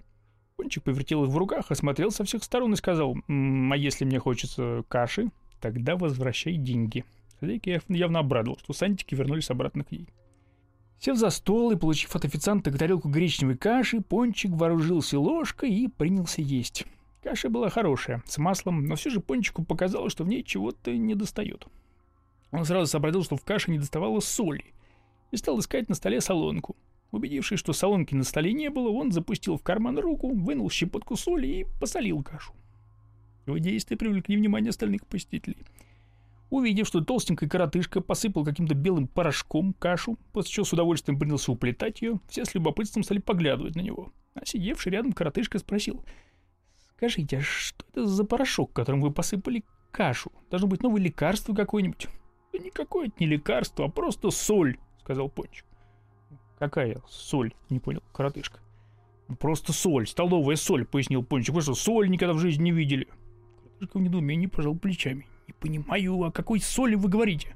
Пончик 0.59 0.83
повертел 0.83 1.23
их 1.23 1.31
в 1.31 1.37
руках, 1.37 1.71
осмотрел 1.71 2.11
со 2.11 2.25
всех 2.25 2.43
сторон 2.43 2.73
и 2.73 2.77
сказал, 2.77 3.17
«А 3.29 3.77
если 3.77 4.05
мне 4.05 4.19
хочется 4.19 4.83
каши, 4.89 5.31
тогда 5.61 5.97
возвращай 5.97 6.57
деньги». 6.57 7.05
Хозяйка 7.39 7.81
явно 7.87 8.19
обрадовал, 8.19 8.59
что 8.59 8.73
сантики 8.73 9.15
вернулись 9.15 9.51
обратно 9.51 9.85
к 9.85 9.93
ней. 9.93 10.09
Сев 10.99 11.17
за 11.17 11.31
стол 11.31 11.71
и 11.71 11.77
получив 11.77 12.17
от 12.17 12.25
официанта 12.25 12.77
тарелку 12.77 13.09
гречневой 13.09 13.57
каши, 13.57 14.01
Пончик 14.01 14.51
вооружился 14.51 15.21
ложкой 15.21 15.73
и 15.73 15.87
принялся 15.87 16.43
есть. 16.43 16.87
Каша 17.23 17.51
была 17.51 17.71
хорошая, 17.71 18.21
с 18.27 18.37
маслом, 18.39 18.85
но 18.85 18.97
все 18.97 19.11
же 19.11 19.21
Пончику 19.21 19.65
показалось, 19.65 20.11
что 20.11 20.25
в 20.25 20.29
ней 20.29 20.43
чего-то 20.43 20.91
не 20.91 21.15
достает. 21.15 21.69
Он 22.51 22.65
сразу 22.65 22.89
сообразил, 22.89 23.23
что 23.23 23.37
в 23.37 23.45
каше 23.45 23.71
не 23.71 23.79
доставало 23.79 24.19
соли, 24.19 24.65
и 25.31 25.37
стал 25.37 25.61
искать 25.61 25.89
на 25.89 25.95
столе 25.95 26.21
солонку. 26.21 26.75
Убедившись, 27.11 27.59
что 27.59 27.73
солонки 27.73 28.15
на 28.15 28.25
столе 28.25 28.53
не 28.53 28.69
было, 28.69 28.91
он 28.91 29.13
запустил 29.13 29.57
в 29.57 29.63
карман 29.63 29.99
руку, 29.99 30.35
вынул 30.35 30.71
щепотку 30.71 31.17
соли 31.17 31.47
и 31.47 31.67
посолил 31.81 32.23
кашу. 32.23 32.53
Его 33.47 33.59
действия 33.59 33.97
привлекли 33.97 34.37
внимание 34.37 34.71
остальных 34.71 35.07
посетителей. 35.07 35.65
Увидев, 36.51 36.87
что 36.87 37.03
толстенькая 37.03 37.49
коротышка 37.49 38.01
посыпал 38.01 38.45
каким-то 38.45 38.75
белым 38.75 39.07
порошком 39.07 39.75
кашу, 39.75 40.19
после 40.33 40.53
чего 40.53 40.65
с 40.65 40.73
удовольствием 40.73 41.19
принялся 41.19 41.53
уплетать 41.53 42.01
ее, 42.03 42.21
все 42.29 42.45
с 42.45 42.55
любопытством 42.55 43.03
стали 43.03 43.19
поглядывать 43.19 43.75
на 43.75 43.81
него. 43.81 44.13
А 44.35 44.45
сидевший 44.45 44.93
рядом 44.93 45.13
коротышка 45.13 45.59
спросил, 45.59 46.05
«Скажите, 46.97 47.39
а 47.39 47.41
что 47.43 47.85
это 47.91 48.07
за 48.07 48.25
порошок, 48.25 48.73
которым 48.73 49.01
вы 49.01 49.11
посыпали 49.11 49.65
кашу? 49.91 50.33
Должно 50.51 50.69
быть 50.69 50.83
новое 50.83 51.01
лекарство 51.01 51.55
какое-нибудь?» 51.55 52.09
«Да 52.53 52.59
никакое 52.59 53.09
это 53.09 53.17
не 53.21 53.27
лекарство, 53.27 53.87
а 53.87 53.89
просто 53.89 54.31
соль»,— 54.31 54.79
сказал 55.01 55.29
Пончик. 55.29 55.68
«Какая 56.59 57.01
соль?»— 57.09 57.55
не 57.71 57.79
понял 57.79 58.03
коротышка. 58.13 58.59
«Просто 59.39 59.73
соль, 59.73 60.07
столовая 60.07 60.57
соль»,— 60.57 60.85
пояснил 60.87 61.23
Пончик. 61.23 61.55
«Вы 61.55 61.61
что, 61.63 61.75
соль 61.75 62.09
никогда 62.09 62.35
в 62.35 62.39
жизни 62.39 62.65
не 62.65 62.73
видели?» 62.73 63.07
Коротышка 63.63 63.99
в 63.99 64.01
недоумении 64.03 64.47
пожал 64.47 64.75
плечами. 64.75 65.27
«Не 65.47 65.55
понимаю, 65.55 66.25
о 66.25 66.33
какой 66.33 66.61
соли 66.61 66.97
вы 66.97 67.09
говорите?» 67.09 67.55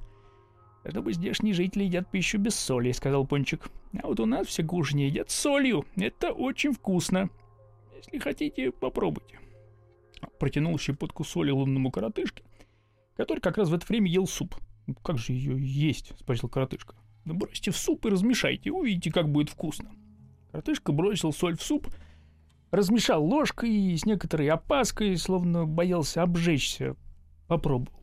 «Это 0.85 1.01
бы 1.01 1.13
здешние 1.13 1.55
жители 1.55 1.85
едят 1.85 2.11
пищу 2.11 2.39
без 2.39 2.55
соли»,— 2.55 2.91
сказал 2.93 3.27
Пончик. 3.27 3.71
«А 4.03 4.07
вот 4.07 4.21
у 4.21 4.27
нас 4.27 4.47
все 4.47 4.63
кушанье 4.63 5.09
едят 5.09 5.31
с 5.31 5.35
солью. 5.35 5.85
Это 5.97 6.33
очень 6.33 6.73
вкусно. 6.73 7.31
Если 7.97 8.19
хотите, 8.19 8.71
попробуйте». 8.71 9.39
Протянул 10.39 10.79
щепотку 10.79 11.25
соли 11.25 11.51
лунному 11.51 11.91
коротышке, 11.91 12.45
который 13.17 13.41
как 13.41 13.59
раз 13.59 13.69
в 13.69 13.75
это 13.75 13.87
время 13.87 14.11
ел 14.11 14.27
суп. 14.27 14.55
«Как 15.03 15.19
же 15.19 15.33
ее 15.33 15.57
есть?»— 15.59 16.13
спросил 16.21 16.49
коротышка. 16.49 16.95
Бросьте 17.25 17.71
в 17.71 17.77
суп 17.77 18.07
и 18.07 18.11
размешайте, 18.11 18.73
увидите, 18.73 19.11
как 19.11 19.31
будет 19.31 19.49
вкусно. 19.51 19.91
Коротышка 20.51 20.93
бросил 20.93 21.33
соль 21.33 21.57
в 21.57 21.63
суп, 21.63 21.89
размешал 22.71 23.25
ложкой 23.25 23.71
и 23.71 23.97
с 23.97 24.05
некоторой 24.05 24.49
опаской, 24.49 25.17
словно 25.17 25.67
боялся 25.67 26.23
обжечься, 26.23 26.97
попробовал. 27.47 28.03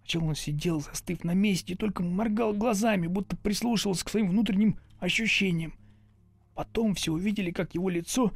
Сначала 0.00 0.28
он 0.28 0.34
сидел, 0.34 0.80
застыв 0.80 1.24
на 1.24 1.34
месте, 1.34 1.72
и 1.72 1.76
только 1.76 2.02
моргал 2.02 2.52
глазами, 2.52 3.06
будто 3.06 3.36
прислушивался 3.36 4.04
к 4.04 4.08
своим 4.08 4.28
внутренним 4.28 4.78
ощущениям. 5.00 5.74
Потом 6.54 6.94
все 6.94 7.12
увидели, 7.12 7.50
как 7.50 7.74
его 7.74 7.88
лицо 7.88 8.30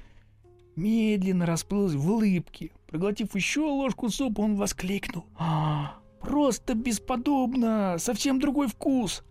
медленно 0.77 1.47
расплылась 1.47 1.95
в 1.95 2.11
улыбке. 2.11 2.73
Проглотив 2.89 3.35
еще 3.35 3.61
ложку 3.61 4.09
супа, 4.09 4.41
он 4.41 4.57
воскликнул. 4.57 5.27
«А, 5.37 5.99
просто 6.21 6.75
бесподобно! 6.75 7.97
Совсем 7.99 8.41
другой 8.41 8.67
вкус!» 8.67 9.23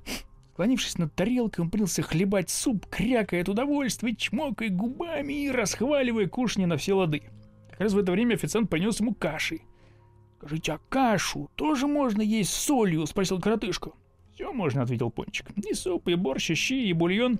Склонившись 0.59 0.97
над 0.97 1.15
тарелкой, 1.15 1.63
он 1.63 1.71
принялся 1.71 2.01
хлебать 2.01 2.49
суп, 2.49 2.85
крякая 2.87 3.43
от 3.43 3.47
удовольствия, 3.47 4.13
чмокая 4.13 4.67
губами 4.67 5.45
и 5.45 5.49
расхваливая 5.49 6.27
кушанье 6.27 6.67
на 6.67 6.75
все 6.75 6.95
лады. 6.95 7.23
Как 7.69 7.79
раз 7.79 7.93
в 7.93 7.97
это 7.97 8.11
время 8.11 8.33
официант 8.33 8.69
принес 8.69 8.99
ему 8.99 9.13
каши. 9.13 9.61
«Скажите, 10.37 10.73
а 10.73 10.79
кашу 10.89 11.49
тоже 11.55 11.87
можно 11.87 12.21
есть 12.21 12.51
с 12.51 12.57
солью?»— 12.57 13.05
спросил 13.07 13.39
коротышка. 13.39 13.91
«Все 14.33 14.51
можно»,— 14.51 14.81
ответил 14.83 15.09
Пончик. 15.11 15.49
«И 15.55 15.73
суп, 15.73 16.09
и 16.09 16.15
борщ, 16.15 16.49
и 16.49 16.55
щи, 16.55 16.89
и 16.89 16.91
бульон, 16.91 17.39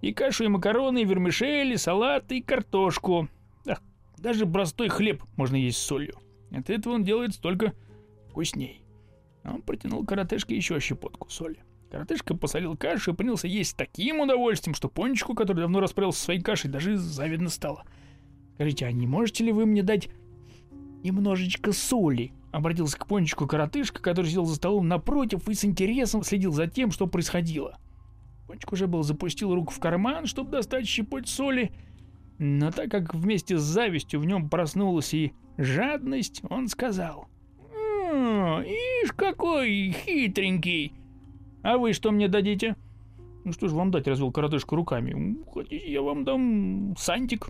и 0.00 0.12
кашу, 0.12 0.42
и 0.42 0.48
макароны, 0.48 1.02
и 1.02 1.04
вермишель, 1.04 1.74
и 1.74 1.76
салат, 1.76 2.32
и 2.32 2.42
картошку. 2.42 3.28
Да, 3.64 3.78
даже 4.16 4.46
простой 4.46 4.88
хлеб 4.88 5.22
можно 5.36 5.54
есть 5.54 5.78
с 5.78 5.82
солью. 5.86 6.18
От 6.50 6.70
этого 6.70 6.94
он 6.94 7.04
делается 7.04 7.40
только 7.40 7.72
вкусней». 8.30 8.82
Он 9.44 9.62
протянул 9.62 10.04
коротышке 10.04 10.56
еще 10.56 10.80
щепотку 10.80 11.30
соли. 11.30 11.62
Коротышка 11.90 12.34
посолил 12.34 12.76
кашу 12.76 13.12
и 13.12 13.14
принялся 13.14 13.48
есть 13.48 13.76
таким 13.76 14.20
удовольствием, 14.20 14.74
что 14.74 14.88
Пончику, 14.88 15.34
который 15.34 15.60
давно 15.60 15.80
расправился 15.80 16.18
со 16.18 16.24
своей 16.26 16.40
кашей, 16.40 16.70
даже 16.70 16.96
завидно 16.96 17.48
стало. 17.48 17.84
«Скажите, 18.54 18.86
а 18.86 18.92
не 18.92 19.06
можете 19.06 19.44
ли 19.44 19.52
вы 19.52 19.66
мне 19.66 19.82
дать 19.82 20.08
немножечко 21.02 21.72
соли?» 21.72 22.32
Обратился 22.50 22.98
к 22.98 23.06
пончику 23.06 23.46
коротышка, 23.46 24.00
который 24.00 24.26
сидел 24.26 24.46
за 24.46 24.56
столом 24.56 24.88
напротив 24.88 25.48
и 25.48 25.54
с 25.54 25.64
интересом 25.64 26.22
следил 26.22 26.52
за 26.52 26.66
тем, 26.66 26.90
что 26.90 27.06
происходило. 27.06 27.78
Пончик 28.46 28.72
уже 28.72 28.86
был 28.86 29.02
запустил 29.02 29.54
руку 29.54 29.72
в 29.72 29.78
карман, 29.78 30.26
чтобы 30.26 30.50
достать 30.50 30.88
щепоть 30.88 31.28
соли, 31.28 31.70
но 32.38 32.70
так 32.70 32.90
как 32.90 33.14
вместе 33.14 33.58
с 33.58 33.62
завистью 33.62 34.20
в 34.20 34.24
нем 34.24 34.48
проснулась 34.48 35.12
и 35.12 35.34
жадность, 35.58 36.42
он 36.48 36.68
сказал. 36.68 37.28
«М 38.10 38.62
ишь, 38.62 39.12
какой 39.12 39.90
хитренький! 39.90 40.94
А 41.62 41.78
вы 41.78 41.92
что 41.92 42.10
мне 42.10 42.28
дадите?» 42.28 42.76
«Ну 43.44 43.52
что 43.52 43.68
ж 43.68 43.72
вам 43.72 43.90
дать?»— 43.90 44.06
развел 44.08 44.32
коротышка 44.32 44.76
руками. 44.76 45.36
«Хотите, 45.52 45.90
я 45.90 46.02
вам 46.02 46.24
дам 46.24 46.94
сантик?» 46.98 47.48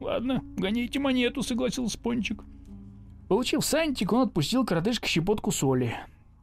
«Ладно, 0.00 0.42
гоните 0.56 0.98
монету»,— 0.98 1.42
согласился 1.42 1.98
Пончик. 1.98 2.44
Получив 3.28 3.64
сантик, 3.64 4.12
он 4.12 4.22
отпустил 4.22 4.64
коротышке 4.64 5.08
щепотку 5.08 5.50
соли. 5.50 5.94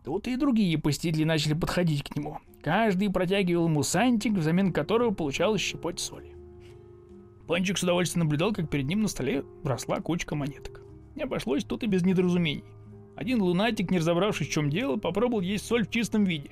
Тут 0.03 0.27
и 0.27 0.35
другие 0.35 0.77
посетители 0.79 1.23
начали 1.23 1.53
подходить 1.53 2.03
к 2.03 2.15
нему. 2.15 2.39
Каждый 2.63 3.11
протягивал 3.11 3.67
ему 3.67 3.83
сантик, 3.83 4.33
взамен 4.33 4.73
которого 4.73 5.11
получалось 5.11 5.61
щепоть 5.61 5.99
соли. 5.99 6.35
Пончик 7.47 7.77
с 7.77 7.83
удовольствием 7.83 8.25
наблюдал, 8.25 8.53
как 8.53 8.69
перед 8.69 8.85
ним 8.85 9.01
на 9.01 9.07
столе 9.07 9.43
росла 9.63 9.99
кучка 9.99 10.35
монеток. 10.35 10.81
Не 11.15 11.23
обошлось 11.23 11.63
тут 11.63 11.83
и 11.83 11.87
без 11.87 12.03
недоразумений. 12.03 12.63
Один 13.15 13.41
лунатик, 13.41 13.91
не 13.91 13.99
разобравшись, 13.99 14.47
в 14.47 14.51
чем 14.51 14.69
дело, 14.69 14.95
попробовал 14.95 15.41
есть 15.41 15.65
соль 15.65 15.85
в 15.85 15.89
чистом 15.89 16.23
виде. 16.23 16.51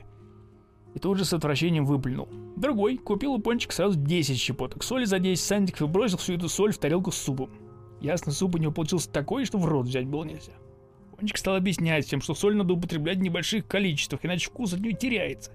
И 0.95 0.99
тут 0.99 1.17
же 1.17 1.25
с 1.25 1.33
отвращением 1.33 1.85
выплюнул. 1.85 2.27
Другой 2.55 2.97
купил 2.97 3.33
у 3.33 3.39
Пончика 3.39 3.73
сразу 3.73 3.97
10 3.97 4.37
щепоток 4.37 4.83
соли 4.83 5.05
за 5.05 5.19
10 5.19 5.43
сантиков 5.43 5.81
и 5.81 5.91
бросил 5.91 6.17
всю 6.17 6.33
эту 6.33 6.49
соль 6.49 6.73
в 6.73 6.77
тарелку 6.77 7.11
с 7.11 7.17
супом. 7.17 7.49
Ясно, 8.01 8.31
суп 8.31 8.55
у 8.55 8.57
него 8.57 8.71
получился 8.71 9.09
такой, 9.09 9.45
что 9.45 9.57
в 9.57 9.65
рот 9.65 9.85
взять 9.85 10.07
было 10.07 10.23
нельзя. 10.23 10.53
Пончик 11.17 11.37
стал 11.37 11.55
объяснять 11.55 12.05
всем, 12.05 12.21
что 12.21 12.33
соль 12.33 12.55
надо 12.55 12.73
употреблять 12.73 13.17
в 13.17 13.21
небольших 13.21 13.67
количествах, 13.67 14.21
иначе 14.23 14.49
вкус 14.49 14.73
от 14.73 14.79
нее 14.79 14.93
теряется. 14.93 15.51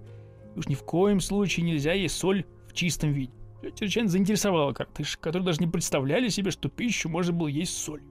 И 0.54 0.58
уж 0.58 0.68
ни 0.68 0.74
в 0.74 0.82
коем 0.84 1.20
случае 1.20 1.64
нельзя 1.64 1.94
есть 1.94 2.16
соль 2.16 2.44
в 2.68 2.74
чистом 2.74 3.12
виде. 3.12 3.32
Это 3.62 3.78
чрезвычайно 3.78 4.10
заинтересовало 4.10 4.72
картышек, 4.72 5.20
которые 5.20 5.46
даже 5.46 5.60
не 5.60 5.66
представляли 5.66 6.28
себе, 6.28 6.50
что 6.50 6.68
пищу 6.68 7.08
можно 7.08 7.32
было 7.32 7.48
есть 7.48 7.76
соль. 7.76 8.02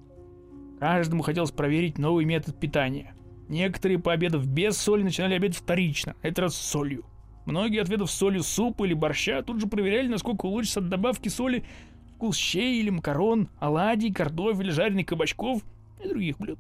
Каждому 0.80 1.21
хотелось 1.21 1.51
проверить 1.51 1.99
новый 1.99 2.26
метод 2.26 2.59
питания. 2.59 3.15
Некоторые, 3.47 3.99
пообедав 3.99 4.47
без 4.47 4.78
соли, 4.78 5.03
начинали 5.03 5.36
обед 5.36 5.55
вторично, 5.55 6.15
на 6.24 6.28
этот 6.28 6.39
раз 6.39 6.55
с 6.55 6.71
солью. 6.71 7.05
Многие, 7.46 7.82
отведав 7.82 8.10
солью 8.10 8.44
супа 8.44 8.86
или 8.86 8.94
борща, 8.94 9.41
тут 9.41 9.60
же 9.60 9.68
проверяли, 9.68 10.08
насколько 10.08 10.46
улучшится 10.46 10.80
от 10.80 10.89
добавки 10.89 11.30
соли 11.30 11.64
вкус 12.16 12.38
щей 12.38 12.80
или 12.80 12.89
макарон, 12.89 13.50
оладий, 13.60 14.14
картофеля, 14.14 14.72
жареных 14.72 15.06
кабачков 15.08 15.62
и 16.04 16.08
других 16.08 16.38
блюд. 16.38 16.60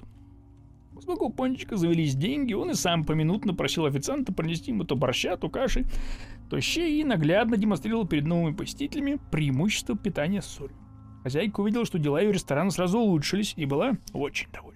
Поскольку 0.93 1.25
у 1.25 1.29
Пончика 1.29 1.75
завелись 1.75 2.15
деньги, 2.15 2.53
он 2.53 2.71
и 2.71 2.75
сам 2.75 3.03
поминутно 3.03 3.53
просил 3.53 3.85
официанта 3.85 4.33
принести 4.33 4.71
ему 4.71 4.83
то 4.83 4.95
борща, 4.95 5.37
то 5.37 5.49
каши, 5.49 5.85
то 6.49 6.59
щей 6.59 7.01
и 7.01 7.03
наглядно 7.03 7.57
демонстрировал 7.57 8.05
перед 8.05 8.25
новыми 8.25 8.55
посетителями 8.55 9.19
преимущество 9.31 9.97
питания 9.97 10.41
солью. 10.41 10.75
Хозяйка 11.23 11.61
увидела, 11.61 11.85
что 11.85 11.97
дела 11.97 12.21
ее 12.21 12.33
ресторана 12.33 12.69
сразу 12.69 12.99
улучшились 12.99 13.53
и 13.55 13.65
была 13.65 13.93
очень 14.13 14.49
довольна. 14.51 14.72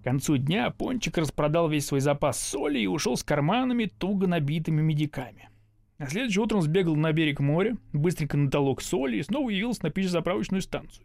К 0.00 0.04
концу 0.04 0.38
дня 0.38 0.70
Пончик 0.70 1.18
распродал 1.18 1.68
весь 1.68 1.86
свой 1.86 2.00
запас 2.00 2.40
соли 2.40 2.78
и 2.78 2.86
ушел 2.86 3.18
с 3.18 3.22
карманами, 3.22 3.84
туго 3.84 4.26
набитыми 4.26 4.80
медиками. 4.80 5.50
На 5.98 6.08
следующее 6.08 6.42
утро 6.42 6.56
он 6.56 6.62
сбегал 6.62 6.96
на 6.96 7.12
берег 7.12 7.40
моря, 7.40 7.76
быстренько 7.92 8.38
натолок 8.38 8.80
соли 8.80 9.18
и 9.18 9.22
снова 9.22 9.50
явился 9.50 9.84
на 9.84 9.90
пищезаправочную 9.90 10.62
станцию. 10.62 11.04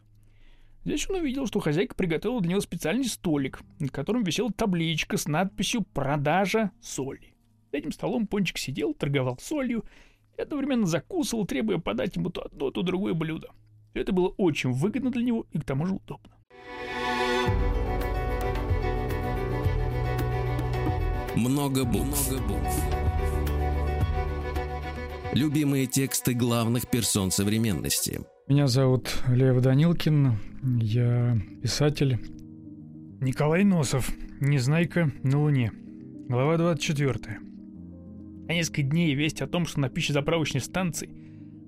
Здесь 0.86 1.10
он 1.10 1.18
увидел, 1.18 1.46
что 1.46 1.60
хозяйка 1.60 1.94
приготовила 1.94 2.40
для 2.40 2.52
него 2.52 2.62
специальный 2.62 3.04
столик, 3.04 3.60
на 3.80 3.90
котором 3.90 4.24
висела 4.24 4.54
табличка 4.54 5.18
с 5.18 5.28
надписью 5.28 5.82
«Продажа 5.82 6.72
соли». 6.80 7.34
За 7.74 7.80
этим 7.80 7.92
столом 7.92 8.28
Пончик 8.28 8.58
сидел, 8.58 8.94
торговал 8.94 9.38
солью 9.42 9.84
и 10.38 10.42
одновременно 10.42 10.86
закусывал, 10.86 11.46
требуя 11.46 11.80
подать 11.80 12.16
ему 12.16 12.30
то 12.30 12.46
одно, 12.46 12.72
то 12.72 12.82
другое 12.82 13.14
блюдо. 13.14 13.50
Это 13.94 14.14
было 14.14 14.30
очень 14.38 14.72
выгодно 14.72 15.12
для 15.12 15.24
него 15.24 15.46
и 15.52 15.60
к 15.60 15.66
тому 15.66 15.86
же 15.86 15.96
удобно. 15.96 16.32
Много 21.36 21.84
букв. 21.84 22.32
Много 22.32 22.48
букв. 22.48 22.84
Любимые 25.34 25.86
тексты 25.86 26.34
главных 26.34 26.88
персон 26.90 27.30
современности. 27.30 28.22
Меня 28.48 28.68
зовут 28.68 29.22
Лев 29.28 29.60
Данилкин, 29.60 30.40
я 30.82 31.38
писатель. 31.62 32.20
Николай 33.20 33.66
Носов. 33.66 34.10
Незнайка 34.40 35.12
на 35.24 35.42
Луне. 35.42 35.74
Глава 36.30 36.58
24. 36.58 37.40
А 38.48 38.54
несколько 38.54 38.84
дней 38.84 39.14
весть 39.14 39.42
о 39.42 39.48
том, 39.48 39.66
что 39.66 39.82
на 39.82 39.90
пищезаправочной 39.90 40.62
станции 40.62 41.10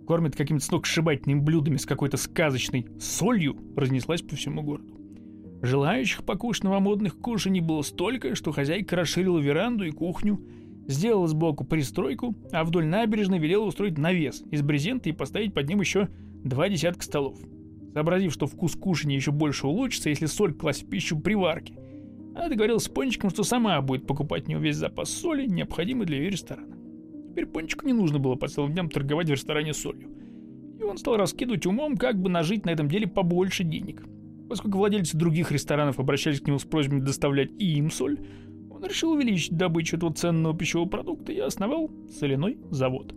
кормят 0.07 0.37
какими-то 0.37 0.63
сногсшибательными 0.63 1.41
блюдами 1.41 1.75
с 1.75 1.85
какой-то 1.85 2.15
сказочной 2.15 2.87
солью, 3.01 3.57
разнеслась 3.75 4.21
по 4.21 4.37
всему 4.37 4.61
городу. 4.61 4.97
Желающих 5.61 6.23
покушать 6.23 6.63
новомодных 6.63 7.17
кушаний 7.17 7.61
было 7.61 7.81
столько, 7.81 8.35
что 8.35 8.51
хозяйка 8.51 8.95
расширила 8.95 9.39
веранду 9.39 9.85
и 9.85 9.91
кухню, 9.91 10.39
сделала 10.87 11.27
сбоку 11.27 11.63
пристройку, 11.63 12.35
а 12.51 12.63
вдоль 12.63 12.85
набережной 12.85 13.39
велела 13.39 13.65
устроить 13.65 13.97
навес 13.97 14.43
из 14.51 14.61
брезента 14.61 15.09
и 15.09 15.13
поставить 15.13 15.53
под 15.53 15.67
ним 15.67 15.81
еще 15.81 16.09
два 16.43 16.69
десятка 16.69 17.03
столов. 17.03 17.37
Сообразив, 17.93 18.33
что 18.33 18.45
вкус 18.45 18.75
кушания 18.75 19.15
еще 19.15 19.31
больше 19.31 19.65
улучшится, 19.65 20.09
если 20.09 20.27
соль 20.27 20.53
класть 20.53 20.83
в 20.83 20.89
пищу 20.89 21.19
при 21.19 21.33
варке, 21.33 21.73
она 22.35 22.49
договорилась 22.49 22.83
с 22.83 22.89
Пончиком, 22.89 23.31
что 23.31 23.43
сама 23.43 23.81
будет 23.81 24.05
покупать 24.05 24.47
у 24.47 24.51
него 24.51 24.61
весь 24.61 24.75
запас 24.75 25.09
соли, 25.09 25.47
необходимый 25.47 26.05
для 26.05 26.17
ее 26.17 26.29
ресторана. 26.29 26.77
Теперь 27.29 27.47
Пончику 27.47 27.87
не 27.87 27.93
нужно 27.93 28.19
было 28.19 28.35
по 28.35 28.47
целым 28.47 28.73
дням 28.73 28.89
торговать 28.89 29.27
в 29.27 29.31
ресторане 29.31 29.73
солью. 29.73 30.11
И 30.79 30.83
он 30.83 30.99
стал 30.99 31.17
раскидывать 31.17 31.65
умом, 31.65 31.97
как 31.97 32.21
бы 32.21 32.29
нажить 32.29 32.65
на 32.65 32.69
этом 32.69 32.87
деле 32.87 33.07
побольше 33.07 33.63
денег. 33.63 34.03
Поскольку 34.49 34.77
владельцы 34.77 35.17
других 35.17 35.51
ресторанов 35.51 35.99
обращались 35.99 36.41
к 36.41 36.47
нему 36.47 36.59
с 36.59 36.63
просьбами 36.63 37.01
доставлять 37.01 37.51
и 37.59 37.77
им 37.77 37.91
соль, 37.91 38.19
он 38.69 38.85
решил 38.85 39.11
увеличить 39.11 39.57
добычу 39.57 39.97
этого 39.97 40.13
ценного 40.13 40.55
пищевого 40.55 40.87
продукта 40.87 41.31
и 41.31 41.39
основал 41.39 41.91
соляной 42.19 42.57
завод. 42.69 43.13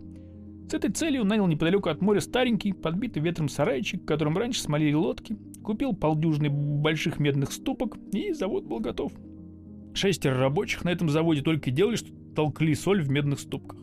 С 0.69 0.73
этой 0.73 0.89
целью 0.89 1.25
нанял 1.25 1.47
неподалеку 1.47 1.89
от 1.89 2.01
моря 2.01 2.21
старенький, 2.21 2.73
подбитый 2.73 3.21
ветром 3.21 3.49
сарайчик, 3.49 4.03
в 4.03 4.05
котором 4.05 4.37
раньше 4.37 4.61
смолили 4.61 4.93
лодки, 4.93 5.37
купил 5.63 5.93
полдюжины 5.93 6.49
больших 6.49 7.19
медных 7.19 7.51
ступок, 7.51 7.97
и 8.13 8.31
завод 8.33 8.65
был 8.65 8.79
готов. 8.79 9.11
Шестеро 9.93 10.37
рабочих 10.37 10.85
на 10.85 10.89
этом 10.89 11.09
заводе 11.09 11.41
только 11.41 11.69
и 11.69 11.73
делали, 11.73 11.97
что 11.97 12.09
толкли 12.35 12.73
соль 12.73 13.01
в 13.01 13.09
медных 13.09 13.39
ступках. 13.39 13.79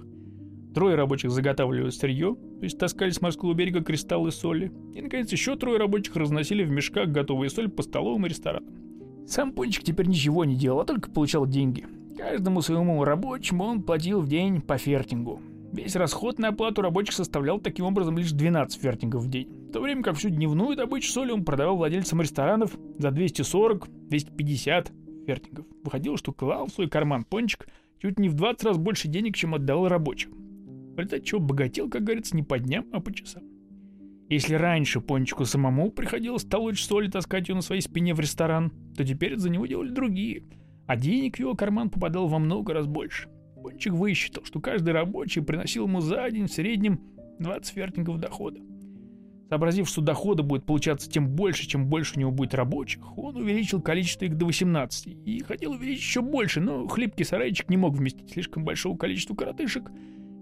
Трое 0.78 0.94
рабочих 0.94 1.32
заготавливали 1.32 1.90
сырье, 1.90 2.36
то 2.36 2.62
есть 2.62 2.78
таскали 2.78 3.10
с 3.10 3.20
морского 3.20 3.52
берега 3.52 3.82
кристаллы 3.82 4.30
соли. 4.30 4.70
И, 4.94 5.02
наконец, 5.02 5.32
еще 5.32 5.56
трое 5.56 5.76
рабочих 5.76 6.14
разносили 6.14 6.62
в 6.62 6.70
мешках 6.70 7.08
готовую 7.08 7.50
соль 7.50 7.68
по 7.68 7.82
столовым 7.82 8.26
и 8.26 8.28
ресторанам. 8.28 9.26
Сам 9.26 9.50
Пончик 9.50 9.82
теперь 9.82 10.06
ничего 10.06 10.44
не 10.44 10.54
делал, 10.54 10.78
а 10.78 10.84
только 10.84 11.10
получал 11.10 11.48
деньги. 11.48 11.84
Каждому 12.16 12.62
своему 12.62 13.02
рабочему 13.02 13.64
он 13.64 13.82
платил 13.82 14.20
в 14.20 14.28
день 14.28 14.60
по 14.60 14.78
фертингу. 14.78 15.40
Весь 15.72 15.96
расход 15.96 16.38
на 16.38 16.50
оплату 16.50 16.80
рабочих 16.80 17.16
составлял 17.16 17.58
таким 17.58 17.84
образом 17.84 18.16
лишь 18.16 18.30
12 18.30 18.80
фертингов 18.80 19.24
в 19.24 19.28
день. 19.28 19.48
В 19.70 19.72
то 19.72 19.80
время 19.80 20.04
как 20.04 20.14
всю 20.14 20.28
дневную 20.28 20.76
добычу 20.76 21.10
соли 21.10 21.32
он 21.32 21.44
продавал 21.44 21.76
владельцам 21.76 22.22
ресторанов 22.22 22.78
за 22.98 23.08
240-250 23.08 24.92
фертингов. 25.26 25.66
Выходило, 25.82 26.16
что 26.16 26.32
клал 26.32 26.66
в 26.66 26.70
свой 26.70 26.88
карман 26.88 27.24
пончик 27.24 27.66
чуть 28.00 28.20
не 28.20 28.28
в 28.28 28.34
20 28.34 28.62
раз 28.62 28.78
больше 28.78 29.08
денег, 29.08 29.34
чем 29.34 29.56
отдавал 29.56 29.88
рабочим. 29.88 30.47
В 30.98 31.00
результате 31.00 31.26
чего 31.26 31.40
богател, 31.40 31.88
как 31.88 32.02
говорится, 32.02 32.34
не 32.34 32.42
по 32.42 32.58
дням, 32.58 32.84
а 32.92 32.98
по 32.98 33.14
часам. 33.14 33.44
Если 34.28 34.54
раньше 34.54 35.00
Пончику 35.00 35.44
самому 35.44 35.92
приходилось 35.92 36.42
толочь 36.42 36.82
соль 36.82 37.06
и 37.06 37.08
таскать 37.08 37.48
ее 37.48 37.54
на 37.54 37.62
своей 37.62 37.82
спине 37.82 38.14
в 38.14 38.20
ресторан, 38.20 38.72
то 38.96 39.04
теперь 39.04 39.36
за 39.36 39.48
него 39.48 39.66
делали 39.66 39.90
другие, 39.90 40.42
а 40.88 40.96
денег 40.96 41.36
в 41.36 41.38
его 41.38 41.54
карман 41.54 41.88
попадал 41.88 42.26
во 42.26 42.40
много 42.40 42.74
раз 42.74 42.88
больше. 42.88 43.28
Пончик 43.62 43.92
высчитал, 43.92 44.44
что 44.44 44.58
каждый 44.58 44.90
рабочий 44.90 45.40
приносил 45.40 45.86
ему 45.86 46.00
за 46.00 46.28
день 46.32 46.48
в 46.48 46.52
среднем 46.52 47.00
20 47.38 47.74
фертингов 47.74 48.18
дохода. 48.18 48.58
Сообразив, 49.48 49.88
что 49.88 50.02
дохода 50.02 50.42
будет 50.42 50.66
получаться 50.66 51.08
тем 51.08 51.28
больше, 51.28 51.68
чем 51.68 51.86
больше 51.86 52.16
у 52.16 52.18
него 52.18 52.32
будет 52.32 52.54
рабочих, 52.54 53.16
он 53.16 53.36
увеличил 53.36 53.80
количество 53.80 54.24
их 54.24 54.36
до 54.36 54.46
18 54.46 55.06
и 55.06 55.44
хотел 55.44 55.74
увеличить 55.74 56.02
еще 56.02 56.22
больше, 56.22 56.60
но 56.60 56.88
хлипкий 56.88 57.22
сарайчик 57.22 57.70
не 57.70 57.76
мог 57.76 57.94
вместить 57.94 58.32
слишком 58.32 58.64
большого 58.64 58.96
количества 58.96 59.36
коротышек, 59.36 59.92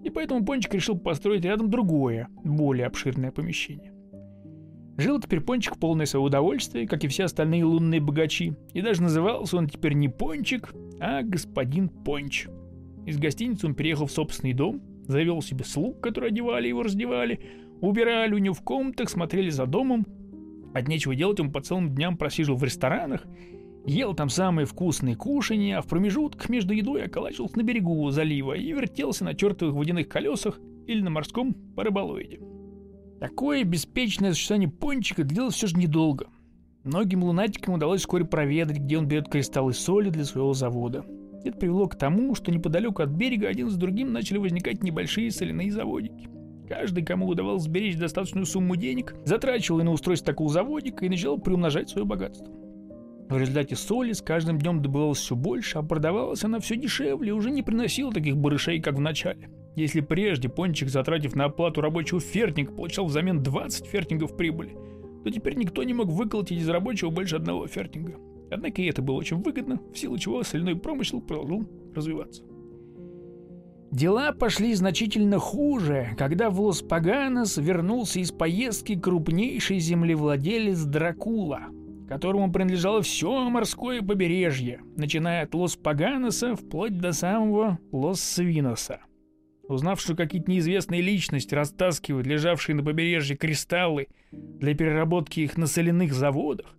и 0.06 0.10
поэтому 0.10 0.44
Пончик 0.44 0.72
решил 0.72 0.96
построить 0.96 1.44
рядом 1.44 1.68
другое, 1.68 2.28
более 2.44 2.86
обширное 2.86 3.32
помещение. 3.32 3.92
Жил 4.96 5.20
теперь 5.20 5.40
Пончик 5.40 5.74
в 5.74 5.80
полное 5.80 6.06
свое 6.06 6.24
удовольствие, 6.24 6.86
как 6.86 7.02
и 7.02 7.08
все 7.08 7.24
остальные 7.24 7.64
лунные 7.64 8.00
богачи, 8.00 8.54
и 8.72 8.82
даже 8.82 9.02
назывался 9.02 9.56
он 9.56 9.68
теперь 9.68 9.94
не 9.94 10.08
Пончик, 10.08 10.72
а 11.00 11.22
господин 11.22 11.88
Понч. 11.88 12.46
Из 13.04 13.18
гостиницы 13.18 13.66
он 13.66 13.74
переехал 13.74 14.06
в 14.06 14.12
собственный 14.12 14.52
дом, 14.52 14.80
завел 15.08 15.42
себе 15.42 15.64
слуг, 15.64 16.00
которые 16.00 16.28
одевали 16.28 16.68
его, 16.68 16.84
раздевали, 16.84 17.40
убирали 17.80 18.32
у 18.32 18.38
него 18.38 18.54
в 18.54 18.62
комнатах, 18.62 19.10
смотрели 19.10 19.50
за 19.50 19.66
домом. 19.66 20.06
От 20.72 20.86
нечего 20.86 21.16
делать 21.16 21.40
он 21.40 21.50
по 21.50 21.60
целым 21.60 21.96
дням 21.96 22.16
просиживал 22.16 22.58
в 22.58 22.62
ресторанах, 22.62 23.26
ел 23.86 24.14
там 24.14 24.28
самые 24.28 24.66
вкусные 24.66 25.16
кушанья, 25.16 25.78
а 25.78 25.82
в 25.82 25.86
промежутках 25.86 26.48
между 26.48 26.74
едой 26.74 27.04
околачивался 27.04 27.58
на 27.58 27.62
берегу 27.62 28.10
залива 28.10 28.54
и 28.54 28.72
вертелся 28.72 29.24
на 29.24 29.34
чертовых 29.34 29.74
водяных 29.74 30.08
колесах 30.08 30.58
или 30.86 31.00
на 31.00 31.10
морском 31.10 31.54
параболоиде. 31.54 32.40
Такое 33.20 33.64
беспечное 33.64 34.32
существование 34.32 34.68
пончика 34.68 35.24
длилось 35.24 35.54
все 35.54 35.68
же 35.68 35.76
недолго. 35.76 36.26
Многим 36.84 37.24
лунатикам 37.24 37.74
удалось 37.74 38.00
вскоре 38.00 38.24
проведать, 38.24 38.78
где 38.78 38.98
он 38.98 39.08
берет 39.08 39.28
кристаллы 39.28 39.72
соли 39.72 40.10
для 40.10 40.24
своего 40.24 40.52
завода. 40.52 41.04
Это 41.44 41.56
привело 41.56 41.88
к 41.88 41.96
тому, 41.96 42.34
что 42.34 42.52
неподалеку 42.52 43.02
от 43.02 43.10
берега 43.10 43.48
один 43.48 43.70
за 43.70 43.78
другим 43.78 44.12
начали 44.12 44.38
возникать 44.38 44.82
небольшие 44.82 45.30
соляные 45.30 45.72
заводики. 45.72 46.28
Каждый, 46.68 47.04
кому 47.04 47.28
удавалось 47.28 47.62
сберечь 47.62 47.96
достаточную 47.96 48.46
сумму 48.46 48.76
денег, 48.76 49.14
затрачивал 49.24 49.80
и 49.80 49.84
на 49.84 49.92
устройство 49.92 50.26
такого 50.26 50.50
заводика 50.50 51.06
и 51.06 51.08
начал 51.08 51.38
приумножать 51.38 51.88
свое 51.88 52.04
богатство. 52.04 52.65
В 53.28 53.36
результате 53.36 53.74
соли 53.74 54.12
с 54.12 54.22
каждым 54.22 54.58
днем 54.58 54.82
добывалось 54.82 55.18
все 55.18 55.34
больше, 55.34 55.78
а 55.78 55.82
продавалась 55.82 56.44
она 56.44 56.60
все 56.60 56.76
дешевле 56.76 57.30
и 57.30 57.32
уже 57.32 57.50
не 57.50 57.62
приносила 57.62 58.12
таких 58.12 58.36
барышей, 58.36 58.80
как 58.80 58.94
в 58.94 59.00
начале. 59.00 59.50
Если 59.74 60.00
прежде 60.00 60.48
Пончик, 60.48 60.88
затратив 60.88 61.34
на 61.34 61.46
оплату 61.46 61.80
рабочего 61.80 62.20
фертинга, 62.20 62.72
получал 62.72 63.06
взамен 63.06 63.42
20 63.42 63.86
фертингов 63.86 64.36
прибыли, 64.36 64.76
то 65.24 65.30
теперь 65.30 65.56
никто 65.56 65.82
не 65.82 65.92
мог 65.92 66.06
выколотить 66.06 66.60
из 66.60 66.68
рабочего 66.68 67.10
больше 67.10 67.36
одного 67.36 67.66
фертинга. 67.66 68.14
Однако 68.48 68.80
и 68.80 68.86
это 68.86 69.02
было 69.02 69.16
очень 69.16 69.42
выгодно, 69.42 69.80
в 69.92 69.98
силу 69.98 70.16
чего 70.18 70.44
соляной 70.44 70.76
промысел 70.76 71.20
продолжил 71.20 71.68
развиваться. 71.94 72.44
Дела 73.90 74.32
пошли 74.32 74.74
значительно 74.74 75.38
хуже, 75.38 76.10
когда 76.16 76.48
в 76.48 76.60
Лос-Паганос 76.60 77.56
вернулся 77.56 78.20
из 78.20 78.30
поездки 78.30 78.98
крупнейший 78.98 79.78
землевладелец 79.78 80.84
Дракула, 80.84 81.66
которому 82.06 82.52
принадлежало 82.52 83.02
все 83.02 83.48
морское 83.48 84.02
побережье, 84.02 84.80
начиная 84.96 85.44
от 85.44 85.54
Лос-Паганоса 85.54 86.54
вплоть 86.56 86.98
до 86.98 87.12
самого 87.12 87.78
Лос-Свиноса. 87.92 89.00
Узнав, 89.68 90.00
что 90.00 90.14
какие-то 90.14 90.50
неизвестные 90.50 91.02
личности 91.02 91.54
растаскивают 91.54 92.26
лежавшие 92.26 92.76
на 92.76 92.84
побережье 92.84 93.36
кристаллы 93.36 94.06
для 94.30 94.74
переработки 94.74 95.40
их 95.40 95.56
на 95.56 95.66
соляных 95.66 96.12
заводах, 96.12 96.76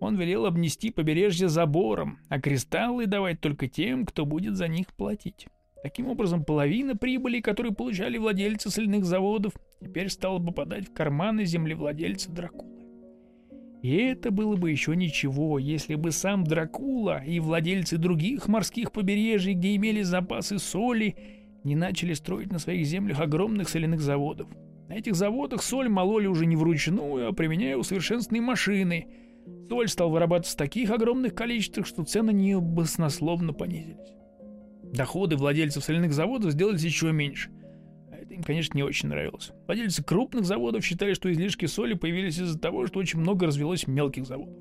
он 0.00 0.16
велел 0.16 0.44
обнести 0.44 0.90
побережье 0.90 1.48
забором, 1.48 2.18
а 2.28 2.40
кристаллы 2.40 3.06
давать 3.06 3.40
только 3.40 3.68
тем, 3.68 4.04
кто 4.04 4.26
будет 4.26 4.56
за 4.56 4.68
них 4.68 4.88
платить. 4.94 5.46
Таким 5.82 6.08
образом, 6.08 6.44
половина 6.44 6.96
прибыли, 6.96 7.40
которую 7.40 7.74
получали 7.74 8.18
владельцы 8.18 8.70
соляных 8.70 9.04
заводов, 9.04 9.52
теперь 9.80 10.08
стала 10.08 10.44
попадать 10.44 10.88
в 10.88 10.92
карманы 10.92 11.44
землевладельца 11.44 12.30
Дракулы. 12.32 12.75
И 13.82 13.94
это 13.96 14.30
было 14.30 14.56
бы 14.56 14.70
еще 14.70 14.96
ничего, 14.96 15.58
если 15.58 15.94
бы 15.94 16.10
сам 16.10 16.44
Дракула 16.44 17.22
и 17.24 17.38
владельцы 17.40 17.98
других 17.98 18.48
морских 18.48 18.90
побережий, 18.90 19.54
где 19.54 19.76
имели 19.76 20.02
запасы 20.02 20.58
соли, 20.58 21.16
не 21.62 21.76
начали 21.76 22.14
строить 22.14 22.52
на 22.52 22.58
своих 22.58 22.86
землях 22.86 23.20
огромных 23.20 23.68
соляных 23.68 24.00
заводов. 24.00 24.48
На 24.88 24.94
этих 24.94 25.14
заводах 25.14 25.62
соль 25.62 25.88
мололи 25.88 26.26
уже 26.26 26.46
не 26.46 26.56
вручную, 26.56 27.28
а 27.28 27.32
применяя 27.32 27.76
усовершенствованные 27.76 28.42
машины. 28.42 29.06
Соль 29.68 29.88
стал 29.88 30.10
вырабатываться 30.10 30.54
в 30.54 30.58
таких 30.58 30.90
огромных 30.90 31.34
количествах, 31.34 31.86
что 31.86 32.04
цены 32.04 32.58
баснословно 32.60 33.52
понизились. 33.52 34.14
Доходы 34.92 35.36
владельцев 35.36 35.84
соляных 35.84 36.12
заводов 36.12 36.52
сделались 36.52 36.84
еще 36.84 37.12
меньше. 37.12 37.50
Им, 38.36 38.42
конечно, 38.42 38.76
не 38.76 38.82
очень 38.82 39.08
нравилось. 39.08 39.52
Владельцы 39.66 40.04
крупных 40.04 40.44
заводов 40.44 40.84
считали, 40.84 41.14
что 41.14 41.32
излишки 41.32 41.64
соли 41.64 41.94
появились 41.94 42.38
из-за 42.38 42.58
того, 42.58 42.86
что 42.86 42.98
очень 42.98 43.18
много 43.18 43.46
развелось 43.46 43.86
мелких 43.86 44.26
заводов. 44.26 44.54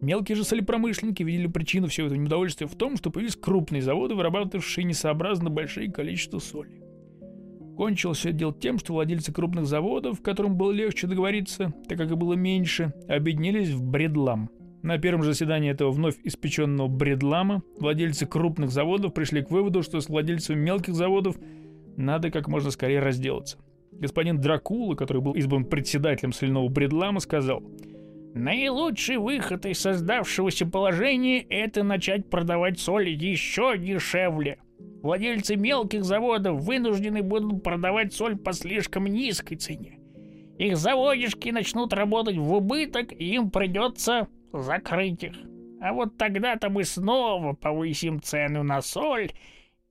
Мелкие 0.00 0.34
же 0.34 0.42
солепромышленники 0.42 1.22
видели 1.22 1.46
причину 1.46 1.86
всего 1.86 2.08
этого 2.08 2.18
неудовольствия 2.18 2.66
в 2.66 2.74
том, 2.74 2.96
что 2.96 3.10
появились 3.10 3.36
крупные 3.36 3.82
заводы, 3.82 4.16
вырабатывавшие 4.16 4.84
несообразно 4.84 5.48
большие 5.48 5.92
количество 5.92 6.40
соли. 6.40 6.82
Кончилось 7.76 8.18
все 8.18 8.32
дело 8.32 8.52
тем, 8.52 8.78
что 8.78 8.94
владельцы 8.94 9.32
крупных 9.32 9.66
заводов, 9.66 10.20
которым 10.20 10.56
было 10.56 10.72
легче 10.72 11.06
договориться, 11.06 11.72
так 11.88 11.96
как 11.96 12.10
и 12.10 12.14
было 12.16 12.34
меньше, 12.34 12.92
объединились 13.08 13.70
в 13.70 13.82
бредлам– 13.82 14.50
на 14.84 14.98
первом 14.98 15.22
же 15.22 15.32
заседании 15.32 15.70
этого 15.70 15.90
вновь 15.90 16.16
испеченного 16.24 16.88
бредлама 16.88 17.62
владельцы 17.78 18.26
крупных 18.26 18.70
заводов 18.70 19.14
пришли 19.14 19.42
к 19.42 19.50
выводу, 19.50 19.82
что 19.82 19.98
с 19.98 20.10
владельцами 20.10 20.60
мелких 20.60 20.94
заводов 20.94 21.36
надо 21.96 22.30
как 22.30 22.48
можно 22.48 22.70
скорее 22.70 23.00
разделаться. 23.00 23.58
Господин 23.92 24.40
Дракула, 24.40 24.94
который 24.94 25.22
был 25.22 25.32
избран 25.34 25.64
председателем 25.64 26.32
соляного 26.32 26.68
бредлама, 26.68 27.20
сказал, 27.20 27.62
«Наилучший 28.34 29.18
выход 29.18 29.64
из 29.66 29.78
создавшегося 29.78 30.66
положения– 30.66 31.40
это 31.48 31.84
начать 31.84 32.28
продавать 32.28 32.80
соль 32.80 33.10
еще 33.10 33.78
дешевле. 33.78 34.58
Владельцы 35.02 35.54
мелких 35.54 36.02
заводов 36.02 36.62
вынуждены 36.62 37.22
будут 37.22 37.62
продавать 37.62 38.12
соль 38.12 38.36
по 38.36 38.52
слишком 38.52 39.06
низкой 39.06 39.56
цене. 39.56 40.00
Их 40.58 40.76
заводишки 40.76 41.50
начнут 41.50 41.92
работать 41.92 42.36
в 42.36 42.52
убыток, 42.52 43.12
и 43.12 43.34
им 43.34 43.50
придется 43.50 44.28
закрыть 44.52 45.24
их. 45.24 45.34
А 45.80 45.92
вот 45.92 46.16
тогда-то 46.16 46.70
мы 46.70 46.84
снова 46.84 47.52
повысим 47.52 48.22
цену 48.22 48.62
на 48.62 48.80
соль, 48.80 49.32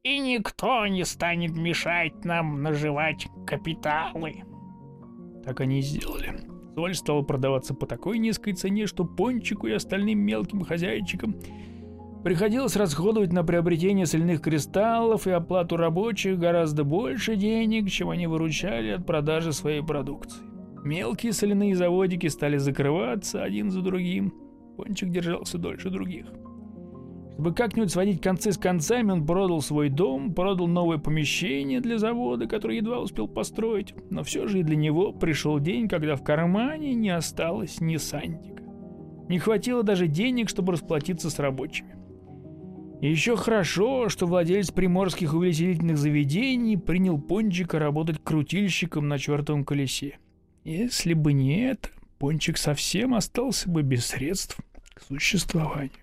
и 0.04 0.20
никто 0.20 0.86
не 0.88 1.06
станет 1.06 1.56
мешать 1.56 2.26
нам 2.26 2.62
наживать 2.62 3.28
капиталы. 3.48 4.44
Так 5.46 5.62
они 5.62 5.80
и 5.80 5.82
сделали. 5.82 6.42
Соль 6.76 6.94
стала 6.94 7.22
продаваться 7.22 7.74
по 7.74 7.86
такой 7.86 8.18
низкой 8.18 8.54
цене, 8.54 8.86
что 8.86 9.06
Пончику 9.06 9.68
и 9.68 9.72
остальным 9.72 10.20
мелким 10.20 10.64
хозяйчикам 10.64 11.36
приходилось 12.24 12.76
расходовать 12.76 13.32
на 13.32 13.44
приобретение 13.44 14.06
соляных 14.06 14.42
кристаллов 14.42 15.28
и 15.28 15.32
оплату 15.32 15.78
рабочих 15.78 16.38
гораздо 16.38 16.84
больше 16.84 17.36
денег, 17.36 17.90
чем 17.90 18.10
они 18.10 18.28
выручали 18.28 18.90
от 18.90 19.06
продажи 19.06 19.54
своей 19.54 19.84
продукции. 19.84 20.44
Мелкие 20.84 21.32
соляные 21.32 21.76
заводики 21.76 22.28
стали 22.28 22.58
закрываться 22.58 23.42
один 23.42 23.72
за 23.72 23.82
другим, 23.82 24.34
Пончик 24.76 25.12
держался 25.12 25.58
дольше 25.58 25.90
других. 25.90 26.26
Чтобы 27.34 27.54
как-нибудь 27.54 27.92
сводить 27.92 28.22
концы 28.22 28.52
с 28.52 28.58
концами, 28.58 29.12
он 29.12 29.26
продал 29.26 29.62
свой 29.62 29.90
дом, 29.90 30.34
продал 30.34 30.68
новое 30.68 31.00
помещение 31.00 31.82
для 31.82 31.98
завода, 31.98 32.46
который 32.46 32.78
едва 32.78 33.00
успел 33.00 33.28
построить. 33.28 33.96
Но 34.12 34.24
все 34.24 34.48
же 34.48 34.60
и 34.60 34.64
для 34.64 34.76
него 34.76 35.12
пришел 35.12 35.60
день, 35.60 35.88
когда 35.88 36.16
в 36.16 36.24
кармане 36.24 36.94
не 36.94 37.10
осталось 37.10 37.82
ни 37.82 37.98
сантика. 37.98 38.64
Не 39.30 39.40
хватило 39.40 39.82
даже 39.82 40.08
денег, 40.08 40.48
чтобы 40.48 40.74
расплатиться 40.74 41.32
с 41.32 41.40
рабочими. 41.40 41.96
И 43.02 43.10
еще 43.10 43.36
хорошо, 43.36 44.10
что 44.10 44.28
владелец 44.28 44.72
приморских 44.72 45.34
увеселительных 45.34 45.98
заведений 45.98 46.78
принял 46.78 47.20
Пончика 47.20 47.80
работать 47.80 48.24
крутильщиком 48.24 49.08
на 49.08 49.18
чертовом 49.18 49.66
колесе. 49.66 50.20
Если 50.64 51.14
бы 51.14 51.34
не 51.34 51.64
это, 51.64 51.90
Пончик 52.20 52.58
совсем 52.58 53.16
остался 53.16 53.70
бы 53.70 53.82
без 53.82 54.06
средств 54.06 54.58
к 54.94 55.02
существованию. 55.02 56.03